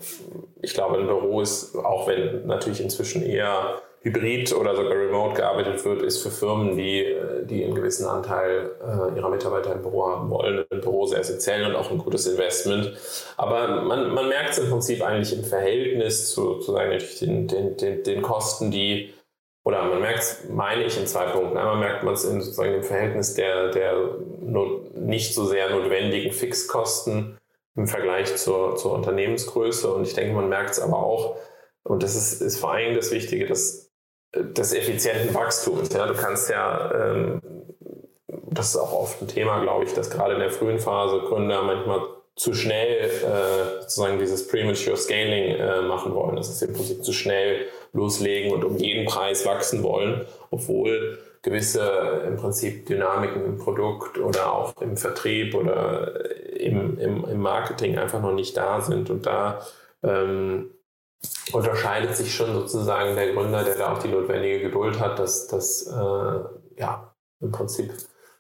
ich 0.62 0.73
glaube, 0.73 0.99
ein 0.99 1.08
Büro 1.08 1.41
ist, 1.41 1.75
auch 1.75 2.08
wenn 2.08 2.47
natürlich 2.47 2.82
inzwischen 2.82 3.23
eher 3.23 3.82
hybrid 4.03 4.53
oder 4.53 4.75
sogar 4.75 4.97
remote 4.97 5.35
gearbeitet 5.35 5.83
wird, 5.85 6.01
ist 6.01 6.21
für 6.21 6.29
Firmen, 6.29 6.75
die, 6.75 7.05
äh, 7.05 7.45
die 7.45 7.63
einen 7.63 7.73
gewissen 7.73 8.05
Anteil 8.05 8.71
äh, 8.81 9.17
ihrer 9.17 9.29
Mitarbeiter 9.29 9.73
im 9.73 9.81
Büro 9.81 10.07
haben 10.07 10.29
wollen, 10.29 10.65
ein 10.69 10.81
Büro 10.81 11.05
sehr 11.05 11.19
essentiell 11.19 11.65
und 11.65 11.75
auch 11.75 11.89
ein 11.89 11.97
gutes 11.97 12.27
Investment. 12.27 12.93
Aber 13.37 13.81
man, 13.81 14.13
man 14.13 14.27
merkt 14.27 14.51
es 14.51 14.59
im 14.59 14.69
Prinzip 14.69 15.01
eigentlich 15.01 15.37
im 15.37 15.45
Verhältnis 15.45 16.33
zu, 16.33 16.59
zu 16.59 16.73
sagen, 16.73 16.89
natürlich 16.89 17.19
den, 17.19 17.47
den, 17.47 17.77
den, 17.77 18.03
den 18.03 18.21
Kosten, 18.21 18.71
die 18.71 19.13
oder 19.65 19.85
man 19.85 20.01
merkt 20.01 20.19
es, 20.19 20.43
meine 20.49 20.83
ich, 20.83 20.99
in 20.99 21.07
zwei 21.07 21.27
Punkten. 21.27 21.57
Einmal 21.57 21.77
merkt 21.77 22.03
man 22.03 22.13
es 22.13 22.25
in 22.25 22.41
sozusagen 22.41 22.73
dem 22.73 22.83
Verhältnis 22.83 23.33
der, 23.33 23.71
der 23.71 24.17
nicht 24.95 25.33
so 25.33 25.45
sehr 25.45 25.69
notwendigen 25.69 26.33
Fixkosten 26.33 27.37
im 27.75 27.87
Vergleich 27.87 28.35
zur, 28.35 28.75
zur 28.75 28.91
Unternehmensgröße. 28.91 29.91
Und 29.93 30.05
ich 30.05 30.13
denke, 30.13 30.33
man 30.33 30.49
merkt 30.49 30.71
es 30.71 30.81
aber 30.81 30.97
auch, 30.97 31.37
und 31.83 32.03
das 32.03 32.15
ist, 32.15 32.41
ist 32.41 32.59
vor 32.59 32.73
allem 32.73 32.95
das 32.95 33.11
Wichtige, 33.11 33.45
dass 33.45 33.83
des 34.36 34.74
effizienten 34.74 35.34
Wachstums. 35.34 35.93
Ja, 35.93 36.08
du 36.08 36.13
kannst 36.13 36.50
ja, 36.50 36.91
ähm, 36.93 37.41
das 38.50 38.69
ist 38.69 38.78
auch 38.78 38.93
oft 38.93 39.22
ein 39.22 39.28
Thema, 39.28 39.62
glaube 39.62 39.86
ich, 39.86 39.93
dass 39.93 40.10
gerade 40.10 40.34
in 40.34 40.39
der 40.39 40.52
frühen 40.52 40.80
Phase 40.80 41.19
Gründer 41.28 41.62
manchmal 41.62 42.02
zu 42.36 42.54
schnell 42.54 43.06
äh, 43.06 43.82
sozusagen 43.82 44.17
dieses 44.17 44.48
Premature 44.48 44.98
Scaling 44.98 45.56
äh, 45.56 45.82
machen 45.82 46.15
wollen. 46.15 46.36
Das 46.36 46.50
ist 46.50 46.63
im 46.63 46.74
Prinzip 46.74 47.04
zu 47.04 47.13
schnell 47.13 47.67
loslegen 47.93 48.52
und 48.52 48.65
um 48.65 48.78
jeden 48.78 49.06
Preis 49.06 49.46
wachsen 49.46 49.84
wollen, 49.84 50.26
obwohl 50.50 51.19
gewisse 51.43 52.24
im 52.26 52.38
Prinzip 52.38 52.88
Dynamiken 52.88 53.46
im 53.46 53.58
Produkt 53.58 54.17
oder 54.17 54.52
auch 54.52 54.82
im 54.82 54.98
Vertrieb 54.98 55.54
oder 55.54 56.26
im, 56.56 56.98
im, 56.98 57.26
im 57.26 57.39
Marketing 57.39 58.00
einfach 58.00 58.22
noch 58.22 58.34
nicht 58.34 58.58
da 58.58 58.82
sind. 58.82 59.12
Und 59.12 59.28
da 59.28 59.62
ähm, 60.02 60.72
unterscheidet 61.51 62.15
sich 62.15 62.33
schon 62.33 62.53
sozusagen 62.53 63.15
der 63.15 63.33
Gründer, 63.33 63.63
der 63.63 63.75
da 63.75 63.93
auch 63.93 63.99
die 63.99 64.09
notwendige 64.09 64.62
Geduld 64.62 64.99
hat, 64.99 65.19
das, 65.19 65.47
das 65.47 65.88
äh, 65.88 66.79
ja, 66.79 67.13
im 67.41 67.51
Prinzip 67.51 67.93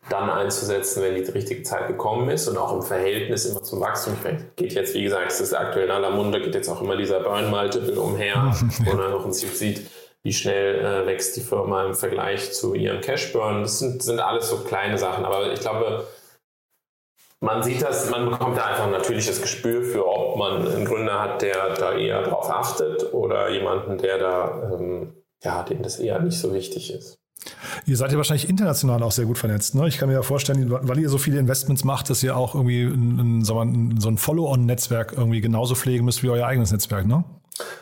dann 0.09 0.29
einzusetzen, 0.29 1.01
wenn 1.01 1.15
die 1.15 1.31
richtige 1.31 1.63
Zeit 1.63 1.87
gekommen 1.87 2.29
ist 2.29 2.47
und 2.47 2.57
auch 2.57 2.73
im 2.73 2.81
Verhältnis 2.81 3.45
immer 3.45 3.63
zum 3.63 3.79
Wachstum. 3.79 4.17
Geht 4.55 4.73
jetzt, 4.73 4.93
wie 4.95 5.03
gesagt, 5.03 5.31
es 5.31 5.39
ist 5.39 5.53
aktuell 5.53 5.85
in 5.85 5.91
aller 5.91 6.09
Munde, 6.09 6.41
geht 6.41 6.55
jetzt 6.55 6.69
auch 6.69 6.81
immer 6.81 6.97
dieser 6.97 7.21
Burn-Multiple 7.21 7.99
umher, 7.99 8.53
wo 8.83 8.95
man 8.95 9.13
im 9.13 9.21
Prinzip 9.21 9.49
sieht, 9.49 9.89
wie 10.23 10.33
schnell 10.33 10.79
äh, 10.79 11.05
wächst 11.05 11.35
die 11.35 11.41
Firma 11.41 11.85
im 11.85 11.93
Vergleich 11.93 12.53
zu 12.53 12.73
ihrem 12.73 13.01
Cash-Burn. 13.01 13.61
Das 13.61 13.79
sind, 13.79 14.03
sind 14.03 14.19
alles 14.19 14.49
so 14.49 14.57
kleine 14.57 14.97
Sachen, 14.97 15.25
aber 15.25 15.51
ich 15.53 15.59
glaube, 15.59 16.05
man 17.43 17.61
sieht 17.61 17.81
das, 17.81 18.09
man 18.09 18.29
bekommt 18.29 18.57
da 18.57 18.65
einfach 18.65 18.85
ein 18.85 18.91
natürliches 18.91 19.41
Gespür 19.41 19.83
für, 19.83 20.07
ob 20.07 20.37
man 20.37 20.65
einen 20.65 20.85
Gründer 20.85 21.19
hat, 21.19 21.41
der 21.41 21.75
da 21.75 21.93
eher 21.93 22.23
drauf 22.23 22.49
achtet 22.49 23.13
oder 23.13 23.49
jemanden, 23.49 23.97
der 23.97 24.17
da, 24.17 24.71
ähm, 24.73 25.13
ja, 25.43 25.63
dem 25.63 25.83
das 25.83 25.99
eher 25.99 26.19
nicht 26.19 26.39
so 26.39 26.53
wichtig 26.53 26.93
ist. 26.93 27.17
Ihr 27.85 27.97
seid 27.97 28.11
ja 28.13 28.17
wahrscheinlich 28.17 28.47
international 28.47 29.03
auch 29.03 29.11
sehr 29.11 29.25
gut 29.25 29.37
vernetzt. 29.37 29.75
Ne? 29.75 29.89
Ich 29.89 29.97
kann 29.97 30.07
mir 30.07 30.15
ja 30.15 30.21
vorstellen, 30.21 30.71
weil 30.71 30.97
ihr 30.99 31.09
so 31.09 31.17
viele 31.17 31.37
Investments 31.37 31.83
macht, 31.83 32.09
dass 32.09 32.23
ihr 32.23 32.37
auch 32.37 32.55
irgendwie 32.55 32.83
ein, 32.83 33.41
ein, 33.41 33.43
so 33.43 33.59
ein 33.59 34.17
Follow-on-Netzwerk 34.17 35.11
irgendwie 35.17 35.41
genauso 35.41 35.75
pflegen 35.75 36.05
müsst 36.05 36.23
wie 36.23 36.29
euer 36.29 36.47
eigenes 36.47 36.71
Netzwerk, 36.71 37.05
ne? 37.05 37.25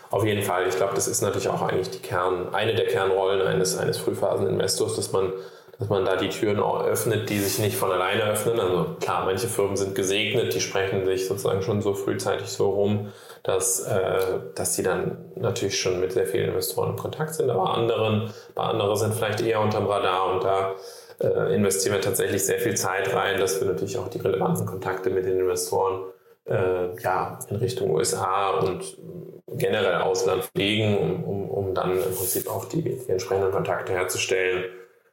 Auf 0.10 0.26
jeden 0.26 0.42
Fall. 0.42 0.68
Ich 0.68 0.76
glaube, 0.76 0.96
das 0.96 1.08
ist 1.08 1.22
natürlich 1.22 1.50
auch 1.50 1.62
eigentlich 1.62 1.92
die 1.92 2.00
Kern, 2.00 2.54
eine 2.54 2.74
der 2.74 2.88
Kernrollen 2.88 3.46
eines, 3.46 3.78
eines 3.78 3.98
Frühphaseninvestors, 3.98 4.96
dass 4.96 5.12
man 5.12 5.32
dass 5.82 5.90
man 5.90 6.06
da 6.06 6.16
die 6.16 6.30
Türen 6.30 6.60
öffnet, 6.60 7.28
die 7.32 7.40
sich 7.40 7.58
nicht 7.58 7.76
von 7.76 7.92
alleine 7.92 8.26
öffnen. 8.26 8.60
Also 8.60 8.98
klar, 9.00 9.26
manche 9.26 9.48
Firmen 9.48 9.76
sind 9.76 9.96
gesegnet, 9.96 10.54
die 10.54 10.62
sprechen 10.62 11.06
sich 11.06 11.28
sozusagen 11.28 11.64
schon 11.64 11.82
so 11.82 11.96
frühzeitig 11.96 12.50
so 12.50 12.70
rum, 12.70 13.12
dass, 13.42 13.80
äh, 13.88 14.42
dass 14.54 14.76
die 14.76 14.84
dann 14.84 15.32
natürlich 15.38 15.82
schon 15.82 16.00
mit 16.00 16.12
sehr 16.12 16.28
vielen 16.28 16.50
Investoren 16.50 16.92
in 16.92 16.98
Kontakt 16.98 17.34
sind, 17.34 17.50
aber 17.50 17.74
anderen, 17.74 18.32
bei 18.54 18.62
anderen 18.62 18.96
sind 18.96 19.16
vielleicht 19.16 19.42
eher 19.42 19.60
unterm 19.60 19.88
Radar 19.88 20.36
und 20.36 20.44
da 20.44 20.76
äh, 21.20 21.56
investieren 21.56 21.96
wir 21.96 22.02
tatsächlich 22.02 22.46
sehr 22.46 22.60
viel 22.60 22.78
Zeit 22.78 23.12
rein, 23.16 23.40
dass 23.40 23.60
wir 23.60 23.68
natürlich 23.68 23.98
auch 23.98 24.08
die 24.08 24.20
relevanten 24.20 24.68
Kontakte 24.68 25.10
mit 25.10 25.26
den 25.26 25.40
Investoren 25.40 26.04
äh, 26.46 26.96
ja, 27.02 27.40
in 27.50 27.56
Richtung 27.56 27.90
USA 27.90 28.52
und 28.60 29.00
generell 29.48 29.96
Ausland 29.96 30.44
pflegen, 30.44 30.96
um, 31.00 31.24
um, 31.24 31.50
um 31.50 31.74
dann 31.74 31.94
im 31.94 32.16
Prinzip 32.16 32.48
auch 32.48 32.66
die, 32.66 32.84
die 32.84 33.10
entsprechenden 33.10 33.52
Kontakte 33.52 33.94
herzustellen 33.94 34.66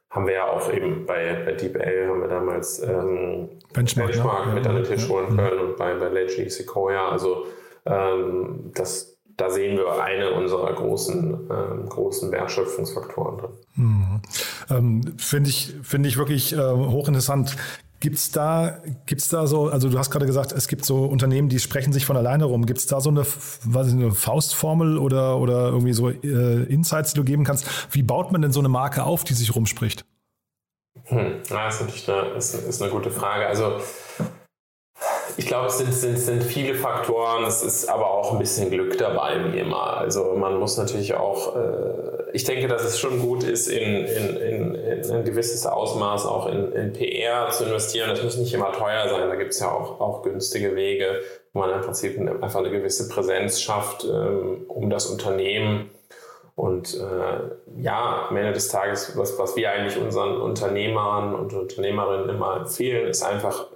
haben 0.09 0.25
wir 0.25 0.33
ja 0.33 0.47
auch 0.47 0.71
eben 0.73 1.05
bei, 1.05 1.43
bei 1.45 1.51
DeepL 1.53 2.07
haben 2.09 2.21
wir 2.21 2.27
damals 2.27 2.79
ähm, 2.79 3.49
Benchmark, 3.73 4.11
Benchmark 4.11 4.47
ja. 4.47 4.53
mit 4.53 4.67
an 4.67 4.75
den 4.75 4.83
Tisch 4.83 5.07
holen 5.07 5.35
können 5.35 5.57
ja. 5.57 5.61
und 5.61 5.77
bei, 5.77 5.93
bei 5.93 6.09
Ledgy 6.09 6.49
Sequoia. 6.49 7.09
Also 7.09 7.45
ähm, 7.85 8.71
das, 8.73 9.17
da 9.37 9.49
sehen 9.51 9.77
wir 9.77 10.01
eine 10.01 10.31
unserer 10.31 10.73
großen, 10.73 11.49
ähm, 11.51 11.89
großen 11.89 12.31
Wertschöpfungsfaktoren 12.31 13.37
drin. 13.37 13.51
Mhm. 13.75 14.21
Ähm, 14.71 15.13
Finde 15.17 15.49
ich, 15.51 15.75
find 15.83 16.05
ich 16.07 16.17
wirklich 16.17 16.53
äh, 16.53 16.57
hochinteressant. 16.57 17.55
Gibt's 17.99 18.31
da, 18.31 18.77
gibt's 19.05 19.27
da 19.27 19.45
so, 19.45 19.67
also 19.67 19.89
du 19.89 19.99
hast 19.99 20.09
gerade 20.09 20.25
gesagt, 20.25 20.53
es 20.53 20.69
gibt 20.69 20.85
so 20.85 21.03
Unternehmen, 21.03 21.49
die 21.49 21.59
sprechen 21.59 21.91
sich 21.91 22.05
von 22.05 22.15
alleine 22.15 22.45
rum. 22.45 22.65
Gibt's 22.65 22.87
da 22.87 23.01
so 23.01 23.09
eine, 23.09 23.25
was 23.65 23.87
ist, 23.87 23.93
eine 23.93 24.11
Faustformel 24.11 24.97
oder, 24.97 25.37
oder 25.37 25.67
irgendwie 25.67 25.91
so 25.91 26.09
äh, 26.09 26.63
Insights, 26.63 27.13
die 27.13 27.19
du 27.19 27.25
geben 27.25 27.43
kannst? 27.43 27.67
Wie 27.91 28.03
baut 28.03 28.31
man 28.31 28.41
denn 28.41 28.53
so 28.53 28.59
eine 28.59 28.69
Marke 28.69 29.03
auf, 29.03 29.25
die 29.25 29.33
sich 29.33 29.53
rumspricht? 29.53 30.05
Hm, 31.05 31.41
das 31.49 31.75
ist 31.75 31.81
natürlich 31.81 32.09
eine, 32.09 32.29
ist, 32.29 32.53
ist 32.53 32.81
eine 32.81 32.91
gute 32.91 33.11
Frage. 33.11 33.47
Also 33.47 33.79
ich 35.37 35.47
glaube, 35.47 35.67
es 35.67 35.77
sind, 35.77 35.93
sind, 35.93 36.17
sind 36.17 36.43
viele 36.43 36.75
Faktoren, 36.75 37.45
es 37.45 37.61
ist 37.61 37.87
aber 37.87 38.11
auch 38.11 38.33
ein 38.33 38.39
bisschen 38.39 38.69
Glück 38.69 38.97
dabei, 38.97 39.51
wie 39.51 39.59
immer. 39.59 39.97
Also 39.97 40.35
man 40.35 40.59
muss 40.59 40.77
natürlich 40.77 41.13
auch, 41.13 41.55
äh, 41.55 42.18
ich 42.33 42.43
denke, 42.43 42.67
dass 42.67 42.83
es 42.83 42.99
schon 42.99 43.19
gut 43.19 43.43
ist, 43.43 43.67
in, 43.67 44.05
in, 44.05 44.37
in, 44.37 44.75
in 44.75 45.11
ein 45.11 45.23
gewisses 45.23 45.65
Ausmaß 45.65 46.25
auch 46.25 46.47
in, 46.47 46.71
in 46.73 46.93
PR 46.93 47.49
zu 47.51 47.65
investieren. 47.65 48.09
Das 48.09 48.23
muss 48.23 48.37
nicht 48.37 48.53
immer 48.53 48.71
teuer 48.71 49.09
sein, 49.09 49.29
da 49.29 49.35
gibt 49.35 49.51
es 49.51 49.59
ja 49.59 49.71
auch, 49.71 49.99
auch 49.99 50.23
günstige 50.23 50.75
Wege, 50.75 51.21
wo 51.53 51.59
man 51.59 51.71
im 51.71 51.81
Prinzip 51.81 52.17
einfach 52.19 52.59
eine 52.59 52.71
gewisse 52.71 53.07
Präsenz 53.09 53.61
schafft, 53.61 54.05
ähm, 54.05 54.65
um 54.67 54.89
das 54.89 55.07
Unternehmen 55.07 55.89
und 56.59 56.93
äh, 56.93 57.81
ja, 57.81 58.27
am 58.27 58.35
Ende 58.35 58.51
des 58.51 58.67
Tages, 58.67 59.17
was, 59.17 59.39
was 59.39 59.55
wir 59.55 59.71
eigentlich 59.71 59.97
unseren 59.97 60.41
Unternehmern 60.41 61.33
und 61.33 61.53
Unternehmerinnen 61.53 62.27
immer 62.27 62.57
empfehlen, 62.57 63.07
ist 63.07 63.23
einfach 63.23 63.67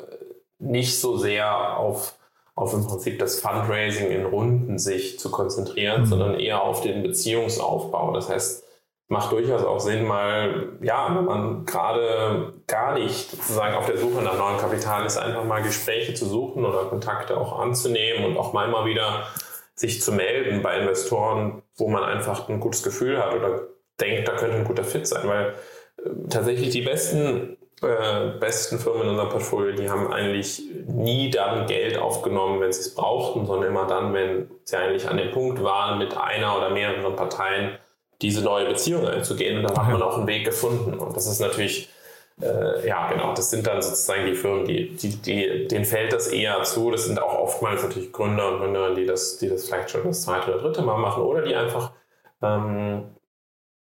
nicht 0.59 0.99
so 0.99 1.15
sehr 1.15 1.77
auf, 1.77 2.15
auf 2.55 2.73
im 2.73 2.85
Prinzip 2.85 3.19
das 3.19 3.39
Fundraising 3.39 4.11
in 4.11 4.25
Runden 4.25 4.77
sich 4.77 5.19
zu 5.19 5.31
konzentrieren, 5.31 6.01
mhm. 6.01 6.05
sondern 6.05 6.39
eher 6.39 6.61
auf 6.61 6.81
den 6.81 7.01
Beziehungsaufbau. 7.01 8.13
Das 8.13 8.29
heißt, 8.29 8.63
macht 9.07 9.31
durchaus 9.31 9.63
auch 9.63 9.79
Sinn, 9.79 10.05
mal, 10.05 10.77
ja, 10.81 11.15
wenn 11.15 11.25
man 11.25 11.65
gerade 11.65 12.53
gar 12.67 12.93
nicht 12.95 13.31
sozusagen 13.31 13.75
auf 13.75 13.85
der 13.85 13.97
Suche 13.97 14.21
nach 14.21 14.37
neuem 14.37 14.57
Kapital 14.57 15.05
ist, 15.05 15.17
einfach 15.17 15.43
mal 15.43 15.61
Gespräche 15.61 16.13
zu 16.13 16.25
suchen 16.25 16.65
oder 16.65 16.85
Kontakte 16.85 17.37
auch 17.37 17.59
anzunehmen 17.59 18.25
und 18.25 18.37
auch 18.37 18.53
mal 18.53 18.67
immer 18.67 18.85
wieder 18.85 19.27
sich 19.75 20.01
zu 20.01 20.11
melden 20.11 20.61
bei 20.61 20.79
Investoren, 20.79 21.63
wo 21.75 21.87
man 21.87 22.03
einfach 22.03 22.49
ein 22.49 22.59
gutes 22.59 22.83
Gefühl 22.83 23.19
hat 23.19 23.33
oder 23.33 23.67
denkt, 23.99 24.27
da 24.27 24.35
könnte 24.35 24.57
ein 24.57 24.65
guter 24.65 24.83
Fit 24.83 25.07
sein, 25.07 25.27
weil 25.27 25.53
äh, 25.97 26.09
tatsächlich 26.29 26.69
die 26.69 26.81
besten 26.81 27.57
äh, 27.83 28.31
besten 28.39 28.79
Firmen 28.79 29.03
in 29.03 29.09
unserem 29.09 29.29
Portfolio, 29.29 29.75
die 29.75 29.89
haben 29.89 30.11
eigentlich 30.11 30.61
nie 30.87 31.29
dann 31.29 31.67
Geld 31.67 31.97
aufgenommen, 31.97 32.61
wenn 32.61 32.71
sie 32.71 32.81
es 32.81 32.95
brauchten, 32.95 33.45
sondern 33.45 33.69
immer 33.69 33.85
dann, 33.87 34.13
wenn 34.13 34.49
sie 34.63 34.77
eigentlich 34.77 35.07
an 35.07 35.17
dem 35.17 35.31
Punkt 35.31 35.61
waren, 35.63 35.99
mit 35.99 36.15
einer 36.17 36.57
oder 36.57 36.69
mehreren 36.69 37.15
Parteien 37.15 37.77
diese 38.21 38.43
neue 38.43 38.67
Beziehung 38.67 39.07
einzugehen. 39.07 39.57
Und 39.57 39.63
da 39.69 39.81
hat 39.81 39.91
man 39.91 40.01
auch 40.01 40.17
einen 40.17 40.27
Weg 40.27 40.45
gefunden. 40.45 40.97
Und 40.97 41.15
das 41.15 41.27
ist 41.27 41.39
natürlich, 41.39 41.89
äh, 42.41 42.87
ja, 42.87 43.11
genau, 43.11 43.33
das 43.33 43.49
sind 43.49 43.67
dann 43.67 43.81
sozusagen 43.81 44.25
die 44.25 44.35
Firmen, 44.35 44.65
die, 44.65 44.95
die, 44.95 45.21
die, 45.21 45.67
denen 45.67 45.85
fällt 45.85 46.13
das 46.13 46.27
eher 46.27 46.63
zu. 46.63 46.89
Das 46.91 47.05
sind 47.05 47.21
auch 47.21 47.37
oftmals 47.37 47.83
natürlich 47.83 48.11
Gründer 48.11 48.51
und 48.51 48.59
Gründerinnen, 48.59 48.95
die 48.95 49.05
das, 49.05 49.37
die 49.37 49.49
das 49.49 49.65
vielleicht 49.67 49.91
schon 49.91 50.03
das 50.03 50.23
zweite 50.23 50.53
oder 50.53 50.61
dritte 50.61 50.81
Mal 50.81 50.97
machen 50.97 51.23
oder 51.23 51.41
die 51.41 51.55
einfach 51.55 51.91
ähm, 52.41 53.03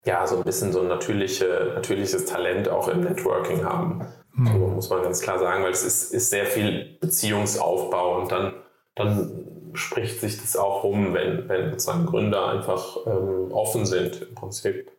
ja, 0.06 0.26
so 0.26 0.36
ein 0.36 0.44
bisschen 0.44 0.72
so 0.72 0.80
ein 0.80 0.88
natürliche, 0.88 1.72
natürliches 1.74 2.24
Talent 2.26 2.68
auch 2.68 2.88
im 2.88 3.00
Networking 3.00 3.64
haben. 3.64 4.06
Mhm. 4.34 4.46
So 4.46 4.58
muss 4.68 4.90
man 4.90 5.02
ganz 5.02 5.20
klar 5.20 5.38
sagen, 5.38 5.64
weil 5.64 5.72
es 5.72 5.82
ist, 5.82 6.14
ist 6.14 6.30
sehr 6.30 6.46
viel 6.46 6.96
Beziehungsaufbau 7.00 8.20
und 8.20 8.30
dann, 8.30 8.54
dann 8.94 9.70
spricht 9.74 10.20
sich 10.20 10.40
das 10.40 10.56
auch 10.56 10.84
rum, 10.84 11.12
wenn, 11.12 11.48
wenn 11.48 11.70
sozusagen 11.72 12.06
Gründer 12.06 12.46
einfach 12.46 12.98
ähm, 13.06 13.50
offen 13.50 13.84
sind 13.84 14.22
im 14.22 14.34
Prinzip 14.36 14.90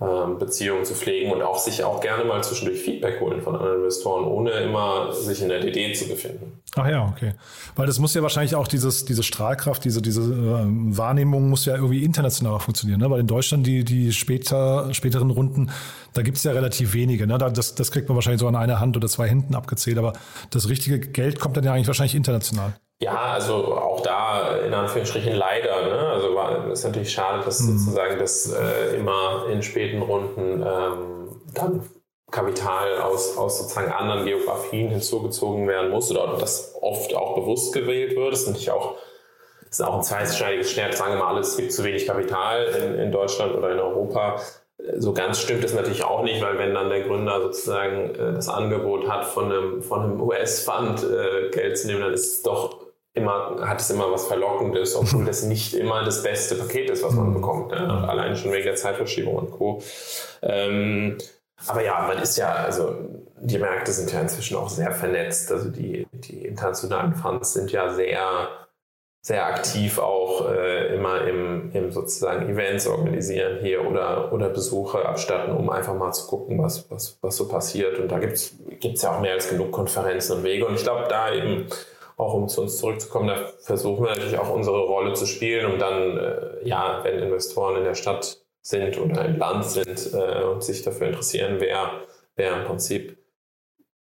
Beziehungen 0.00 0.86
zu 0.86 0.94
pflegen 0.94 1.30
und 1.30 1.42
auch 1.42 1.58
sich 1.58 1.84
auch 1.84 2.00
gerne 2.00 2.24
mal 2.24 2.42
zwischendurch 2.42 2.80
Feedback 2.80 3.20
holen 3.20 3.42
von 3.42 3.54
anderen 3.54 3.76
Investoren, 3.76 4.24
ohne 4.24 4.50
immer 4.52 5.12
sich 5.12 5.42
in 5.42 5.50
der 5.50 5.60
DD 5.60 5.94
zu 5.94 6.08
befinden. 6.08 6.58
Ach 6.76 6.88
ja, 6.88 7.06
okay. 7.14 7.34
Weil 7.76 7.86
das 7.86 7.98
muss 7.98 8.14
ja 8.14 8.22
wahrscheinlich 8.22 8.54
auch 8.54 8.66
dieses, 8.66 9.04
diese 9.04 9.22
Strahlkraft, 9.22 9.84
diese, 9.84 10.00
diese 10.00 10.22
äh, 10.22 10.64
Wahrnehmung 10.96 11.50
muss 11.50 11.66
ja 11.66 11.74
irgendwie 11.74 12.02
international 12.02 12.60
funktionieren. 12.60 13.00
Ne? 13.00 13.10
Weil 13.10 13.20
in 13.20 13.26
Deutschland 13.26 13.66
die, 13.66 13.84
die 13.84 14.12
später, 14.14 14.94
späteren 14.94 15.30
Runden, 15.30 15.70
da 16.14 16.22
gibt 16.22 16.38
es 16.38 16.44
ja 16.44 16.52
relativ 16.52 16.94
wenige. 16.94 17.26
Ne? 17.26 17.36
Das, 17.36 17.74
das 17.74 17.90
kriegt 17.90 18.08
man 18.08 18.16
wahrscheinlich 18.16 18.40
so 18.40 18.48
an 18.48 18.56
einer 18.56 18.80
Hand 18.80 18.96
oder 18.96 19.08
zwei 19.08 19.28
Händen 19.28 19.54
abgezählt. 19.54 19.98
Aber 19.98 20.14
das 20.48 20.70
richtige 20.70 20.98
Geld 20.98 21.38
kommt 21.38 21.58
dann 21.58 21.64
ja 21.64 21.74
eigentlich 21.74 21.88
wahrscheinlich 21.88 22.14
international. 22.14 22.72
Ja, 23.02 23.32
also 23.32 23.74
auch 23.76 24.00
da 24.00 24.56
in 24.58 24.74
Anführungsstrichen 24.74 25.34
leider. 25.34 25.86
Ne? 25.86 26.08
Also 26.08 26.34
war, 26.34 26.70
ist 26.70 26.84
natürlich 26.84 27.12
schade, 27.12 27.42
dass 27.42 27.60
mhm. 27.60 27.78
sozusagen 27.78 28.18
das 28.18 28.52
äh, 28.52 28.96
immer 28.96 29.46
in 29.50 29.62
späten 29.62 30.02
Runden 30.02 30.62
ähm, 30.62 31.40
dann 31.54 31.88
Kapital 32.30 33.00
aus, 33.00 33.36
aus 33.38 33.58
sozusagen 33.58 33.90
anderen 33.90 34.26
Geografien 34.26 34.90
hinzugezogen 34.90 35.66
werden 35.66 35.90
muss 35.90 36.10
oder 36.10 36.36
das 36.38 36.76
oft 36.80 37.14
auch 37.14 37.34
bewusst 37.36 37.72
gewählt 37.72 38.14
wird. 38.14 38.32
Das 38.32 38.42
ist 38.42 38.46
natürlich 38.48 38.70
auch, 38.70 38.96
das 39.60 39.80
ist 39.80 39.82
auch 39.82 39.96
ein 39.96 40.02
zweischneidiges 40.02 40.70
Schwert. 40.70 40.94
Sagen 40.94 41.14
wir 41.14 41.20
mal 41.20 41.34
alles, 41.34 41.48
es 41.48 41.56
gibt 41.56 41.72
zu 41.72 41.82
wenig 41.82 42.06
Kapital 42.06 42.64
in, 42.66 42.94
in 42.96 43.12
Deutschland 43.12 43.54
oder 43.56 43.72
in 43.72 43.80
Europa 43.80 44.40
so 44.98 45.12
ganz 45.12 45.40
stimmt 45.40 45.64
es 45.64 45.74
natürlich 45.74 46.04
auch 46.04 46.22
nicht, 46.22 46.42
weil 46.42 46.58
wenn 46.58 46.74
dann 46.74 46.88
der 46.88 47.02
Gründer 47.02 47.40
sozusagen 47.40 48.14
äh, 48.14 48.32
das 48.34 48.48
Angebot 48.48 49.08
hat, 49.08 49.24
von 49.26 49.46
einem, 49.46 49.82
von 49.82 50.02
einem 50.02 50.20
US-Fund 50.20 51.02
äh, 51.02 51.50
Geld 51.50 51.78
zu 51.78 51.86
nehmen, 51.86 52.00
dann 52.00 52.12
ist 52.12 52.32
es 52.32 52.42
doch 52.42 52.79
immer, 53.14 53.66
hat 53.66 53.80
es 53.80 53.90
immer 53.90 54.10
was 54.10 54.26
Verlockendes, 54.26 54.94
obwohl 54.94 55.24
das 55.26 55.42
nicht 55.42 55.74
immer 55.74 56.04
das 56.04 56.22
beste 56.22 56.54
Paket 56.54 56.90
ist, 56.90 57.02
was 57.02 57.14
man 57.14 57.30
mhm. 57.30 57.34
bekommt. 57.34 57.70
Ne? 57.70 58.08
Allein 58.08 58.36
schon 58.36 58.52
wegen 58.52 58.64
der 58.64 58.76
Zeitverschiebung 58.76 59.34
und 59.34 59.50
Co. 59.50 59.82
Ähm, 60.42 61.18
aber 61.66 61.84
ja, 61.84 62.06
man 62.06 62.18
ist 62.18 62.38
ja, 62.38 62.52
also 62.52 62.96
die 63.40 63.58
Märkte 63.58 63.92
sind 63.92 64.12
ja 64.12 64.20
inzwischen 64.20 64.56
auch 64.56 64.68
sehr 64.68 64.92
vernetzt. 64.92 65.52
Also 65.52 65.70
die, 65.70 66.06
die 66.12 66.46
internationalen 66.46 67.14
Funds 67.14 67.52
sind 67.52 67.70
ja 67.72 67.92
sehr, 67.92 68.48
sehr 69.22 69.46
aktiv 69.46 69.98
auch 69.98 70.50
äh, 70.50 70.94
immer 70.94 71.26
im, 71.26 71.70
im 71.72 71.90
sozusagen 71.90 72.48
Events 72.48 72.86
organisieren 72.86 73.58
hier 73.60 73.86
oder, 73.86 74.32
oder 74.32 74.48
Besuche 74.48 75.04
abstatten, 75.04 75.54
um 75.54 75.68
einfach 75.68 75.94
mal 75.94 76.12
zu 76.12 76.26
gucken, 76.26 76.62
was, 76.62 76.90
was, 76.90 77.18
was 77.20 77.36
so 77.36 77.46
passiert. 77.46 77.98
Und 77.98 78.10
da 78.10 78.18
gibt 78.18 78.34
es 78.34 79.02
ja 79.02 79.14
auch 79.14 79.20
mehr 79.20 79.34
als 79.34 79.50
genug 79.50 79.72
Konferenzen 79.72 80.38
und 80.38 80.44
Wege. 80.44 80.66
Und 80.66 80.74
ich 80.74 80.82
glaube, 80.82 81.06
da 81.08 81.30
eben 81.32 81.66
auch 82.20 82.34
um 82.34 82.48
zu 82.48 82.62
uns 82.62 82.76
zurückzukommen, 82.78 83.28
da 83.28 83.46
versuchen 83.62 84.04
wir 84.04 84.10
natürlich 84.10 84.38
auch 84.38 84.50
unsere 84.50 84.80
Rolle 84.80 85.14
zu 85.14 85.26
spielen, 85.26 85.72
um 85.72 85.78
dann, 85.78 86.18
äh, 86.18 86.68
ja, 86.68 87.00
wenn 87.02 87.18
Investoren 87.18 87.76
in 87.76 87.84
der 87.84 87.94
Stadt 87.94 88.38
sind 88.62 88.98
oder 88.98 89.24
im 89.24 89.38
Land 89.38 89.64
sind 89.64 90.12
äh, 90.12 90.44
und 90.44 90.62
sich 90.62 90.82
dafür 90.82 91.08
interessieren, 91.08 91.56
wer, 91.58 92.02
wer 92.36 92.60
im 92.60 92.66
Prinzip, 92.66 93.16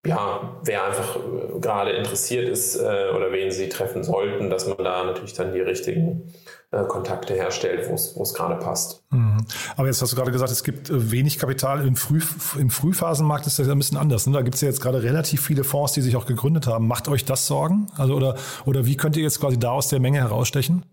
ja, 0.06 0.60
wer 0.64 0.84
einfach 0.84 1.16
äh, 1.16 1.60
gerade 1.60 1.92
interessiert 1.92 2.50
ist 2.50 2.76
äh, 2.76 3.12
oder 3.16 3.32
wen 3.32 3.52
sie 3.52 3.70
treffen 3.70 4.04
sollten, 4.04 4.50
dass 4.50 4.68
man 4.68 4.78
da 4.78 5.04
natürlich 5.04 5.34
dann 5.34 5.54
die 5.54 5.62
richtigen 5.62 6.34
äh, 6.72 6.86
Kontakte 6.86 7.34
herstellt, 7.34 7.90
wo 7.90 8.24
es 8.24 8.34
gerade 8.34 8.56
passt. 8.56 9.04
Mhm. 9.10 9.46
Aber 9.76 9.88
jetzt 9.88 10.02
hast 10.02 10.14
du 10.14 10.16
gerade 10.16 10.32
gesagt, 10.32 10.52
es 10.52 10.64
gibt 10.64 10.90
äh, 10.90 11.12
wenig 11.12 11.38
Kapital 11.38 11.86
im, 11.86 11.98
Früh, 11.98 12.22
im 12.58 12.70
Frühphasenmarkt 12.70 13.46
ist 13.46 13.60
das 13.60 13.68
ja 13.68 13.74
ein 13.74 13.78
bisschen 13.78 13.98
anders. 13.98 14.26
Ne? 14.26 14.34
Da 14.34 14.42
gibt 14.42 14.56
es 14.56 14.62
ja 14.62 14.70
jetzt 14.70 14.82
gerade 14.82 15.04
relativ 15.04 15.46
viele 15.46 15.66
Fonds, 15.66 15.92
die 15.94 16.02
sich 16.02 16.16
auch 16.16 16.26
gegründet 16.26 16.68
haben. 16.68 16.88
Macht 16.88 17.10
euch 17.10 17.26
das 17.26 17.46
Sorgen? 17.46 17.88
Also 17.98 18.16
oder, 18.16 18.36
oder 18.66 18.86
wie 18.86 18.96
könnt 18.96 19.18
ihr 19.18 19.24
jetzt 19.24 19.42
quasi 19.42 19.60
da 19.60 19.72
aus 19.72 19.90
der 19.90 20.00
Menge 20.00 20.20
herausstechen? 20.20 20.86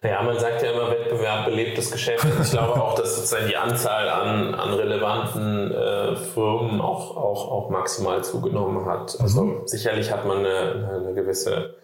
Naja, 0.00 0.22
man 0.22 0.38
sagt 0.38 0.62
ja 0.62 0.70
immer, 0.70 0.88
Wettbewerb 0.92 1.46
belebt 1.46 1.76
das 1.76 1.90
Geschäft. 1.90 2.24
Ich 2.40 2.50
glaube 2.52 2.80
auch, 2.80 2.94
dass 2.94 3.16
sozusagen 3.16 3.48
die 3.48 3.56
Anzahl 3.56 4.08
an, 4.08 4.54
an 4.54 4.72
relevanten 4.74 5.72
äh, 5.72 6.14
Firmen 6.14 6.80
auch, 6.80 7.16
auch, 7.16 7.50
auch 7.50 7.70
maximal 7.70 8.22
zugenommen 8.22 8.86
hat. 8.86 9.20
Also 9.20 9.42
mhm. 9.42 9.66
sicherlich 9.66 10.12
hat 10.12 10.24
man 10.24 10.38
eine, 10.38 11.00
eine 11.00 11.14
gewisse 11.14 11.74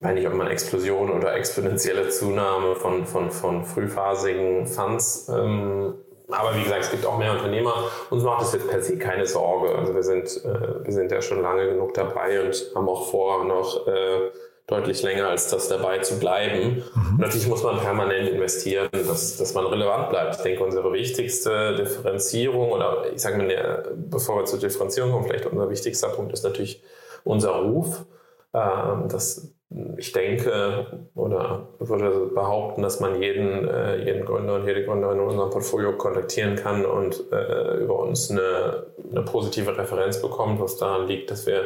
weiß 0.00 0.14
nicht, 0.14 0.28
ob 0.28 0.34
man 0.34 0.46
Explosion 0.46 1.10
oder 1.10 1.34
exponentielle 1.34 2.08
Zunahme 2.08 2.76
von, 2.76 3.04
von, 3.06 3.30
von 3.30 3.64
frühphasigen 3.64 4.66
Funds. 4.66 5.28
Ähm, 5.28 5.94
aber 6.30 6.54
wie 6.56 6.62
gesagt, 6.62 6.84
es 6.84 6.90
gibt 6.90 7.06
auch 7.06 7.18
mehr 7.18 7.32
Unternehmer. 7.32 7.90
Uns 8.10 8.22
macht 8.22 8.42
das 8.42 8.52
jetzt 8.52 8.68
per 8.68 8.82
se 8.82 8.98
keine 8.98 9.26
Sorge. 9.26 9.74
Also 9.74 9.94
wir 9.94 10.02
sind, 10.02 10.26
äh, 10.44 10.84
wir 10.84 10.92
sind 10.92 11.10
ja 11.10 11.22
schon 11.22 11.42
lange 11.42 11.66
genug 11.66 11.94
dabei 11.94 12.44
und 12.44 12.70
haben 12.74 12.88
auch 12.88 13.10
vor, 13.10 13.44
noch 13.44 13.86
äh, 13.86 14.30
deutlich 14.66 15.02
länger 15.02 15.28
als 15.28 15.48
das 15.48 15.68
dabei 15.68 15.98
zu 16.00 16.20
bleiben. 16.20 16.84
Mhm. 16.94 17.16
natürlich 17.18 17.48
muss 17.48 17.62
man 17.62 17.78
permanent 17.80 18.28
investieren, 18.28 18.90
dass, 18.92 19.38
dass 19.38 19.54
man 19.54 19.66
relevant 19.66 20.10
bleibt. 20.10 20.36
Ich 20.36 20.42
denke, 20.42 20.62
unsere 20.62 20.92
wichtigste 20.92 21.74
Differenzierung 21.74 22.70
oder 22.70 23.10
ich 23.12 23.22
sage 23.22 23.38
mal, 23.38 23.96
bevor 23.96 24.36
wir 24.36 24.44
zur 24.44 24.58
Differenzierung 24.58 25.10
kommen, 25.10 25.24
vielleicht 25.24 25.46
unser 25.46 25.70
wichtigster 25.70 26.10
Punkt 26.10 26.34
ist 26.34 26.44
natürlich 26.44 26.82
unser 27.24 27.52
Ruf. 27.52 28.04
Ähm, 28.52 29.08
das 29.08 29.54
ich 29.98 30.12
denke 30.12 30.86
oder 31.14 31.68
würde 31.78 32.30
behaupten, 32.34 32.82
dass 32.82 33.00
man 33.00 33.20
jeden, 33.20 33.68
äh, 33.68 34.02
jeden 34.02 34.24
Gründer 34.24 34.54
und 34.54 34.66
jede 34.66 34.84
Gründerin 34.84 35.18
in 35.18 35.24
unserem 35.24 35.50
Portfolio 35.50 35.92
kontaktieren 35.92 36.56
kann 36.56 36.86
und 36.86 37.24
äh, 37.32 37.76
über 37.76 37.98
uns 37.98 38.30
eine, 38.30 38.86
eine 39.10 39.22
positive 39.22 39.76
Referenz 39.76 40.22
bekommt, 40.22 40.60
was 40.60 40.78
daran 40.78 41.06
liegt, 41.06 41.30
dass 41.30 41.46
wir 41.46 41.64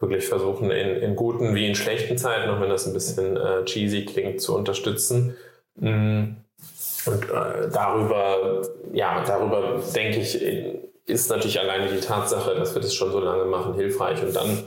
wirklich 0.00 0.26
versuchen, 0.26 0.70
in, 0.70 1.02
in 1.02 1.16
guten 1.16 1.54
wie 1.54 1.68
in 1.68 1.74
schlechten 1.74 2.16
Zeiten, 2.16 2.48
auch 2.48 2.60
wenn 2.60 2.70
das 2.70 2.86
ein 2.86 2.94
bisschen 2.94 3.36
äh, 3.36 3.64
cheesy 3.64 4.06
klingt, 4.06 4.40
zu 4.40 4.56
unterstützen. 4.56 5.36
Mm. 5.76 6.36
Und 7.06 7.26
darüber, 7.72 8.62
ja, 8.92 9.24
darüber 9.24 9.80
denke 9.94 10.18
ich, 10.18 10.44
ist 11.06 11.30
natürlich 11.30 11.58
alleine 11.58 11.88
die 11.88 12.00
Tatsache, 12.00 12.54
dass 12.54 12.74
wir 12.74 12.82
das 12.82 12.92
schon 12.92 13.12
so 13.12 13.20
lange 13.20 13.44
machen, 13.44 13.74
hilfreich. 13.74 14.22
Und 14.22 14.36
dann 14.36 14.64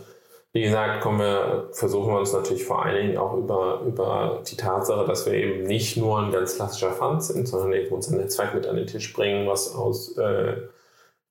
wie 0.54 0.64
gesagt, 0.64 1.02
kommen 1.02 1.20
wir, 1.20 1.70
versuchen 1.72 2.12
wir 2.12 2.20
uns 2.20 2.34
natürlich 2.34 2.66
vor 2.66 2.84
allen 2.84 3.08
Dingen 3.08 3.18
auch 3.18 3.38
über, 3.38 3.82
über 3.86 4.44
die 4.50 4.58
Tatsache, 4.58 5.06
dass 5.06 5.26
wir 5.26 5.34
eben 5.34 5.64
nicht 5.64 5.96
nur 5.96 6.20
ein 6.20 6.32
ganz 6.32 6.58
klassischer 6.58 6.92
Fund 6.92 7.24
sind, 7.24 7.48
sondern 7.48 7.72
eben 7.74 7.94
unser 7.94 8.18
Netzwerk 8.18 8.54
mit 8.54 8.68
an 8.68 8.76
den 8.76 8.88
Tisch 8.88 9.14
bringen, 9.14 9.48
was 9.48 9.74
aus 9.74 10.18
äh, 10.18 10.58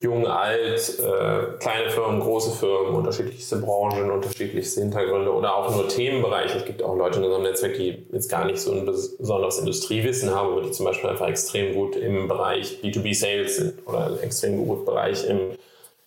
jung, 0.03 0.27
alt, 0.27 0.99
äh, 0.99 1.59
kleine 1.59 1.91
Firmen, 1.91 2.21
große 2.21 2.59
Firmen, 2.59 2.95
unterschiedlichste 2.95 3.57
Branchen, 3.57 4.11
unterschiedlichste 4.11 4.81
Hintergründe 4.81 5.31
oder 5.31 5.55
auch 5.55 5.75
nur 5.75 5.87
Themenbereiche. 5.87 6.57
Es 6.57 6.65
gibt 6.65 6.83
auch 6.83 6.97
Leute 6.97 7.19
in 7.19 7.25
unserem 7.25 7.43
Netzwerk, 7.43 7.75
die 7.75 8.07
jetzt 8.11 8.31
gar 8.31 8.47
nicht 8.47 8.59
so 8.59 8.73
ein 8.73 8.87
besonderes 8.87 9.59
Industriewissen 9.59 10.35
haben, 10.35 10.53
aber 10.53 10.63
die 10.63 10.71
zum 10.71 10.87
Beispiel 10.87 11.11
einfach 11.11 11.29
extrem 11.29 11.75
gut 11.75 11.97
im 11.97 12.27
Bereich 12.27 12.81
B2B-Sales 12.83 13.57
sind 13.57 13.87
oder 13.87 14.19
extrem 14.23 14.67
gut 14.67 14.87
Bereich 14.87 15.29
im, 15.29 15.51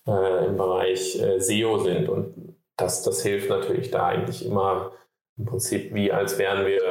äh, 0.08 0.46
im 0.48 0.58
Bereich 0.58 1.22
äh, 1.22 1.40
SEO 1.40 1.78
sind. 1.78 2.10
Und 2.10 2.53
das, 2.78 3.04
das 3.04 3.22
hilft 3.22 3.50
natürlich 3.50 3.92
da 3.92 4.08
eigentlich 4.08 4.46
immer 4.46 4.92
im 5.38 5.46
Prinzip 5.46 5.94
wie 5.94 6.12
als 6.12 6.38
wären 6.38 6.66
wir 6.66 6.82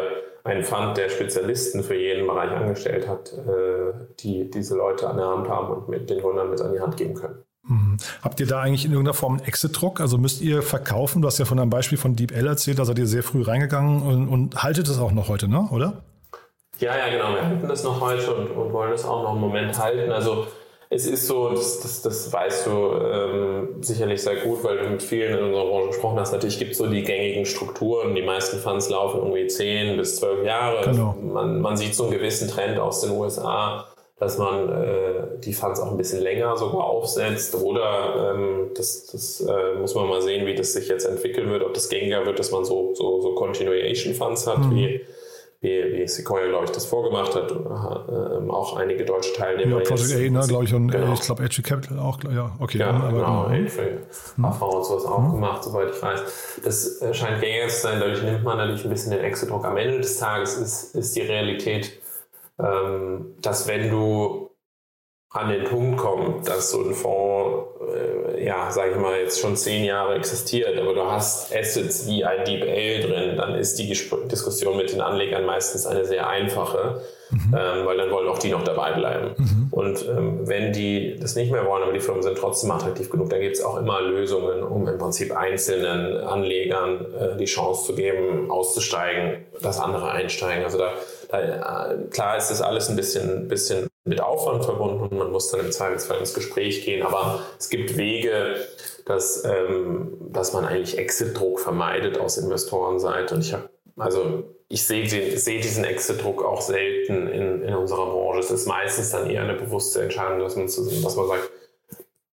ein 0.45 0.65
Fund, 0.65 0.97
der 0.97 1.09
Spezialisten 1.09 1.83
für 1.83 1.95
jeden 1.95 2.27
Bereich 2.27 2.51
angestellt 2.51 3.07
hat, 3.07 3.33
äh, 3.33 3.93
die 4.21 4.51
diese 4.51 4.77
Leute 4.77 5.09
an 5.09 5.17
der 5.17 5.27
Hand 5.27 5.49
haben 5.49 5.73
und 5.73 5.89
mit 5.89 6.11
den 6.11 6.21
Gründern 6.21 6.51
mit 6.51 6.61
an 6.61 6.73
die 6.73 6.81
Hand 6.81 6.97
geben 6.97 7.15
können. 7.15 7.45
Mhm. 7.65 7.97
Habt 8.23 8.41
ihr 8.41 8.47
da 8.47 8.61
eigentlich 8.61 8.85
in 8.85 8.91
irgendeiner 8.91 9.15
Form 9.15 9.35
einen 9.35 9.45
Exit-Druck? 9.45 10.01
Also 10.01 10.19
müsst 10.19 10.41
ihr 10.41 10.63
verkaufen? 10.63 11.23
Du 11.23 11.29
hast 11.29 11.39
ja 11.39 11.45
von 11.45 11.61
einem 11.61 11.71
Beispiel 11.71 11.97
von 11.97 12.17
DeepL 12.17 12.47
erzählt, 12.47 12.81
da 12.81 12.85
seid 12.85 12.99
ihr 12.99 13.07
sehr 13.07 13.23
früh 13.23 13.43
reingegangen 13.43 14.03
und, 14.03 14.29
und 14.29 14.63
haltet 14.63 14.89
es 14.89 14.99
auch 14.99 15.13
noch 15.13 15.29
heute, 15.29 15.47
ne? 15.47 15.69
oder? 15.71 16.03
Ja, 16.79 16.97
ja, 16.97 17.09
genau. 17.09 17.35
Wir 17.35 17.47
halten 17.47 17.69
das 17.69 17.85
noch 17.85 18.01
heute 18.01 18.35
und, 18.35 18.51
und 18.51 18.73
wollen 18.73 18.93
es 18.93 19.05
auch 19.05 19.23
noch 19.23 19.33
einen 19.33 19.41
Moment 19.41 19.79
halten. 19.79 20.11
Also 20.11 20.49
es 20.93 21.07
ist 21.07 21.27
so, 21.27 21.51
das, 21.51 21.81
das, 21.81 22.03
das 22.03 22.33
weißt 22.33 22.67
du 22.67 22.71
ähm, 22.71 23.69
sicherlich 23.81 24.23
sehr 24.23 24.37
gut, 24.37 24.63
weil 24.63 24.79
du 24.79 24.91
mit 24.91 25.03
vielen 25.03 25.39
in 25.39 25.45
unserer 25.45 25.67
Branche 25.67 25.89
gesprochen 25.89 26.21
hast. 26.21 26.33
Natürlich 26.33 26.59
gibt 26.59 26.73
es 26.73 26.79
so 26.79 26.87
die 26.87 27.03
gängigen 27.03 27.47
Strukturen. 27.47 28.15
Die 28.15 28.23
meisten 28.23 28.59
Funds 28.59 28.91
laufen 28.91 29.21
irgendwie 29.23 29.47
10 29.47 29.97
bis 29.97 30.17
12 30.17 30.45
Jahre. 30.45 30.85
Genau. 30.85 31.17
Man, 31.23 31.61
man 31.61 31.77
sieht 31.77 31.95
so 31.95 32.05
einen 32.05 32.13
gewissen 32.13 32.49
Trend 32.49 32.79
aus 32.79 33.01
den 33.01 33.11
USA 33.13 33.87
dass 34.23 34.39
man 34.39 34.69
äh, 34.69 35.41
die 35.41 35.53
Funds 35.53 35.81
auch 35.81 35.91
ein 35.91 35.97
bisschen 35.97 36.23
länger 36.23 36.57
sogar 36.57 36.85
aufsetzt 36.85 37.57
oder 37.57 38.33
ähm, 38.37 38.71
das, 38.77 39.07
das 39.07 39.41
äh, 39.41 39.75
muss 39.81 39.97
man 39.97 40.07
mal 40.07 40.23
sehen, 40.23 40.47
wie 40.47 40.55
das 40.55 40.75
sich 40.75 40.87
jetzt 40.87 41.07
entwickeln 41.07 41.51
wird, 41.51 41.65
ob 41.65 41.75
das 41.75 41.89
gängiger 41.89 42.25
wird, 42.25 42.39
dass 42.39 42.53
man 42.53 42.65
so, 42.65 42.95
so, 42.95 43.21
so 43.21 43.35
Continuation 43.35 44.15
Funds 44.15 44.47
hat, 44.47 44.61
mhm. 44.61 44.77
wie, 44.77 45.01
wie, 45.63 45.93
wie 45.93 46.09
Sequoia, 46.09 46.49
glaube 46.49 46.65
ich, 46.65 46.73
das 46.73 46.87
vorgemacht 46.87 47.37
hat, 47.37 47.53
äh, 47.53 48.51
auch 48.51 48.77
einige 48.77 49.05
deutsche 49.05 49.33
Teilnehmer. 49.33 49.79
Ja, 49.79 49.85
Project 49.85 50.13
A, 50.13 50.31
ne, 50.31 50.47
glaube 50.49 50.65
ich, 50.65 50.75
und 50.75 50.89
genau. 50.89 51.13
ich 51.13 51.21
glaube 51.21 51.45
Edge 51.45 51.63
Capital 51.63 52.01
auch, 52.01 52.19
ja, 52.25 52.51
okay. 52.59 52.79
Ja, 52.79 52.91
aber, 52.91 53.13
genau, 53.13 53.49
mhm. 53.49 54.45
AV 54.45 54.63
und 54.63 54.85
sowas 54.85 55.05
auch 55.05 55.21
mhm. 55.21 55.33
gemacht, 55.35 55.63
soweit 55.63 55.91
ich 55.91 56.03
weiß. 56.03 56.61
Das 56.65 57.01
äh, 57.01 57.15
scheint 57.15 57.41
gängiger 57.41 57.69
zu 57.69 57.81
sein, 57.81 58.01
dadurch 58.01 58.23
nimmt 58.25 58.43
man 58.43 58.59
natürlich 58.59 58.85
ein 58.85 58.91
bisschen 58.91 59.13
den 59.13 59.21
Exit-Druck. 59.21 59.65
Am 59.65 59.77
Ende 59.77 60.01
des 60.01 60.19
Tages 60.19 60.59
ist, 60.59 60.97
ist 60.97 61.15
die 61.15 61.23
Realität, 61.23 62.01
ähm, 62.59 63.37
dass 63.41 63.69
wenn 63.69 63.89
du 63.89 64.51
an 65.31 65.49
den 65.49 65.65
Punkt 65.65 65.97
kommst, 65.99 66.49
dass 66.49 66.73
so 66.73 66.83
ein 66.83 66.93
Fonds, 66.93 67.69
äh, 67.69 67.72
ja, 68.45 68.71
sage 68.71 68.93
ich 68.93 68.97
mal, 68.97 69.19
jetzt 69.19 69.41
schon 69.41 69.57
zehn 69.57 69.85
Jahre 69.85 70.15
existiert, 70.15 70.79
aber 70.79 70.95
du 70.95 71.03
hast 71.03 71.55
Assets 71.55 72.07
wie 72.07 72.25
ein 72.25 72.45
Deep 72.45 72.63
Ale 72.63 73.01
drin, 73.01 73.37
dann 73.37 73.55
ist 73.55 73.79
die 73.79 73.89
Diskussion 73.89 74.77
mit 74.77 74.93
den 74.93 75.01
Anlegern 75.01 75.45
meistens 75.45 75.87
eine 75.87 76.05
sehr 76.05 76.29
einfache, 76.29 77.03
mhm. 77.31 77.55
ähm, 77.57 77.87
weil 77.87 77.97
dann 77.97 78.11
wollen 78.11 78.29
auch 78.29 78.39
die 78.39 78.51
noch 78.51 78.65
dabei 78.65 78.93
bleiben. 78.93 79.31
Mhm. 79.37 79.69
Und 79.71 80.07
ähm, 80.09 80.49
wenn 80.49 80.73
die 80.73 81.17
das 81.19 81.37
nicht 81.37 81.53
mehr 81.53 81.67
wollen, 81.67 81.83
aber 81.83 81.93
die 81.93 82.01
Firmen 82.01 82.23
sind 82.23 82.37
trotzdem 82.39 82.71
attraktiv 82.71 83.11
genug, 83.11 83.31
dann 83.31 83.41
gibt 83.41 83.57
es 83.57 83.63
auch 83.63 83.77
immer 83.79 84.01
Lösungen, 84.01 84.63
um 84.63 84.89
im 84.89 84.99
Prinzip 84.99 85.37
einzelnen 85.37 86.17
Anlegern 86.19 87.07
äh, 87.19 87.37
die 87.37 87.47
Chance 87.47 87.87
zu 87.87 87.95
geben, 87.95 88.51
auszusteigen, 88.51 89.45
dass 89.61 89.79
andere 89.79 90.11
einsteigen. 90.11 90.65
Also 90.65 90.79
da 90.79 90.93
äh, 91.33 92.09
klar 92.11 92.37
ist 92.37 92.51
das 92.51 92.61
alles 92.61 92.89
ein 92.89 92.97
bisschen, 92.97 93.49
bisschen 93.49 93.89
mit 94.05 94.21
Aufwand 94.21 94.65
verbunden 94.65 95.01
und 95.01 95.13
man 95.13 95.31
muss 95.31 95.51
dann 95.51 95.61
im 95.61 95.71
Zweifelsfall 95.71 96.19
ins 96.19 96.35
Gespräch 96.35 96.85
gehen, 96.85 97.03
aber 97.03 97.41
es 97.59 97.69
gibt 97.69 97.97
Wege, 97.97 98.57
dass, 99.07 99.45
ähm, 99.45 100.17
dass 100.33 100.53
man 100.53 100.65
eigentlich 100.65 100.99
Exit-Druck 100.99 101.61
vermeidet 101.61 102.19
aus 102.19 102.37
Investorenseite. 102.37 103.35
Und 103.35 103.43
ich 103.43 103.53
habe, 103.53 103.71
also 103.97 104.45
ich 104.69 104.87
sehe 104.87 105.07
seh 105.09 105.61
diesen 105.61 105.85
Exit-Druck 105.85 106.45
auch 106.45 106.63
selten 106.63 107.29
in, 107.29 107.63
in 107.63 107.75
unserer 107.75 108.07
Branche. 108.07 108.41
Es 108.41 108.51
ist 108.51 108.67
meistens 108.67 109.11
dann 109.11 109.29
eher 109.31 109.43
eine 109.43 109.55
bewusste 109.55 110.03
Entscheidung, 110.03 110.41
dass 110.41 110.57
man, 110.57 110.67
dass 110.67 111.17
man 111.17 111.29
sagt, 111.29 111.51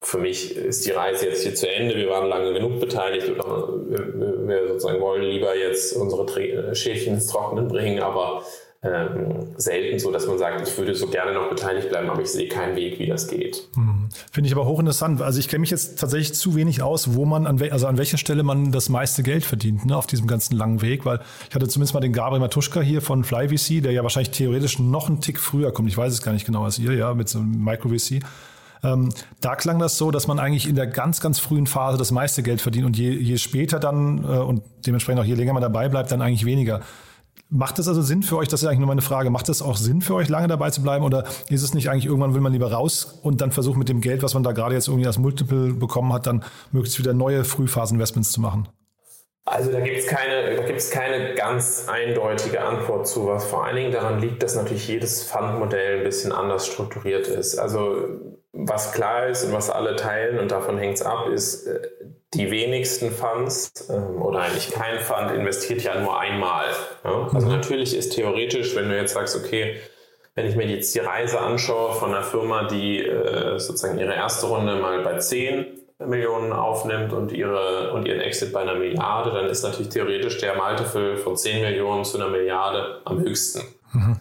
für 0.02 0.18
mich 0.20 0.56
ist 0.56 0.86
die 0.86 0.92
Reise 0.92 1.28
jetzt 1.28 1.42
hier 1.42 1.56
zu 1.56 1.68
Ende. 1.68 1.96
Wir 1.96 2.10
waren 2.10 2.28
lange 2.28 2.54
genug 2.54 2.80
beteiligt. 2.80 3.28
Wir, 3.28 3.38
wir 3.38 4.68
sozusagen 4.68 5.02
wollen 5.02 5.24
lieber 5.24 5.56
jetzt 5.56 5.96
unsere 5.96 6.76
Schäfchen 6.76 7.16
ins 7.16 7.28
Trocknen 7.28 7.68
bringen, 7.68 8.02
aber 8.02 8.44
ähm, 8.84 9.48
selten 9.58 9.98
so, 10.00 10.12
dass 10.12 10.28
man 10.28 10.38
sagt, 10.38 10.68
ich 10.68 10.78
würde 10.78 10.94
so 10.94 11.08
gerne 11.08 11.34
noch 11.34 11.50
beteiligt 11.50 11.90
bleiben, 11.90 12.10
aber 12.10 12.22
ich 12.22 12.28
sehe 12.28 12.48
keinen 12.48 12.76
Weg, 12.76 13.00
wie 13.00 13.08
das 13.08 13.28
geht. 13.28 13.68
Hm. 13.76 14.10
Finde 14.32 14.48
ich 14.48 14.54
aber 14.54 14.66
hochinteressant. 14.66 15.22
Also 15.22 15.40
ich 15.40 15.48
kenne 15.48 15.62
mich 15.62 15.72
jetzt 15.72 16.00
tatsächlich 16.00 16.34
zu 16.34 16.56
wenig 16.56 16.82
aus, 16.82 17.16
wo 17.16 17.26
man, 17.26 17.48
an, 17.48 17.62
also 17.72 17.88
an 17.88 17.98
welcher 17.98 18.18
Stelle 18.18 18.44
man 18.44 18.72
das 18.72 18.90
meiste 18.90 19.24
Geld 19.24 19.44
verdient, 19.44 19.86
ne, 19.86 19.98
auf 19.98 20.08
diesem 20.08 20.28
ganzen 20.28 20.56
langen 20.56 20.82
Weg, 20.82 21.06
weil 21.06 21.20
ich 21.50 21.56
hatte 21.56 21.68
zumindest 21.68 21.94
mal 21.94 22.00
den 22.00 22.14
Gabriel 22.14 22.42
Matuschka 22.42 22.82
hier 22.82 23.02
von 23.02 23.24
FlyVC, 23.24 23.82
der 23.82 23.92
ja 23.92 24.04
wahrscheinlich 24.04 24.32
theoretisch 24.32 24.78
noch 24.78 25.08
einen 25.08 25.22
Tick 25.22 25.40
früher 25.40 25.72
kommt. 25.72 25.90
Ich 25.90 25.98
weiß 25.98 26.14
es 26.14 26.22
gar 26.22 26.34
nicht 26.34 26.46
genau 26.46 26.64
als 26.64 26.78
ihr, 26.78 26.94
ja, 26.94 27.14
mit 27.14 27.28
so 27.28 27.40
einem 27.40 27.64
MicroVC. 27.64 28.24
Ähm, 28.84 29.10
da 29.42 29.56
klang 29.56 29.80
das 29.80 29.98
so, 29.98 30.12
dass 30.12 30.28
man 30.28 30.38
eigentlich 30.38 30.70
in 30.70 30.76
der 30.76 30.88
ganz, 30.88 31.22
ganz 31.22 31.40
frühen 31.40 31.66
Phase 31.66 31.98
das 31.98 32.12
meiste 32.12 32.44
Geld 32.44 32.62
verdient 32.62 32.86
und 32.86 32.98
je, 32.98 33.10
je 33.12 33.38
später 33.38 33.80
dann 33.80 34.24
äh, 34.24 34.38
und 34.38 34.62
dementsprechend 34.86 35.22
auch 35.22 35.26
je 35.26 35.34
länger 35.34 35.54
man 35.54 35.62
dabei 35.62 35.90
bleibt, 35.90 36.12
dann 36.12 36.22
eigentlich 36.22 36.46
weniger. 36.46 36.82
Macht 37.56 37.80
es 37.80 37.88
also 37.88 38.02
Sinn 38.02 38.22
für 38.22 38.36
euch, 38.36 38.50
das 38.50 38.62
ist 38.62 38.68
eigentlich 38.68 38.80
nur 38.80 38.90
meine 38.90 39.02
Frage, 39.02 39.30
macht 39.30 39.48
es 39.48 39.62
auch 39.62 39.78
Sinn 39.78 40.02
für 40.02 40.14
euch, 40.16 40.28
lange 40.28 40.50
dabei 40.50 40.72
zu 40.72 40.82
bleiben 40.82 41.06
oder 41.06 41.24
ist 41.48 41.64
es 41.64 41.74
nicht 41.74 41.90
eigentlich 41.90 42.06
irgendwann 42.06 42.34
will 42.34 42.42
man 42.42 42.52
lieber 42.52 42.70
raus 42.70 43.18
und 43.24 43.40
dann 43.40 43.54
versuchen 43.54 43.80
mit 43.80 43.88
dem 43.88 44.02
Geld, 44.02 44.24
was 44.24 44.34
man 44.34 44.44
da 44.44 44.52
gerade 44.52 44.76
jetzt 44.76 44.90
irgendwie 44.90 45.08
als 45.08 45.18
Multiple 45.18 45.74
bekommen 45.74 46.12
hat, 46.12 46.28
dann 46.28 46.44
möglichst 46.74 47.00
wieder 47.00 47.14
neue 47.14 47.46
Frühphasen-Investments 47.46 48.34
zu 48.34 48.42
machen? 48.42 48.68
Also 49.46 49.72
da 49.72 49.80
gibt 49.80 50.00
es 50.00 50.08
keine, 50.08 50.66
keine 50.92 51.36
ganz 51.36 51.88
eindeutige 51.88 52.62
Antwort 52.62 53.08
zu, 53.08 53.28
was 53.28 53.46
vor 53.46 53.64
allen 53.64 53.78
Dingen 53.78 53.92
daran 53.94 54.20
liegt, 54.20 54.44
dass 54.44 54.56
natürlich 54.56 54.90
jedes 54.90 55.24
Fundmodell 55.24 56.00
ein 56.00 56.04
bisschen 56.04 56.34
anders 56.34 56.68
strukturiert 56.68 57.28
ist. 57.30 57.58
Also 57.58 58.06
was 58.58 58.94
klar 58.94 59.28
ist 59.28 59.44
und 59.44 59.54
was 59.54 59.70
alle 59.70 59.96
teilen 59.98 60.40
und 60.40 60.50
davon 60.50 60.78
hängt 60.78 60.96
es 60.96 61.02
ab, 61.02 61.28
ist, 61.28 61.68
äh, 61.68 61.82
die 62.34 62.52
wenigsten 62.52 63.12
Funds 63.12 63.72
ähm, 63.90 64.22
oder 64.22 64.40
eigentlich 64.40 64.72
kein 64.72 65.00
Fund 65.00 65.32
investiert 65.32 65.82
ja 65.84 66.00
nur 66.00 66.20
einmal. 66.20 66.66
Ja? 67.04 67.30
Also 67.34 67.48
mhm. 67.48 67.54
natürlich 67.54 67.96
ist 67.96 68.14
theoretisch, 68.14 68.76
wenn 68.76 68.90
du 68.90 68.98
jetzt 68.98 69.14
sagst, 69.14 69.36
okay, 69.36 69.78
wenn 70.36 70.48
ich 70.48 70.56
mir 70.56 70.68
jetzt 70.68 70.94
die 70.96 71.00
Reise 71.00 71.40
anschaue 71.40 71.94
von 71.94 72.14
einer 72.14 72.24
Firma, 72.24 72.68
die 72.68 73.00
äh, 73.00 73.58
sozusagen 73.58 74.00
ihre 74.00 74.14
erste 74.14 74.48
Runde 74.48 74.76
mal 74.76 75.02
bei 75.02 75.18
10 75.18 75.66
Millionen 76.00 76.52
aufnimmt 76.52 77.14
und, 77.14 77.32
ihre, 77.32 77.94
und 77.94 78.06
ihren 78.06 78.20
Exit 78.20 78.52
bei 78.52 78.62
einer 78.62 78.76
Milliarde, 78.76 79.32
dann 79.32 79.46
ist 79.46 79.64
natürlich 79.64 79.90
theoretisch 79.90 80.38
der 80.40 80.56
Multiple 80.56 81.18
von 81.18 81.38
10 81.38 81.62
Millionen 81.62 82.04
zu 82.04 82.18
einer 82.18 82.30
Milliarde 82.30 83.02
am 83.06 83.22
höchsten. 83.22 83.62
Mhm. 83.94 84.20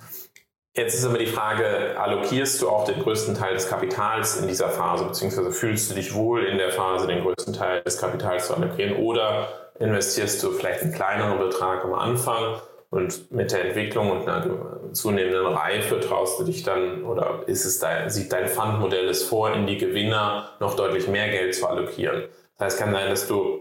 Jetzt 0.77 0.95
ist 0.97 1.05
aber 1.05 1.19
die 1.19 1.27
Frage, 1.27 1.95
allokierst 1.97 2.61
du 2.61 2.69
auch 2.69 2.85
den 2.85 3.01
größten 3.01 3.37
Teil 3.37 3.55
des 3.55 3.69
Kapitals 3.69 4.41
in 4.41 4.49
dieser 4.49 4.71
Phase, 4.71 5.05
beziehungsweise 5.05 5.53
fühlst 5.53 5.89
du 5.91 5.95
dich 5.95 6.15
wohl 6.15 6.45
in 6.45 6.59
der 6.59 6.73
Phase, 6.73 7.07
den 7.07 7.23
größten 7.23 7.55
Teil 7.55 7.83
des 7.83 7.99
Kapitals 7.99 8.49
zu 8.49 8.55
allokieren 8.55 8.97
oder 8.97 9.71
investierst 9.79 10.43
du 10.43 10.51
vielleicht 10.51 10.83
einen 10.83 10.93
kleineren 10.93 11.39
Betrag 11.39 11.85
am 11.85 11.95
Anfang 11.95 12.61
und 12.91 13.31
mit 13.31 13.53
der 13.53 13.67
Entwicklung 13.67 14.11
und 14.11 14.29
einer 14.29 14.81
zunehmenden 14.93 15.47
Reife 15.47 16.01
traust 16.01 16.41
du 16.41 16.45
dich 16.45 16.65
dann 16.65 17.05
oder 17.05 17.45
ist 17.47 17.65
es 17.65 17.79
da, 17.79 18.11
sieht 18.11 18.33
dein 18.33 18.49
Fundmodell 18.49 19.09
es 19.09 19.23
vor, 19.23 19.53
in 19.53 19.69
die 19.69 19.79
Gewinner 19.79 20.57
noch 20.59 20.75
deutlich 20.75 21.07
mehr 21.07 21.29
Geld 21.29 21.55
zu 21.55 21.69
allokieren? 21.69 22.25
Das 22.59 22.67
heißt, 22.67 22.79
kann 22.81 22.93
sein, 22.93 23.11
dass 23.11 23.29
du 23.29 23.61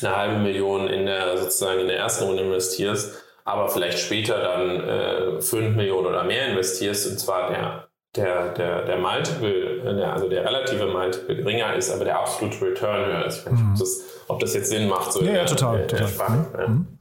eine 0.00 0.16
halbe 0.16 0.38
Million 0.38 0.86
in 0.86 1.06
der 1.06 1.38
sozusagen 1.38 1.80
in 1.80 1.88
der 1.88 1.98
ersten 1.98 2.24
Runde 2.24 2.44
investierst 2.44 3.20
aber 3.44 3.68
vielleicht 3.68 3.98
später 3.98 4.40
dann 4.40 4.80
äh, 5.38 5.40
5 5.40 5.76
Millionen 5.76 6.06
oder 6.06 6.24
mehr 6.24 6.48
investierst, 6.48 7.10
und 7.10 7.18
zwar 7.18 7.50
der, 7.50 7.88
der, 8.16 8.52
der, 8.54 8.82
der 8.84 8.98
Multiple, 8.98 9.90
äh, 9.90 9.96
der, 9.96 10.12
also 10.12 10.28
der 10.28 10.44
relative 10.44 10.86
Multiple 10.86 11.36
geringer 11.36 11.74
ist, 11.74 11.90
aber 11.90 12.04
der 12.04 12.18
absolute 12.18 12.60
Return 12.64 13.06
höher 13.06 13.26
ist. 13.26 13.38
Ich 13.38 13.46
weiß 13.46 13.52
nicht, 13.52 13.62
ob, 13.62 13.68
mhm. 13.68 13.78
das, 13.78 14.04
ob 14.28 14.40
das 14.40 14.54
jetzt 14.54 14.70
Sinn 14.70 14.88
macht. 14.88 15.12
So 15.12 15.22
ja, 15.22 15.32
ja, 15.32 15.44
total. 15.44 15.86
Der, 15.86 15.86
total. 15.86 16.08
Der 16.18 16.28
mhm. 16.28 16.46
ja. 16.58 16.68
Mhm. 16.68 16.98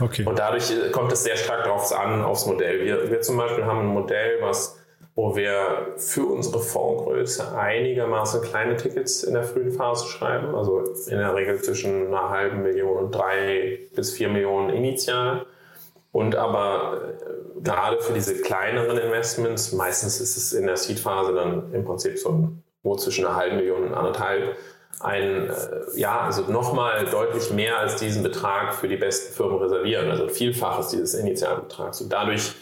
Okay. 0.00 0.24
Und 0.24 0.38
dadurch 0.38 0.70
äh, 0.70 0.90
kommt 0.90 1.12
es 1.12 1.22
sehr 1.22 1.36
stark 1.36 1.64
darauf 1.64 1.92
an, 1.92 2.22
aufs 2.22 2.46
Modell. 2.46 2.84
Wir, 2.84 3.10
wir 3.10 3.20
zum 3.20 3.36
Beispiel 3.36 3.64
haben 3.64 3.80
ein 3.80 3.86
Modell, 3.86 4.40
was 4.40 4.78
wo 5.14 5.36
wir 5.36 5.94
für 5.98 6.24
unsere 6.24 6.60
Fondsgröße 6.60 7.54
einigermaßen 7.56 8.40
kleine 8.42 8.76
Tickets 8.76 9.22
in 9.24 9.34
der 9.34 9.44
frühen 9.44 9.70
Phase 9.70 10.06
schreiben, 10.06 10.54
also 10.54 10.84
in 11.06 11.18
der 11.18 11.34
Regel 11.34 11.60
zwischen 11.60 12.06
einer 12.06 12.30
halben 12.30 12.62
Million 12.62 12.96
und 12.96 13.10
drei 13.14 13.80
bis 13.94 14.12
vier 14.12 14.28
Millionen 14.28 14.70
initial. 14.70 15.46
Und 16.12 16.36
aber 16.36 17.14
äh, 17.20 17.60
gerade 17.62 18.00
für 18.00 18.12
diese 18.12 18.40
kleineren 18.42 18.98
Investments, 18.98 19.72
meistens 19.72 20.20
ist 20.20 20.36
es 20.36 20.52
in 20.52 20.66
der 20.66 20.76
Seed-Phase 20.76 21.32
dann 21.32 21.72
im 21.72 21.84
Prinzip 21.84 22.18
so 22.18 22.52
wo 22.82 22.96
zwischen 22.96 23.24
einer 23.24 23.36
halben 23.36 23.56
Million 23.56 23.84
und 23.84 23.94
anderthalb, 23.94 24.56
ein, 25.00 25.48
äh, 25.48 25.52
ja, 25.94 26.20
also 26.20 26.42
nochmal 26.42 27.06
deutlich 27.06 27.50
mehr 27.50 27.78
als 27.78 27.96
diesen 27.96 28.22
Betrag 28.22 28.74
für 28.74 28.88
die 28.88 28.96
besten 28.96 29.32
Firmen 29.34 29.58
reservieren, 29.58 30.10
also 30.10 30.24
ein 30.24 30.30
Vielfaches 30.30 30.88
dieses 30.88 31.14
Initialbetrags. 31.14 32.00
Und 32.00 32.12
dadurch 32.12 32.52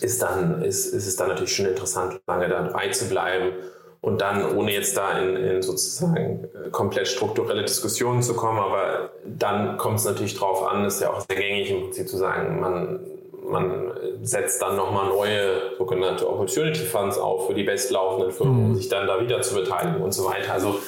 ist, 0.00 0.22
dann, 0.22 0.62
ist, 0.62 0.86
ist 0.86 1.06
es 1.06 1.16
dann 1.16 1.28
natürlich 1.28 1.54
schon 1.54 1.66
interessant, 1.66 2.20
lange 2.26 2.48
dabei 2.48 2.88
zu 2.90 3.08
bleiben 3.08 3.52
und 4.00 4.20
dann, 4.20 4.56
ohne 4.56 4.72
jetzt 4.72 4.96
da 4.96 5.18
in, 5.18 5.36
in 5.36 5.62
sozusagen 5.62 6.44
äh, 6.44 6.70
komplett 6.70 7.08
strukturelle 7.08 7.62
Diskussionen 7.62 8.22
zu 8.22 8.34
kommen, 8.34 8.58
aber 8.58 9.10
dann 9.24 9.76
kommt 9.76 9.98
es 9.98 10.04
natürlich 10.04 10.34
darauf 10.34 10.66
an, 10.66 10.84
ist 10.84 11.00
ja 11.00 11.12
auch 11.12 11.20
sehr 11.20 11.36
gängig 11.36 11.70
im 11.70 11.82
Prinzip 11.82 12.08
zu 12.08 12.16
sagen, 12.16 12.60
man, 12.60 13.00
man 13.42 13.92
setzt 14.22 14.62
dann 14.62 14.76
nochmal 14.76 15.08
neue 15.08 15.76
sogenannte 15.78 16.28
Opportunity 16.28 16.80
Funds 16.80 17.18
auf 17.18 17.48
für 17.48 17.54
die 17.54 17.64
bestlaufenden 17.64 18.30
Firmen, 18.30 18.56
um 18.56 18.68
mhm. 18.70 18.74
sich 18.76 18.88
dann 18.88 19.06
da 19.06 19.20
wieder 19.20 19.40
zu 19.42 19.54
beteiligen 19.54 20.00
und 20.00 20.12
so 20.12 20.24
weiter. 20.24 20.52
Also 20.52 20.78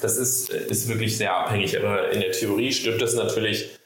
das 0.00 0.16
ist, 0.16 0.50
ist 0.50 0.88
wirklich 0.88 1.16
sehr 1.16 1.36
abhängig, 1.36 1.78
aber 1.78 2.10
in 2.10 2.20
der 2.20 2.32
Theorie 2.32 2.72
stimmt 2.72 3.02
das 3.02 3.14
natürlich, 3.14 3.79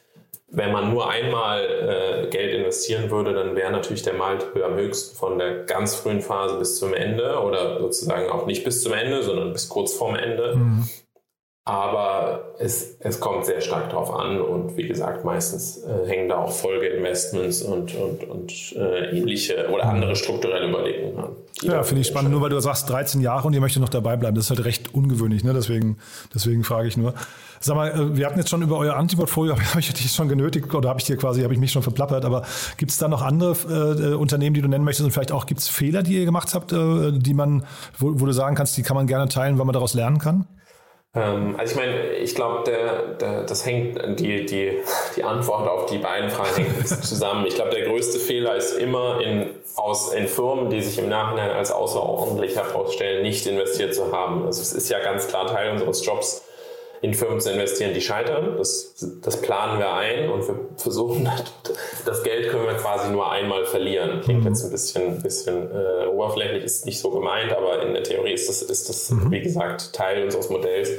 wenn 0.47 0.71
man 0.71 0.91
nur 0.91 1.09
einmal 1.09 1.63
äh, 1.63 2.27
Geld 2.29 2.53
investieren 2.53 3.09
würde, 3.09 3.33
dann 3.33 3.55
wäre 3.55 3.71
natürlich 3.71 4.03
der 4.03 4.13
Multiple 4.13 4.63
am 4.63 4.75
höchsten 4.75 5.15
von 5.15 5.39
der 5.39 5.63
ganz 5.63 5.95
frühen 5.95 6.21
Phase 6.21 6.57
bis 6.57 6.77
zum 6.79 6.93
Ende 6.93 7.39
oder 7.39 7.79
sozusagen 7.79 8.29
auch 8.29 8.45
nicht 8.45 8.63
bis 8.63 8.83
zum 8.83 8.93
Ende, 8.93 9.23
sondern 9.23 9.53
bis 9.53 9.69
kurz 9.69 9.93
vorm 9.93 10.15
Ende. 10.15 10.55
Mhm. 10.55 10.89
Aber 11.67 12.53
es, 12.59 12.97
es 12.99 13.19
kommt 13.19 13.47
sehr 13.47 13.59
stark 13.59 13.89
darauf 13.89 14.13
an 14.13 14.39
und 14.39 14.77
wie 14.77 14.87
gesagt, 14.87 15.25
meistens 15.25 15.77
äh, 15.77 16.07
hängen 16.07 16.29
da 16.29 16.37
auch 16.37 16.51
Folgeinvestments 16.51 17.63
und, 17.63 17.95
und, 17.95 18.23
und 18.25 18.73
äh, 18.77 19.17
ähnliche 19.17 19.67
oder 19.71 19.85
andere 19.85 20.15
strukturelle 20.15 20.69
Überlegungen 20.69 21.17
an. 21.17 21.35
Ja, 21.63 21.81
finde 21.81 22.01
ich 22.01 22.07
spannend. 22.07 22.29
Nur 22.31 22.41
weil 22.41 22.51
du 22.51 22.59
sagst 22.59 22.87
13 22.91 23.19
Jahre 23.19 23.47
und 23.47 23.53
ihr 23.53 23.61
möchtet 23.61 23.81
noch 23.81 23.89
dabei 23.89 24.15
bleiben, 24.15 24.35
das 24.35 24.45
ist 24.45 24.49
halt 24.51 24.63
recht 24.63 24.93
ungewöhnlich. 24.93 25.43
Ne? 25.43 25.53
Deswegen, 25.53 25.97
deswegen 26.35 26.63
frage 26.63 26.87
ich 26.87 26.97
nur. 26.97 27.15
Sag 27.65 27.75
mal, 27.75 27.89
äh, 27.89 28.15
wir 28.15 28.27
hatten 28.27 28.37
jetzt 28.37 28.51
schon 28.51 28.61
über 28.61 28.77
euer 28.77 28.95
Antiportfolio, 28.95 29.55
habe 29.71 29.79
ich 29.79 29.91
dich 29.91 30.11
schon 30.11 30.29
genötigt 30.29 30.71
oder 30.75 30.89
habe 30.89 30.99
ich 30.99 31.05
dir 31.07 31.17
quasi, 31.17 31.41
habe 31.41 31.51
ich 31.51 31.59
mich 31.59 31.71
schon 31.71 31.81
verplappert, 31.81 32.23
aber 32.23 32.43
gibt 32.77 32.91
es 32.91 32.99
da 32.99 33.07
noch 33.07 33.23
andere 33.23 33.53
äh, 33.53 34.13
Unternehmen, 34.13 34.53
die 34.53 34.61
du 34.61 34.67
nennen 34.67 34.85
möchtest 34.85 35.03
und 35.03 35.11
vielleicht 35.11 35.31
auch 35.31 35.47
gibt 35.47 35.61
es 35.61 35.67
Fehler, 35.67 36.03
die 36.03 36.19
ihr 36.19 36.25
gemacht 36.25 36.53
habt, 36.53 36.71
äh, 36.73 37.11
die 37.11 37.33
man, 37.33 37.65
wo, 37.97 38.11
wo, 38.19 38.27
du 38.27 38.33
sagen 38.33 38.55
kannst, 38.55 38.77
die 38.77 38.83
kann 38.83 38.95
man 38.95 39.07
gerne 39.07 39.29
teilen, 39.29 39.57
weil 39.57 39.65
man 39.65 39.73
daraus 39.73 39.95
lernen 39.95 40.19
kann? 40.19 40.45
Ähm, 41.15 41.55
also 41.57 41.71
ich 41.71 41.79
meine, 41.79 42.09
ich 42.11 42.35
glaube, 42.35 42.65
der, 42.67 43.15
der, 43.15 43.43
das 43.45 43.65
hängt, 43.65 43.99
die, 44.19 44.45
die, 44.45 44.73
die 45.15 45.23
Antwort 45.23 45.67
auf 45.67 45.87
die 45.87 45.97
beiden 45.97 46.29
Fragen 46.29 46.55
hängt 46.55 46.87
zusammen. 46.87 47.47
Ich 47.47 47.55
glaube, 47.55 47.71
der 47.71 47.87
größte 47.87 48.19
Fehler 48.19 48.55
ist 48.57 48.73
immer 48.77 49.21
in, 49.21 49.49
aus, 49.75 50.13
in 50.13 50.27
Firmen, 50.27 50.69
die 50.69 50.81
sich 50.81 50.99
im 50.99 51.09
Nachhinein 51.09 51.49
als 51.49 51.71
außerordentlich 51.71 52.55
herausstellen, 52.55 53.23
nicht 53.23 53.47
investiert 53.47 53.95
zu 53.95 54.11
haben. 54.11 54.45
Also 54.45 54.61
es 54.61 54.71
ist 54.71 54.87
ja 54.89 54.99
ganz 54.99 55.27
klar 55.27 55.47
Teil 55.47 55.71
unseres 55.71 56.05
Jobs, 56.05 56.43
in 57.01 57.13
Firmen 57.13 57.39
zu 57.39 57.51
investieren, 57.51 57.93
die 57.93 58.01
scheitern. 58.01 58.55
Das, 58.57 58.95
das 59.21 59.41
planen 59.41 59.79
wir 59.79 59.93
ein 59.93 60.29
und 60.29 60.47
wir 60.47 60.59
versuchen, 60.77 61.29
das 62.05 62.23
Geld 62.23 62.49
können 62.49 62.65
wir 62.65 62.75
quasi 62.75 63.11
nur 63.11 63.31
einmal 63.31 63.65
verlieren. 63.65 64.21
Klingt 64.21 64.41
mhm. 64.41 64.47
jetzt 64.47 64.63
ein 64.63 64.71
bisschen, 64.71 65.21
bisschen 65.21 65.71
äh, 65.71 66.07
oberflächlich, 66.07 66.63
ist 66.63 66.85
nicht 66.85 66.99
so 66.99 67.11
gemeint, 67.11 67.53
aber 67.53 67.81
in 67.81 67.93
der 67.93 68.03
Theorie 68.03 68.33
ist 68.33 68.49
das, 68.49 68.61
ist 68.61 68.89
das 68.89 69.11
mhm. 69.11 69.31
wie 69.31 69.41
gesagt, 69.41 69.93
Teil 69.93 70.23
unseres 70.23 70.49
Modells. 70.49 70.89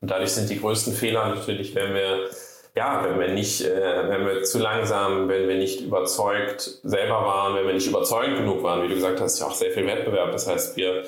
Und 0.00 0.10
dadurch 0.10 0.32
sind 0.32 0.50
die 0.50 0.60
größten 0.60 0.92
Fehler 0.92 1.28
natürlich, 1.34 1.74
wenn 1.74 1.94
wir 1.94 2.28
ja, 2.76 3.02
wenn 3.02 3.18
wir 3.18 3.28
nicht, 3.28 3.62
äh, 3.62 4.08
wenn 4.08 4.26
wir 4.26 4.42
zu 4.42 4.58
langsam, 4.58 5.28
wenn 5.28 5.48
wir 5.48 5.56
nicht 5.56 5.80
überzeugt 5.80 6.78
selber 6.82 7.24
waren, 7.24 7.56
wenn 7.56 7.66
wir 7.66 7.72
nicht 7.72 7.86
überzeugend 7.86 8.36
genug 8.36 8.62
waren, 8.62 8.82
wie 8.82 8.88
du 8.88 8.94
gesagt 8.94 9.18
hast, 9.18 9.40
ja 9.40 9.46
auch 9.46 9.54
sehr 9.54 9.70
viel 9.70 9.86
Wettbewerb. 9.86 10.30
Das 10.30 10.46
heißt, 10.46 10.76
wir 10.76 11.02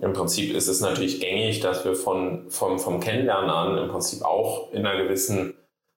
im 0.00 0.12
Prinzip 0.12 0.54
ist 0.54 0.68
es 0.68 0.80
natürlich 0.80 1.20
gängig, 1.20 1.60
dass 1.60 1.84
wir 1.84 1.94
von, 1.94 2.50
vom, 2.50 2.78
vom 2.78 3.00
Kennenlernen 3.00 3.50
an 3.50 3.78
im 3.78 3.88
Prinzip 3.88 4.22
auch 4.22 4.72
in 4.72 4.86
einer 4.86 5.02
gewissen 5.02 5.54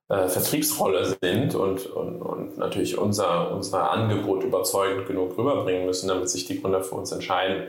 äh, 0.09 0.27
Vertriebsrolle 0.27 1.17
sind 1.21 1.55
und, 1.55 1.85
und, 1.87 2.21
und 2.21 2.57
natürlich 2.57 2.97
unser, 2.97 3.53
unser 3.53 3.91
Angebot 3.91 4.43
überzeugend 4.43 5.07
genug 5.07 5.37
rüberbringen 5.37 5.85
müssen, 5.85 6.07
damit 6.07 6.29
sich 6.29 6.45
die 6.45 6.61
Gründer 6.61 6.83
für 6.83 6.95
uns 6.95 7.11
entscheiden. 7.11 7.67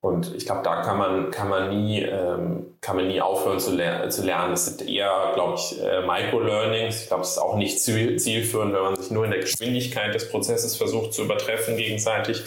Und 0.00 0.34
ich 0.34 0.44
glaube, 0.44 0.60
da 0.62 0.82
kann 0.82 0.98
man, 0.98 1.30
kann, 1.30 1.48
man 1.48 1.70
nie, 1.70 2.02
ähm, 2.02 2.76
kann 2.82 2.96
man 2.96 3.08
nie 3.08 3.22
aufhören 3.22 3.58
zu, 3.58 3.74
ler 3.74 4.10
zu 4.10 4.22
lernen. 4.22 4.50
Das 4.50 4.66
sind 4.66 4.86
eher, 4.86 5.32
glaube 5.32 5.54
ich, 5.54 5.80
äh, 5.82 6.02
Micro-Learnings. 6.06 7.02
Ich 7.02 7.08
glaube, 7.08 7.22
es 7.22 7.30
ist 7.30 7.38
auch 7.38 7.56
nicht 7.56 7.80
zielführend, 7.80 8.74
wenn 8.74 8.82
man 8.82 8.96
sich 8.96 9.10
nur 9.10 9.24
in 9.24 9.30
der 9.30 9.40
Geschwindigkeit 9.40 10.14
des 10.14 10.30
Prozesses 10.30 10.76
versucht 10.76 11.14
zu 11.14 11.22
übertreffen 11.22 11.78
gegenseitig, 11.78 12.42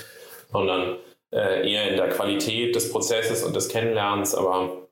sondern 0.51 0.97
äh, 1.31 1.69
eher 1.69 1.89
in 1.89 1.97
der 1.97 2.09
Qualität 2.09 2.75
des 2.75 2.91
Prozesses 2.91 3.43
und 3.43 3.55
des 3.55 3.69
Kennenlernens, 3.69 4.35
aber 4.35 4.87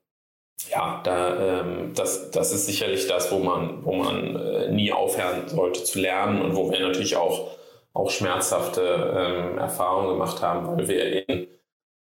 ja, 0.70 1.02
da, 1.04 1.62
ähm, 1.62 1.94
das, 1.96 2.32
das 2.32 2.52
ist 2.52 2.66
sicherlich 2.66 3.08
das, 3.08 3.32
wo 3.32 3.40
man, 3.40 3.86
wo 3.86 3.94
man 3.94 4.36
äh, 4.36 4.72
nie 4.72 4.92
aufhören 4.92 5.48
sollte 5.48 5.84
zu 5.84 6.00
lernen 6.00 6.42
und 6.42 6.56
wo 6.56 6.72
wir 6.72 6.80
natürlich 6.80 7.16
auch, 7.18 7.52
auch 7.94 8.10
schmerzhafte 8.10 8.82
ähm, 8.82 9.58
Erfahrungen 9.58 10.10
gemacht 10.10 10.42
haben, 10.42 10.68
weil 10.68 10.88
wir 10.88 11.30
in, 11.30 11.48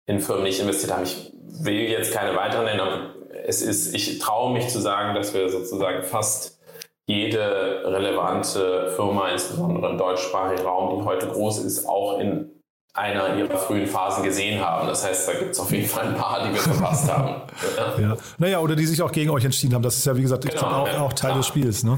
in 0.05 0.19
Firmen 0.19 0.43
nicht 0.43 0.59
investiert 0.59 0.93
haben. 0.93 1.03
Ich 1.03 1.31
will 1.34 1.89
jetzt 1.89 2.13
keine 2.13 2.36
weiteren 2.36 2.65
nennen, 2.65 2.79
aber 2.79 3.15
es 3.45 3.61
ist, 3.61 3.93
ich 3.93 4.19
traue 4.19 4.53
mich 4.53 4.69
zu 4.69 4.79
sagen, 4.79 5.15
dass 5.15 5.34
wir 5.34 5.49
sozusagen 5.49 6.03
fast 6.03 6.59
jede 7.05 7.84
relevante 7.86 8.93
Firma, 8.95 9.29
insbesondere 9.29 9.91
im 9.91 9.97
deutschsprachigen 9.97 10.65
Raum, 10.65 10.99
die 10.99 11.05
heute 11.05 11.27
groß 11.27 11.59
ist, 11.65 11.86
auch 11.86 12.19
in 12.19 12.62
einer 12.93 13.35
ihrer 13.35 13.57
frühen 13.57 13.87
Phasen 13.87 14.23
gesehen 14.23 14.63
haben. 14.63 14.87
Das 14.87 15.03
heißt, 15.03 15.27
da 15.27 15.33
gibt 15.33 15.51
es 15.51 15.59
auf 15.59 15.71
jeden 15.71 15.87
Fall 15.87 16.09
ein 16.09 16.15
paar, 16.15 16.47
die 16.47 16.53
wir 16.53 16.61
verpasst 16.61 17.11
haben. 17.11 17.41
Ja. 17.77 17.99
ja. 17.99 18.17
Naja, 18.37 18.59
oder 18.59 18.75
die 18.75 18.85
sich 18.85 19.01
auch 19.01 19.11
gegen 19.11 19.31
euch 19.31 19.43
entschieden 19.43 19.73
haben. 19.73 19.81
Das 19.81 19.97
ist 19.97 20.05
ja, 20.05 20.15
wie 20.15 20.21
gesagt, 20.21 20.47
genau, 20.47 20.61
auch, 20.61 20.87
ja. 20.87 20.99
auch, 21.01 21.13
Teil 21.13 21.31
ja. 21.31 21.37
des 21.37 21.47
Spiels. 21.47 21.83
Ne? 21.83 21.97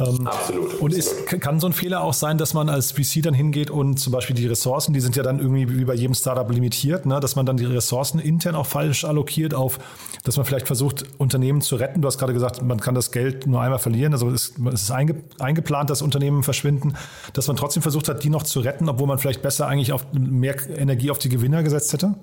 Ähm, 0.00 0.26
absolut. 0.26 0.80
Und 0.80 0.92
ist, 0.92 1.26
kann 1.26 1.60
so 1.60 1.66
ein 1.66 1.72
Fehler 1.72 2.02
auch 2.02 2.14
sein, 2.14 2.38
dass 2.38 2.54
man 2.54 2.68
als 2.68 2.92
VC 2.92 3.22
dann 3.22 3.34
hingeht 3.34 3.70
und 3.70 3.98
zum 3.98 4.12
Beispiel 4.12 4.34
die 4.34 4.46
Ressourcen, 4.46 4.92
die 4.92 5.00
sind 5.00 5.16
ja 5.16 5.22
dann 5.22 5.38
irgendwie 5.38 5.78
wie 5.78 5.84
bei 5.84 5.94
jedem 5.94 6.14
Startup 6.14 6.50
limitiert, 6.50 7.06
ne? 7.06 7.20
dass 7.20 7.36
man 7.36 7.46
dann 7.46 7.56
die 7.56 7.64
Ressourcen 7.64 8.18
intern 8.18 8.54
auch 8.54 8.66
falsch 8.66 9.04
allokiert 9.04 9.54
auf, 9.54 9.78
dass 10.24 10.36
man 10.36 10.46
vielleicht 10.46 10.66
versucht, 10.66 11.04
Unternehmen 11.18 11.60
zu 11.60 11.76
retten. 11.76 12.00
Du 12.00 12.08
hast 12.08 12.18
gerade 12.18 12.32
gesagt, 12.32 12.62
man 12.62 12.80
kann 12.80 12.94
das 12.94 13.12
Geld 13.12 13.46
nur 13.46 13.60
einmal 13.60 13.78
verlieren, 13.78 14.12
also 14.12 14.30
es 14.30 14.54
ist 14.72 14.90
einge, 14.90 15.22
eingeplant, 15.38 15.90
dass 15.90 16.02
Unternehmen 16.02 16.42
verschwinden, 16.42 16.94
dass 17.32 17.48
man 17.48 17.56
trotzdem 17.56 17.82
versucht 17.82 18.08
hat, 18.08 18.24
die 18.24 18.30
noch 18.30 18.42
zu 18.42 18.60
retten, 18.60 18.88
obwohl 18.88 19.06
man 19.06 19.18
vielleicht 19.18 19.42
besser 19.42 19.66
eigentlich 19.66 19.92
auf 19.92 20.06
mehr 20.12 20.56
Energie 20.70 21.10
auf 21.10 21.18
die 21.18 21.28
Gewinner 21.28 21.62
gesetzt 21.62 21.92
hätte? 21.92 22.14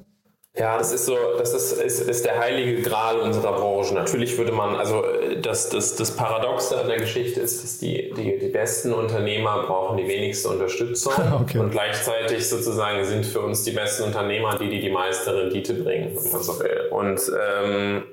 Ja, 0.60 0.78
das 0.78 0.92
ist 0.92 1.06
so, 1.06 1.18
das 1.38 1.54
ist, 1.54 1.72
ist, 1.72 2.02
ist 2.02 2.26
der 2.26 2.38
heilige 2.38 2.82
Gral 2.82 3.22
unserer 3.22 3.54
Branche. 3.54 3.94
Natürlich 3.94 4.38
würde 4.38 4.52
man, 4.52 4.76
also 4.76 5.06
das, 5.42 5.70
das, 5.70 5.96
das 5.96 6.12
Paradoxe 6.12 6.78
an 6.78 6.90
der 6.90 6.98
Geschichte 6.98 7.40
ist, 7.40 7.64
dass 7.64 7.78
die, 7.78 8.14
die, 8.18 8.38
die 8.38 8.50
besten 8.50 8.92
Unternehmer 8.92 9.64
brauchen 9.64 9.96
die 9.96 10.08
wenigste 10.08 10.50
Unterstützung 10.50 11.14
okay. 11.42 11.60
und 11.60 11.72
gleichzeitig 11.72 12.50
sozusagen 12.50 13.06
sind 13.06 13.26
für 13.26 13.40
uns 13.40 13.64
die 13.64 13.72
besten 13.72 14.04
Unternehmer 14.04 14.58
die, 14.58 14.68
die 14.68 14.82
die 14.82 14.90
meiste 14.90 15.34
Rendite 15.34 15.76
bringen, 15.76 16.14
wenn 16.14 16.32
man 16.32 16.44
so 16.44 16.60
will. 16.60 16.90
Und 16.92 17.22
ähm, 17.42 18.04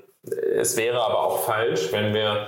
es 0.54 0.76
wäre 0.76 1.02
aber 1.02 1.24
auch 1.24 1.44
falsch, 1.44 1.90
wenn 1.90 2.14
wir 2.14 2.46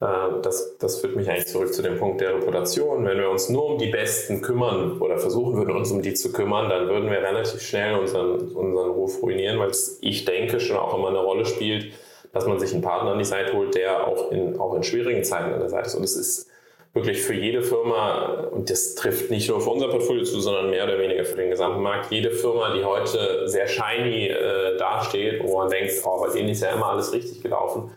das, 0.00 0.78
das 0.78 1.00
führt 1.00 1.16
mich 1.16 1.28
eigentlich 1.28 1.46
zurück 1.46 1.74
zu 1.74 1.82
dem 1.82 1.98
Punkt 1.98 2.20
der 2.20 2.36
Reputation. 2.36 3.04
Wenn 3.04 3.18
wir 3.18 3.30
uns 3.30 3.48
nur 3.48 3.66
um 3.66 3.78
die 3.78 3.90
Besten 3.90 4.40
kümmern 4.42 5.00
oder 5.00 5.18
versuchen 5.18 5.56
würden, 5.56 5.74
uns 5.74 5.90
um 5.90 6.02
die 6.02 6.14
zu 6.14 6.32
kümmern, 6.32 6.68
dann 6.68 6.88
würden 6.88 7.10
wir 7.10 7.18
relativ 7.18 7.60
schnell 7.60 7.98
unseren, 7.98 8.52
unseren 8.52 8.90
Ruf 8.90 9.20
ruinieren, 9.22 9.58
weil 9.58 9.70
es, 9.70 9.98
ich 10.00 10.24
denke, 10.24 10.60
schon 10.60 10.76
auch 10.76 10.96
immer 10.96 11.08
eine 11.08 11.18
Rolle 11.18 11.44
spielt, 11.44 11.92
dass 12.32 12.46
man 12.46 12.60
sich 12.60 12.72
einen 12.72 12.82
Partner 12.82 13.12
an 13.12 13.18
die 13.18 13.24
Seite 13.24 13.54
holt, 13.54 13.74
der 13.74 14.06
auch 14.06 14.30
in, 14.30 14.60
auch 14.60 14.74
in 14.74 14.84
schwierigen 14.84 15.24
Zeiten 15.24 15.52
an 15.52 15.60
der 15.60 15.68
Seite 15.68 15.86
ist. 15.86 15.94
Und 15.96 16.04
es 16.04 16.14
ist 16.14 16.48
wirklich 16.94 17.20
für 17.20 17.34
jede 17.34 17.62
Firma, 17.62 18.48
und 18.52 18.70
das 18.70 18.94
trifft 18.94 19.30
nicht 19.30 19.48
nur 19.48 19.60
für 19.60 19.70
unser 19.70 19.88
Portfolio 19.88 20.22
zu, 20.22 20.40
sondern 20.40 20.70
mehr 20.70 20.84
oder 20.84 20.98
weniger 20.98 21.24
für 21.24 21.36
den 21.36 21.50
gesamten 21.50 21.82
Markt, 21.82 22.12
jede 22.12 22.30
Firma, 22.30 22.72
die 22.72 22.84
heute 22.84 23.48
sehr 23.48 23.66
shiny 23.66 24.28
äh, 24.28 24.76
dasteht, 24.76 25.42
wo 25.42 25.58
man 25.58 25.70
denkt, 25.70 25.92
oh, 26.04 26.20
bei 26.20 26.32
denen 26.32 26.50
ist 26.50 26.62
ja 26.62 26.70
immer 26.70 26.86
alles 26.86 27.12
richtig 27.12 27.42
gelaufen, 27.42 27.90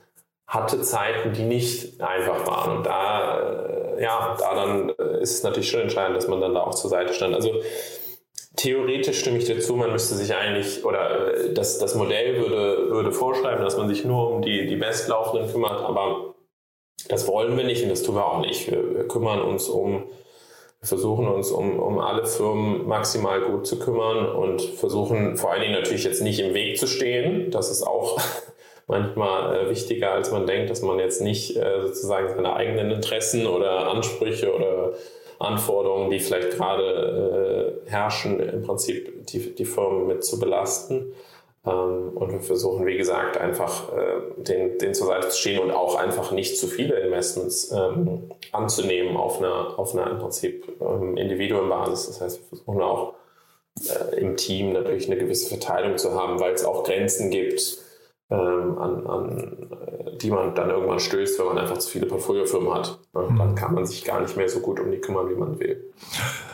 hatte 0.52 0.82
Zeiten, 0.82 1.32
die 1.32 1.44
nicht 1.44 2.02
einfach 2.02 2.46
waren. 2.46 2.78
Und 2.78 2.86
da, 2.86 3.40
äh, 3.40 4.04
ja, 4.04 4.36
da 4.38 4.54
dann 4.54 4.90
äh, 4.90 5.22
ist 5.22 5.36
es 5.36 5.44
natürlich 5.44 5.72
schon 5.72 5.80
entscheidend, 5.80 6.18
dass 6.18 6.28
man 6.28 6.42
dann 6.42 6.54
da 6.54 6.64
auch 6.64 6.76
zur 6.76 6.90
Seite 6.90 7.14
stand. 7.14 7.34
Also 7.34 7.54
theoretisch 8.58 9.22
stimme 9.22 9.38
ich 9.38 9.46
dir 9.46 9.62
zu, 9.62 9.78
man 9.78 9.94
müsste 9.94 10.16
sich 10.16 10.36
eigentlich, 10.36 10.84
oder 10.84 11.34
äh, 11.36 11.54
das, 11.54 11.80
das 11.80 11.96
Modell 11.96 12.38
würde, 12.38 12.90
würde 12.90 13.14
vorschreiben, 13.14 13.64
dass 13.64 13.78
man 13.78 13.88
sich 13.88 14.04
nur 14.04 14.30
um 14.30 14.42
die, 14.42 14.68
die 14.68 14.76
Bestlaufenden 14.76 15.50
kümmert, 15.50 15.80
aber 15.86 16.36
das 17.08 17.30
wollen 17.30 17.56
wir 17.56 17.64
nicht 17.64 17.84
und 17.84 17.90
das 17.90 18.04
tun 18.04 18.16
wir 18.16 18.26
auch 18.26 18.42
nicht. 18.42 18.70
Wir, 18.70 18.94
wir 18.94 19.08
kümmern 19.08 19.42
uns 19.42 19.70
um, 19.70 20.04
wir 20.82 20.88
versuchen 20.88 21.30
uns 21.30 21.50
um, 21.50 21.80
um 21.80 21.98
alle 22.00 22.26
Firmen 22.26 22.90
maximal 22.90 23.40
gut 23.40 23.66
zu 23.68 23.80
kümmern 23.80 24.28
und 24.28 24.62
versuchen 24.62 25.38
vor 25.38 25.52
allen 25.52 25.62
Dingen 25.62 25.80
natürlich 25.80 26.04
jetzt 26.04 26.22
nicht 26.22 26.42
im 26.42 26.54
Weg 26.54 26.78
zu 26.78 26.88
stehen. 26.88 27.52
Das 27.52 27.72
ist 27.72 27.84
auch 27.84 28.20
manchmal 28.92 29.56
äh, 29.56 29.70
wichtiger, 29.70 30.12
als 30.12 30.32
man 30.32 30.46
denkt, 30.46 30.70
dass 30.70 30.84
man 30.84 31.00
jetzt 31.00 31.22
nicht 31.22 31.58
äh, 31.58 31.82
sozusagen 31.88 32.28
seine 32.28 32.54
eigenen 32.54 32.92
Interessen 32.92 33.48
oder 33.48 33.88
Ansprüche 33.90 34.54
oder 34.54 34.94
Anforderungen, 35.40 36.12
die 36.12 36.20
vielleicht 36.20 36.52
gerade 36.52 37.82
äh, 37.88 37.90
herrschen, 37.90 38.40
im 38.40 38.62
Prinzip 38.62 39.26
die, 39.28 39.56
die 39.56 39.66
Firmen 39.66 40.08
mit 40.08 40.24
zu 40.24 40.40
belasten. 40.40 41.14
Ähm, 41.66 42.12
und 42.16 42.32
wir 42.34 42.42
versuchen, 42.42 42.86
wie 42.86 42.98
gesagt, 42.98 43.38
einfach 43.38 43.92
äh, 43.94 44.44
den, 44.44 44.78
den 44.78 44.94
zur 44.94 45.08
Seite 45.08 45.30
zu 45.30 45.40
stehen 45.40 45.60
und 45.62 45.72
auch 45.72 45.96
einfach 45.96 46.32
nicht 46.32 46.58
zu 46.58 46.68
viele 46.68 47.00
Investments 47.00 47.72
ähm, 47.72 48.30
anzunehmen 48.52 49.16
auf 49.16 49.40
einer, 49.40 49.80
auf 49.80 49.96
einer 49.96 50.12
im 50.12 50.20
Prinzip 50.20 50.68
ähm, 50.82 51.16
Individuenbasis. 51.16 52.08
Das 52.08 52.22
heißt, 52.22 52.42
wir 52.42 52.48
versuchen 52.50 52.82
auch 52.82 53.14
äh, 53.88 54.20
im 54.20 54.36
Team 54.36 54.74
natürlich 54.74 55.08
eine 55.08 55.18
gewisse 55.18 55.48
Verteilung 55.48 55.98
zu 55.98 56.14
haben, 56.14 56.42
weil 56.42 56.54
es 56.54 56.66
auch 56.66 56.84
Grenzen 56.84 57.32
gibt, 57.32 57.80
ähm, 58.32 58.78
an, 58.78 59.08
an 59.08 59.68
die 60.22 60.32
man 60.32 60.56
dann 60.56 60.70
irgendwann 60.70 61.00
stößt, 61.00 61.40
wenn 61.40 61.48
man 61.48 61.58
einfach 61.58 61.78
zu 61.78 61.90
viele 61.90 62.06
Portfoliofirmen 62.06 62.74
hat. 62.74 63.00
Mhm. 63.14 63.38
Dann 63.38 63.56
kann 63.56 63.74
man 63.74 63.86
sich 63.86 64.06
gar 64.06 64.22
nicht 64.22 64.38
mehr 64.38 64.48
so 64.48 64.60
gut 64.60 64.80
um 64.80 64.92
die 64.92 65.00
kümmern, 65.00 65.30
wie 65.30 65.36
man 65.36 65.60
will. 65.60 65.92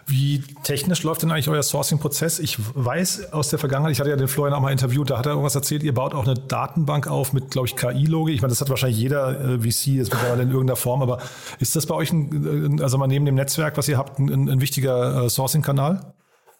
Wie 0.06 0.42
technisch 0.64 1.04
läuft 1.04 1.24
denn 1.24 1.32
eigentlich 1.32 1.50
euer 1.50 1.62
Sourcing-Prozess? 1.62 2.40
Ich 2.40 2.58
weiß 2.76 3.34
aus 3.34 3.50
der 3.50 3.60
Vergangenheit, 3.60 3.92
ich 3.92 4.00
hatte 4.00 4.10
ja 4.10 4.16
den 4.16 4.28
Florian 4.28 4.54
auch 4.56 4.62
mal 4.62 4.72
interviewt, 4.72 5.10
da 5.10 5.18
hat 5.18 5.26
er 5.26 5.34
irgendwas 5.34 5.56
erzählt, 5.56 5.84
ihr 5.84 5.94
baut 5.94 6.14
auch 6.14 6.26
eine 6.26 6.36
Datenbank 6.36 7.08
auf 7.08 7.34
mit, 7.34 7.52
glaube 7.52 7.68
ich, 7.68 7.76
KI-Logik. 7.76 8.34
Ich 8.34 8.42
meine, 8.42 8.52
das 8.52 8.62
hat 8.62 8.70
wahrscheinlich 8.70 8.98
jeder 8.98 9.40
äh, 9.40 9.60
VC 9.60 9.88
jetzt 9.88 10.14
mittlerweile 10.14 10.44
in 10.44 10.50
irgendeiner 10.50 10.78
Form, 10.78 11.02
aber 11.02 11.20
ist 11.60 11.76
das 11.76 11.86
bei 11.86 11.96
euch, 11.96 12.12
ein, 12.12 12.80
also 12.82 12.98
mal 12.98 13.08
neben 13.08 13.26
dem 13.26 13.36
Netzwerk, 13.36 13.78
was 13.78 13.88
ihr 13.90 13.98
habt, 13.98 14.18
ein, 14.20 14.50
ein 14.50 14.62
wichtiger 14.62 15.26
äh, 15.26 15.30
Sourcing-Kanal? 15.30 16.14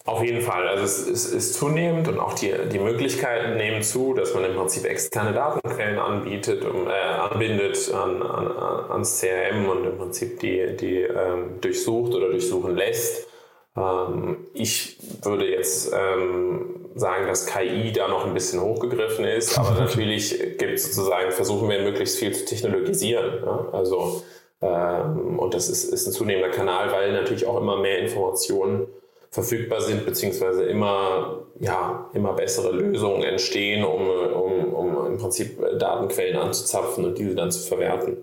Auf 0.08 0.24
jeden 0.24 0.40
Fall. 0.40 0.70
Also 0.70 0.86
es 0.86 1.00
ist, 1.00 1.34
ist, 1.34 1.54
zunehmend 1.56 2.08
und 2.08 2.18
auch 2.18 2.34
die, 2.34 2.54
die 2.72 2.80
Möglichkeiten 2.80 3.58
nehmen 3.58 3.82
zu, 3.82 4.14
dass 4.14 4.34
man 4.34 4.46
im 4.46 4.56
Prinzip 4.56 4.86
externe 4.86 5.34
Datenquellen 5.34 6.00
anbietet, 6.00 6.64
um, 6.64 6.88
äh, 6.88 6.92
anbindet 6.92 7.94
an, 7.94 8.22
an, 8.22 8.48
ans 8.90 9.20
CRM 9.20 9.68
und 9.68 9.84
im 9.86 9.98
Prinzip 9.98 10.40
die, 10.40 10.78
die 10.78 11.02
ähm, 11.02 11.60
durchsucht 11.60 12.14
oder 12.14 12.30
durchsuchen 12.30 12.78
lässt. 12.78 13.28
Ähm, 13.76 14.48
ich 14.54 14.98
würde 15.24 15.46
jetzt 15.46 15.92
ähm, 15.94 16.86
sagen, 16.96 17.28
dass 17.28 17.46
KI 17.46 17.92
da 17.92 18.08
noch 18.08 18.26
ein 18.26 18.34
bisschen 18.34 18.62
hochgegriffen 18.62 19.26
ist, 19.26 19.60
aber 19.60 19.72
natürlich 19.78 20.58
gibt 20.58 20.80
sozusagen, 20.80 21.34
versuchen 21.34 21.68
wir 21.68 21.82
möglichst 21.82 22.18
viel 22.18 22.32
zu 22.32 22.46
technologisieren. 22.46 23.44
Ja? 23.46 23.68
Also, 23.74 24.24
ähm, 24.62 25.38
und 25.38 25.54
das 25.54 25.68
ist, 25.68 25.84
ist 25.84 26.08
ein 26.08 26.14
zunehmender 26.14 26.56
Kanal, 26.56 26.94
weil 26.94 27.12
natürlich 27.12 27.46
auch 27.46 27.60
immer 27.60 27.76
mehr 27.76 28.00
Informationen 28.00 28.88
verfügbar 29.32 29.82
sind, 29.82 30.06
beziehungsweise 30.06 30.64
immer, 30.64 31.46
ja, 31.60 32.10
immer 32.14 32.34
bessere 32.34 32.72
Lösungen 32.72 33.24
entstehen, 33.24 33.84
um, 33.84 34.08
um, 34.08 34.74
um 34.74 35.08
im 35.08 35.18
Prinzip 35.18 35.60
Datenquellen 35.80 36.38
anzuzapfen 36.38 37.06
und 37.06 37.18
diese 37.18 37.36
dann 37.36 37.52
zu 37.52 37.68
verwerten. 37.68 38.18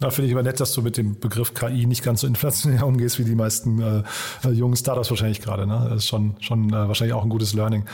Da 0.00 0.10
finde 0.10 0.28
ich 0.28 0.34
aber 0.34 0.42
nett, 0.42 0.58
dass 0.58 0.72
du 0.72 0.82
mit 0.82 0.96
dem 0.96 1.18
Begriff 1.20 1.54
KI 1.54 1.86
nicht 1.86 2.02
ganz 2.02 2.22
so 2.22 2.26
inflationär 2.26 2.86
umgehst 2.86 3.18
wie 3.18 3.24
die 3.24 3.34
meisten 3.34 3.80
äh, 3.80 4.02
äh, 4.46 4.50
jungen 4.50 4.76
Startups 4.76 5.10
wahrscheinlich 5.10 5.40
gerade. 5.40 5.66
Ne? 5.66 5.86
Das 5.88 5.98
ist 5.98 6.08
schon, 6.08 6.36
schon 6.40 6.70
äh, 6.70 6.72
wahrscheinlich 6.72 7.14
auch 7.14 7.22
ein 7.22 7.30
gutes 7.30 7.54
Learning. 7.54 7.84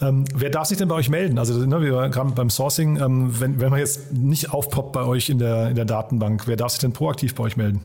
Ähm, 0.00 0.24
wer 0.34 0.50
darf 0.50 0.66
sich 0.66 0.78
denn 0.78 0.88
bei 0.88 0.94
euch 0.94 1.08
melden? 1.08 1.38
Also 1.38 1.54
ne, 1.58 1.80
wir 1.80 2.08
gerade 2.10 2.30
beim 2.30 2.50
Sourcing, 2.50 3.00
ähm, 3.00 3.40
wenn, 3.40 3.60
wenn 3.60 3.70
man 3.70 3.80
jetzt 3.80 4.12
nicht 4.12 4.52
aufpoppt 4.52 4.92
bei 4.92 5.04
euch 5.04 5.30
in 5.30 5.38
der, 5.38 5.70
in 5.70 5.74
der 5.74 5.86
Datenbank, 5.86 6.46
wer 6.46 6.56
darf 6.56 6.72
sich 6.72 6.80
denn 6.80 6.92
proaktiv 6.92 7.34
bei 7.34 7.44
euch 7.44 7.56
melden? 7.56 7.84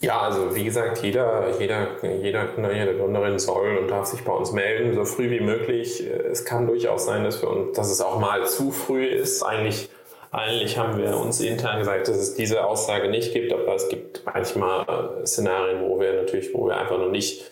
Ja, 0.00 0.20
also 0.20 0.54
wie 0.54 0.64
gesagt, 0.64 0.98
jeder, 1.02 1.58
jeder, 1.58 2.04
jeder 2.20 2.46
Gründer, 2.46 2.72
jede 2.72 2.96
Gründerin 2.96 3.38
soll 3.38 3.78
und 3.78 3.88
darf 3.88 4.06
sich 4.06 4.22
bei 4.24 4.32
uns 4.32 4.52
melden, 4.52 4.94
so 4.94 5.04
früh 5.04 5.30
wie 5.30 5.40
möglich. 5.40 6.06
Es 6.06 6.44
kann 6.44 6.66
durchaus 6.66 7.06
sein, 7.06 7.24
dass, 7.24 7.40
wir 7.40 7.48
uns, 7.48 7.76
dass 7.76 7.90
es 7.90 8.00
auch 8.02 8.18
mal 8.20 8.46
zu 8.46 8.72
früh 8.72 9.06
ist. 9.06 9.42
Eigentlich 9.42 9.88
eigentlich 10.36 10.76
haben 10.76 10.98
wir 10.98 11.16
uns 11.16 11.40
intern 11.40 11.78
gesagt, 11.78 12.08
dass 12.08 12.16
es 12.18 12.34
diese 12.34 12.66
Aussage 12.66 13.08
nicht 13.08 13.32
gibt, 13.32 13.54
aber 13.54 13.74
es 13.74 13.88
gibt 13.88 14.22
manchmal 14.26 14.84
äh, 15.22 15.26
Szenarien, 15.26 15.80
wo 15.80 15.98
wir 15.98 16.12
natürlich, 16.12 16.52
wo 16.52 16.66
wir 16.66 16.76
einfach 16.76 16.98
noch 16.98 17.10
nicht 17.10 17.50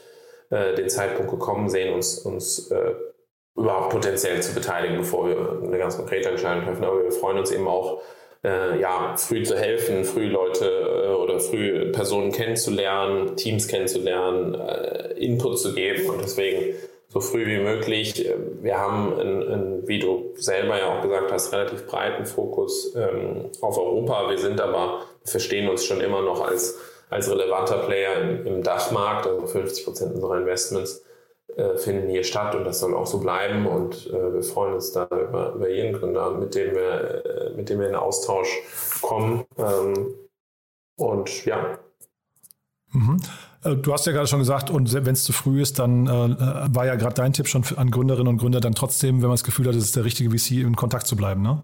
äh, 0.51 0.75
den 0.75 0.91
Zeitpunkt 0.91 1.31
gekommen 1.31 1.71
sehen, 1.71 1.95
uns, 1.95 2.19
uns 2.19 2.71
äh, 2.71 2.93
überhaupt 3.57 3.91
potenziell 3.91 4.43
zu 4.43 4.55
beteiligen, 4.55 4.99
bevor 4.99 5.29
wir 5.29 5.63
eine 5.63 5.79
ganz 5.79 5.97
konkrete 5.97 6.29
Entscheidung 6.29 6.65
treffen. 6.65 6.85
Aber 6.85 7.03
wir 7.03 7.13
freuen 7.13 7.39
uns 7.39 7.53
eben 7.53 7.69
auch, 7.69 8.03
äh, 8.45 8.79
ja, 8.81 9.17
früh 9.17 9.43
zu 9.43 9.57
helfen, 9.57 10.05
früh 10.05 10.29
Leute 10.29 10.67
äh, 10.67 11.09
oder 11.15 11.41
früh 11.41 11.91
Personen 11.93 12.31
kennenzulernen, 12.31 13.37
Teams 13.37 13.67
kennenzulernen, 13.67 14.55
äh, 14.55 15.15
Input 15.15 15.59
zu 15.59 15.75
geben 15.75 16.11
und 16.11 16.23
deswegen 16.23 16.75
so 17.09 17.21
früh 17.21 17.47
wie 17.47 17.59
möglich. 17.59 18.29
Wir 18.61 18.77
haben, 18.77 19.19
in, 19.21 19.43
in, 19.43 19.89
wie 19.89 20.01
du 20.01 20.33
selber 20.35 20.79
ja 20.79 20.99
auch 20.99 21.03
gesagt 21.03 21.33
hast, 21.33 21.53
relativ 21.53 21.87
breiten 21.87 22.27
Fokus 22.27 22.95
ähm, 22.97 23.51
auf 23.61 23.79
Europa. 23.79 24.29
Wir 24.31 24.39
sind 24.39 24.61
aber, 24.61 25.03
verstehen 25.25 25.69
uns 25.69 25.85
schon 25.85 26.01
immer 26.01 26.23
noch 26.23 26.45
als, 26.45 26.79
als 27.11 27.31
relevanter 27.31 27.79
Player 27.79 28.21
im, 28.21 28.47
im 28.47 28.63
Dachmarkt. 28.65 29.29
Also 29.29 29.47
50 29.47 29.85
Prozent 29.85 30.15
unserer 30.15 30.39
Investments 30.39 31.05
äh, 31.57 31.77
finden 31.77 32.09
hier 32.09 32.25
statt 32.25 32.55
und 32.57 32.65
das 32.65 32.81
soll 32.81 32.95
auch 32.95 33.07
so 33.07 33.21
bleiben. 33.21 33.67
Und 33.67 34.09
äh, 34.09 34.35
wir 34.35 34.43
freuen 34.43 34.75
uns 34.75 34.91
da 34.93 35.05
über, 35.05 35.53
über 35.55 35.71
jeden 35.71 35.93
Gründer, 35.93 36.33
mit 36.33 36.55
dem 36.55 36.75
wir, 36.75 37.25
äh, 37.25 37.55
mit 37.55 37.69
dem 37.69 37.79
wir 37.79 37.89
in 37.89 37.95
Austausch 37.95 38.49
kommen. 39.01 39.45
Ähm, 39.57 40.15
und 40.97 41.45
ja. 41.45 41.79
Mhm. 42.93 43.21
Äh, 43.63 43.77
du 43.77 43.93
hast 43.93 44.07
ja 44.07 44.13
gerade 44.13 44.27
schon 44.27 44.41
gesagt, 44.41 44.71
und 44.71 44.93
wenn 44.93 45.13
es 45.13 45.23
zu 45.23 45.33
früh 45.33 45.63
ist, 45.63 45.79
dann 45.79 46.07
äh, 46.07 46.75
war 46.75 46.87
ja 46.87 46.97
gerade 46.97 47.15
dein 47.15 47.33
Tipp 47.33 47.47
schon 47.47 47.65
an 47.77 47.91
Gründerinnen 47.91 48.29
und 48.29 48.39
Gründer, 48.39 48.61
dann 48.61 48.75
trotzdem, 48.75 49.17
wenn 49.17 49.29
man 49.29 49.35
das 49.35 49.45
Gefühl 49.45 49.69
hat, 49.69 49.75
es 49.75 49.85
ist 49.85 49.97
der 49.97 50.05
richtige 50.05 50.37
VC, 50.37 50.63
in 50.63 50.75
Kontakt 50.75 51.07
zu 51.07 51.15
bleiben, 51.17 51.43
ne? 51.43 51.63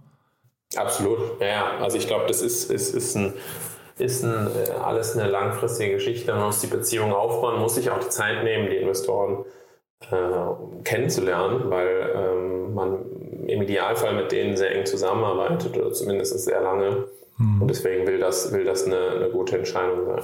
Absolut, 0.76 1.18
ja. 1.40 1.78
Also 1.78 1.96
ich 1.96 2.06
glaube, 2.06 2.26
das 2.28 2.42
ist, 2.42 2.70
ist, 2.70 2.94
ist, 2.94 3.16
ein, 3.16 3.32
ist 3.98 4.22
ein, 4.22 4.46
alles 4.80 5.16
eine 5.16 5.28
langfristige 5.28 5.94
Geschichte. 5.94 6.32
Man 6.32 6.44
muss 6.44 6.60
die 6.60 6.68
Beziehung 6.68 7.12
aufbauen, 7.12 7.60
muss 7.60 7.74
sich 7.74 7.90
auch 7.90 7.98
die 7.98 8.08
Zeit 8.08 8.44
nehmen, 8.44 8.70
die 8.70 8.76
Investoren 8.76 9.44
äh, 10.10 10.82
kennenzulernen, 10.84 11.70
weil 11.70 12.12
ähm, 12.14 12.74
man 12.74 12.98
im 13.46 13.62
Idealfall 13.62 14.14
mit 14.14 14.32
denen 14.32 14.56
sehr 14.56 14.74
eng 14.74 14.86
zusammenarbeitet 14.86 15.76
oder 15.76 15.92
zumindest 15.92 16.38
sehr 16.38 16.60
lange. 16.60 17.04
Hm. 17.36 17.62
Und 17.62 17.68
deswegen 17.68 18.06
will 18.06 18.18
das, 18.18 18.52
will 18.52 18.64
das 18.64 18.86
eine, 18.86 19.10
eine 19.10 19.30
gute 19.30 19.58
Entscheidung 19.58 20.06
sein. 20.06 20.22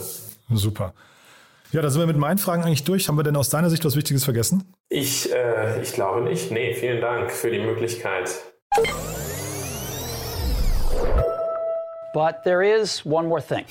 Super. 0.57 0.95
Ja, 1.73 1.83
da 1.83 1.91
sind 1.91 2.01
wir 2.01 2.07
mit 2.07 2.17
meinen 2.17 2.39
Fragen 2.39 2.63
eigentlich 2.63 2.85
durch. 2.85 3.09
Haben 3.09 3.17
wir 3.17 3.25
denn 3.25 3.37
aus 3.37 3.51
deiner 3.51 3.71
Sicht 3.71 3.85
was 3.85 3.97
Wichtiges 3.97 4.25
vergessen? 4.25 4.73
Ich, 4.89 5.33
äh, 5.33 5.83
ich 5.83 5.93
glaube 5.93 6.21
nicht. 6.23 6.51
Nee, 6.53 6.75
vielen 6.75 7.01
Dank 7.01 7.33
für 7.33 7.51
die 7.51 7.59
Möglichkeit. 7.59 8.31
But 12.17 12.45
there 12.45 12.63
is 12.63 13.05
one 13.05 13.29
more 13.29 13.43
thing. 13.43 13.67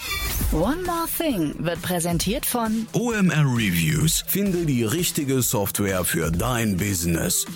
One 0.51 0.83
More 0.83 1.07
Thing 1.07 1.55
wird 1.57 1.81
präsentiert 1.81 2.45
von 2.45 2.85
OMR 2.93 3.43
Reviews. 3.43 4.23
Finde 4.27 4.67
die 4.67 4.83
richtige 4.83 5.41
Software 5.41 6.03
für 6.03 6.29
dein 6.31 6.77
Business. 6.77 7.47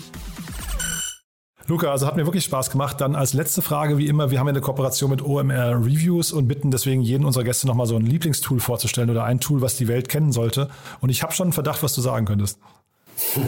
Luca, 1.68 1.92
also 1.92 2.08
hat 2.08 2.16
mir 2.16 2.26
wirklich 2.26 2.42
Spaß 2.42 2.72
gemacht. 2.72 3.00
Dann 3.00 3.14
als 3.14 3.34
letzte 3.34 3.62
Frage, 3.62 3.98
wie 3.98 4.08
immer, 4.08 4.32
wir 4.32 4.40
haben 4.40 4.48
ja 4.48 4.50
eine 4.50 4.60
Kooperation 4.60 5.10
mit 5.10 5.22
OMR 5.22 5.76
Reviews 5.76 6.32
und 6.32 6.48
bitten 6.48 6.72
deswegen 6.72 7.02
jeden 7.02 7.24
unserer 7.24 7.44
Gäste 7.44 7.68
nochmal 7.68 7.86
so 7.86 7.94
ein 7.94 8.04
Lieblingstool 8.04 8.58
vorzustellen 8.58 9.10
oder 9.10 9.22
ein 9.22 9.38
Tool, 9.38 9.60
was 9.60 9.76
die 9.76 9.86
Welt 9.86 10.08
kennen 10.08 10.32
sollte. 10.32 10.70
Und 11.00 11.10
ich 11.10 11.22
habe 11.22 11.32
schon 11.32 11.44
einen 11.44 11.52
Verdacht, 11.52 11.84
was 11.84 11.94
du 11.94 12.00
sagen 12.00 12.26
könntest. 12.26 12.58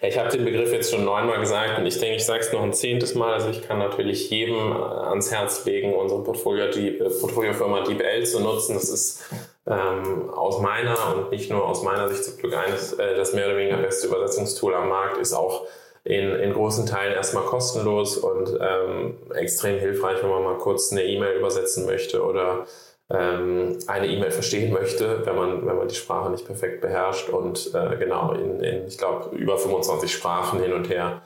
Ich 0.00 0.16
habe 0.16 0.30
den 0.30 0.44
Begriff 0.44 0.72
jetzt 0.72 0.92
schon 0.92 1.04
neunmal 1.04 1.40
gesagt 1.40 1.78
und 1.78 1.86
ich 1.86 1.98
denke, 1.98 2.16
ich 2.16 2.24
sage 2.24 2.40
es 2.40 2.52
noch 2.52 2.62
ein 2.62 2.72
zehntes 2.72 3.14
Mal. 3.14 3.34
Also 3.34 3.48
ich 3.48 3.62
kann 3.62 3.78
natürlich 3.78 4.30
jedem 4.30 4.72
äh, 4.72 4.74
ans 4.74 5.30
Herz 5.32 5.64
legen, 5.64 5.94
unsere 5.94 6.22
Portfolio, 6.22 6.70
die, 6.70 6.98
äh, 6.98 7.10
Portfoliofirma 7.10 7.82
DeepL 7.82 8.24
zu 8.24 8.40
nutzen. 8.40 8.74
Das 8.74 8.88
ist 8.88 9.24
ähm, 9.66 10.30
aus 10.30 10.60
meiner 10.60 11.16
und 11.16 11.30
nicht 11.30 11.50
nur 11.50 11.66
aus 11.66 11.82
meiner 11.82 12.08
Sicht 12.08 12.24
zum 12.24 12.38
Glück 12.38 12.56
eines, 12.56 12.92
äh, 12.92 13.16
das 13.16 13.34
mehr 13.34 13.46
oder 13.46 13.56
weniger 13.56 13.78
beste 13.78 14.06
Übersetzungstool 14.06 14.74
am 14.74 14.88
Markt, 14.88 15.18
ist 15.18 15.32
auch 15.32 15.66
in, 16.04 16.30
in 16.36 16.52
großen 16.52 16.86
Teilen 16.86 17.14
erstmal 17.14 17.44
kostenlos 17.44 18.16
und 18.16 18.56
ähm, 18.60 19.16
extrem 19.34 19.78
hilfreich, 19.78 20.22
wenn 20.22 20.30
man 20.30 20.44
mal 20.44 20.58
kurz 20.58 20.92
eine 20.92 21.04
E-Mail 21.04 21.36
übersetzen 21.36 21.86
möchte 21.86 22.24
oder 22.24 22.66
ähm, 23.10 23.78
eine 23.86 24.06
E-Mail 24.06 24.30
verstehen 24.30 24.72
möchte, 24.72 25.24
wenn 25.24 25.34
man, 25.34 25.66
wenn 25.66 25.76
man 25.76 25.88
die 25.88 25.94
Sprache 25.94 26.30
nicht 26.30 26.44
perfekt 26.44 26.80
beherrscht. 26.80 27.28
Und 27.30 27.74
äh, 27.74 27.96
genau, 27.96 28.32
in, 28.32 28.60
in 28.60 28.86
ich 28.86 28.98
glaube, 28.98 29.34
über 29.36 29.58
25 29.58 30.12
Sprachen 30.12 30.60
hin 30.60 30.72
und 30.72 30.88
her 30.88 31.22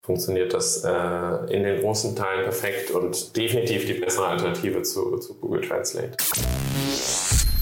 funktioniert 0.00 0.54
das 0.54 0.84
äh, 0.84 1.52
in 1.52 1.64
den 1.64 1.80
großen 1.80 2.14
Teilen 2.14 2.44
perfekt 2.44 2.92
und 2.92 3.36
definitiv 3.36 3.86
die 3.86 3.94
bessere 3.94 4.28
Alternative 4.28 4.82
zu, 4.82 5.18
zu 5.18 5.34
Google 5.34 5.62
Translate. 5.62 6.16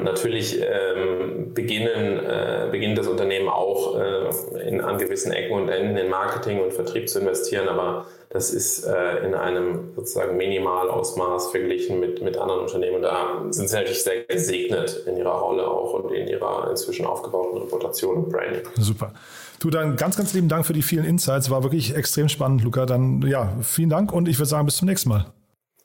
Natürlich 0.05 0.61
ähm, 0.61 1.55
beginnen, 1.55 2.19
äh, 2.19 2.69
beginnt 2.71 2.99
das 2.99 3.09
Unternehmen 3.09 3.49
auch 3.49 3.99
äh, 3.99 4.69
in, 4.69 4.83
an 4.83 4.99
gewissen 4.99 5.33
Ecken 5.33 5.55
und 5.57 5.69
Enden 5.71 5.97
in 5.97 6.11
Marketing 6.11 6.63
und 6.63 6.75
Vertrieb 6.75 7.09
zu 7.09 7.21
investieren, 7.21 7.69
aber 7.69 8.05
das 8.29 8.51
ist 8.51 8.85
äh, 8.85 9.25
in 9.25 9.35
einem 9.35 9.95
sozusagen 9.97 10.37
Minimalausmaß 10.37 11.53
verglichen 11.53 12.01
mit, 12.01 12.21
mit 12.21 12.37
anderen 12.37 12.61
Unternehmen. 12.61 13.01
Da 13.01 13.45
sind 13.49 13.69
sie 13.69 13.77
natürlich 13.77 14.03
sehr 14.03 14.25
gesegnet 14.25 15.05
in 15.07 15.17
ihrer 15.17 15.39
Rolle 15.39 15.67
auch 15.67 15.95
und 15.95 16.13
in 16.13 16.29
ihrer 16.29 16.69
inzwischen 16.69 17.07
aufgebauten 17.07 17.63
Reputation 17.63 18.17
und 18.17 18.29
Branding. 18.31 18.63
Super. 18.77 19.15
Du, 19.59 19.71
dann 19.71 19.97
ganz, 19.97 20.19
ganz 20.19 20.35
lieben 20.35 20.49
Dank 20.49 20.67
für 20.67 20.75
die 20.75 20.83
vielen 20.83 21.07
Insights. 21.07 21.49
War 21.49 21.63
wirklich 21.63 21.97
extrem 21.97 22.29
spannend, 22.29 22.63
Luca. 22.63 22.85
Dann 22.85 23.23
ja, 23.23 23.53
vielen 23.63 23.89
Dank 23.89 24.13
und 24.13 24.29
ich 24.29 24.39
würde 24.39 24.51
sagen, 24.51 24.67
bis 24.67 24.77
zum 24.77 24.89
nächsten 24.89 25.09
Mal. 25.09 25.33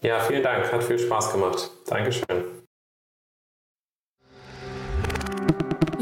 Ja, 0.01 0.19
vielen 0.19 0.43
Dank. 0.43 0.73
Hat 0.73 0.83
viel 0.83 0.99
Spaß 0.99 1.31
gemacht. 1.31 1.69
Dankeschön. 1.87 2.58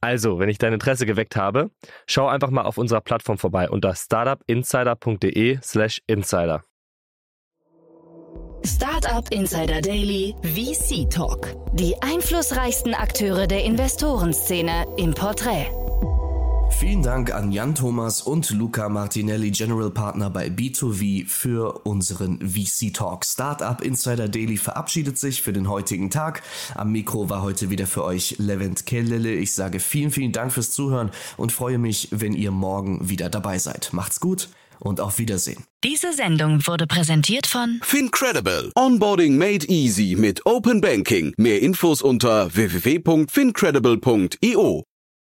Also, 0.00 0.38
wenn 0.38 0.48
ich 0.48 0.58
dein 0.58 0.72
Interesse 0.72 1.06
geweckt 1.06 1.34
habe, 1.36 1.70
schau 2.06 2.28
einfach 2.28 2.50
mal 2.50 2.62
auf 2.62 2.78
unserer 2.78 3.00
Plattform 3.00 3.38
vorbei 3.38 3.68
unter 3.70 3.94
startupinsider.de/slash 3.94 6.02
insider. 6.06 6.62
Startup 8.64 9.28
Insider 9.30 9.80
Daily 9.80 10.34
VC 10.42 11.08
Talk. 11.08 11.54
Die 11.74 11.94
einflussreichsten 12.02 12.94
Akteure 12.94 13.46
der 13.46 13.64
Investorenszene 13.64 14.86
im 14.96 15.14
Porträt. 15.14 15.66
Vielen 16.70 17.02
Dank 17.02 17.32
an 17.32 17.52
Jan 17.52 17.74
Thomas 17.74 18.20
und 18.20 18.50
Luca 18.50 18.88
Martinelli, 18.88 19.50
General 19.50 19.90
Partner 19.90 20.30
bei 20.30 20.48
B2V, 20.48 21.26
für 21.26 21.86
unseren 21.86 22.38
VC 22.40 22.92
Talk. 22.92 23.24
Startup 23.24 23.80
Insider 23.80 24.28
Daily 24.28 24.56
verabschiedet 24.56 25.18
sich 25.18 25.42
für 25.42 25.52
den 25.52 25.68
heutigen 25.68 26.10
Tag. 26.10 26.42
Am 26.74 26.92
Mikro 26.92 27.30
war 27.30 27.42
heute 27.42 27.70
wieder 27.70 27.86
für 27.86 28.04
euch 28.04 28.36
Levent 28.38 28.86
Kellele. 28.86 29.32
Ich 29.32 29.54
sage 29.54 29.80
vielen, 29.80 30.10
vielen 30.10 30.32
Dank 30.32 30.52
fürs 30.52 30.72
Zuhören 30.72 31.10
und 31.36 31.50
freue 31.50 31.78
mich, 31.78 32.08
wenn 32.10 32.34
ihr 32.34 32.50
morgen 32.50 33.08
wieder 33.08 33.30
dabei 33.30 33.58
seid. 33.58 33.92
Macht's 33.92 34.20
gut 34.20 34.48
und 34.78 35.00
auf 35.00 35.18
Wiedersehen. 35.18 35.64
Diese 35.82 36.12
Sendung 36.12 36.66
wurde 36.66 36.86
präsentiert 36.86 37.46
von 37.46 37.80
Fincredible. 37.82 38.70
Onboarding 38.74 39.38
made 39.38 39.66
easy 39.66 40.14
mit 40.18 40.44
Open 40.44 40.80
Banking. 40.80 41.32
Mehr 41.36 41.62
Infos 41.62 42.02
unter 42.02 42.54
www.fincredible.io. 42.54 44.84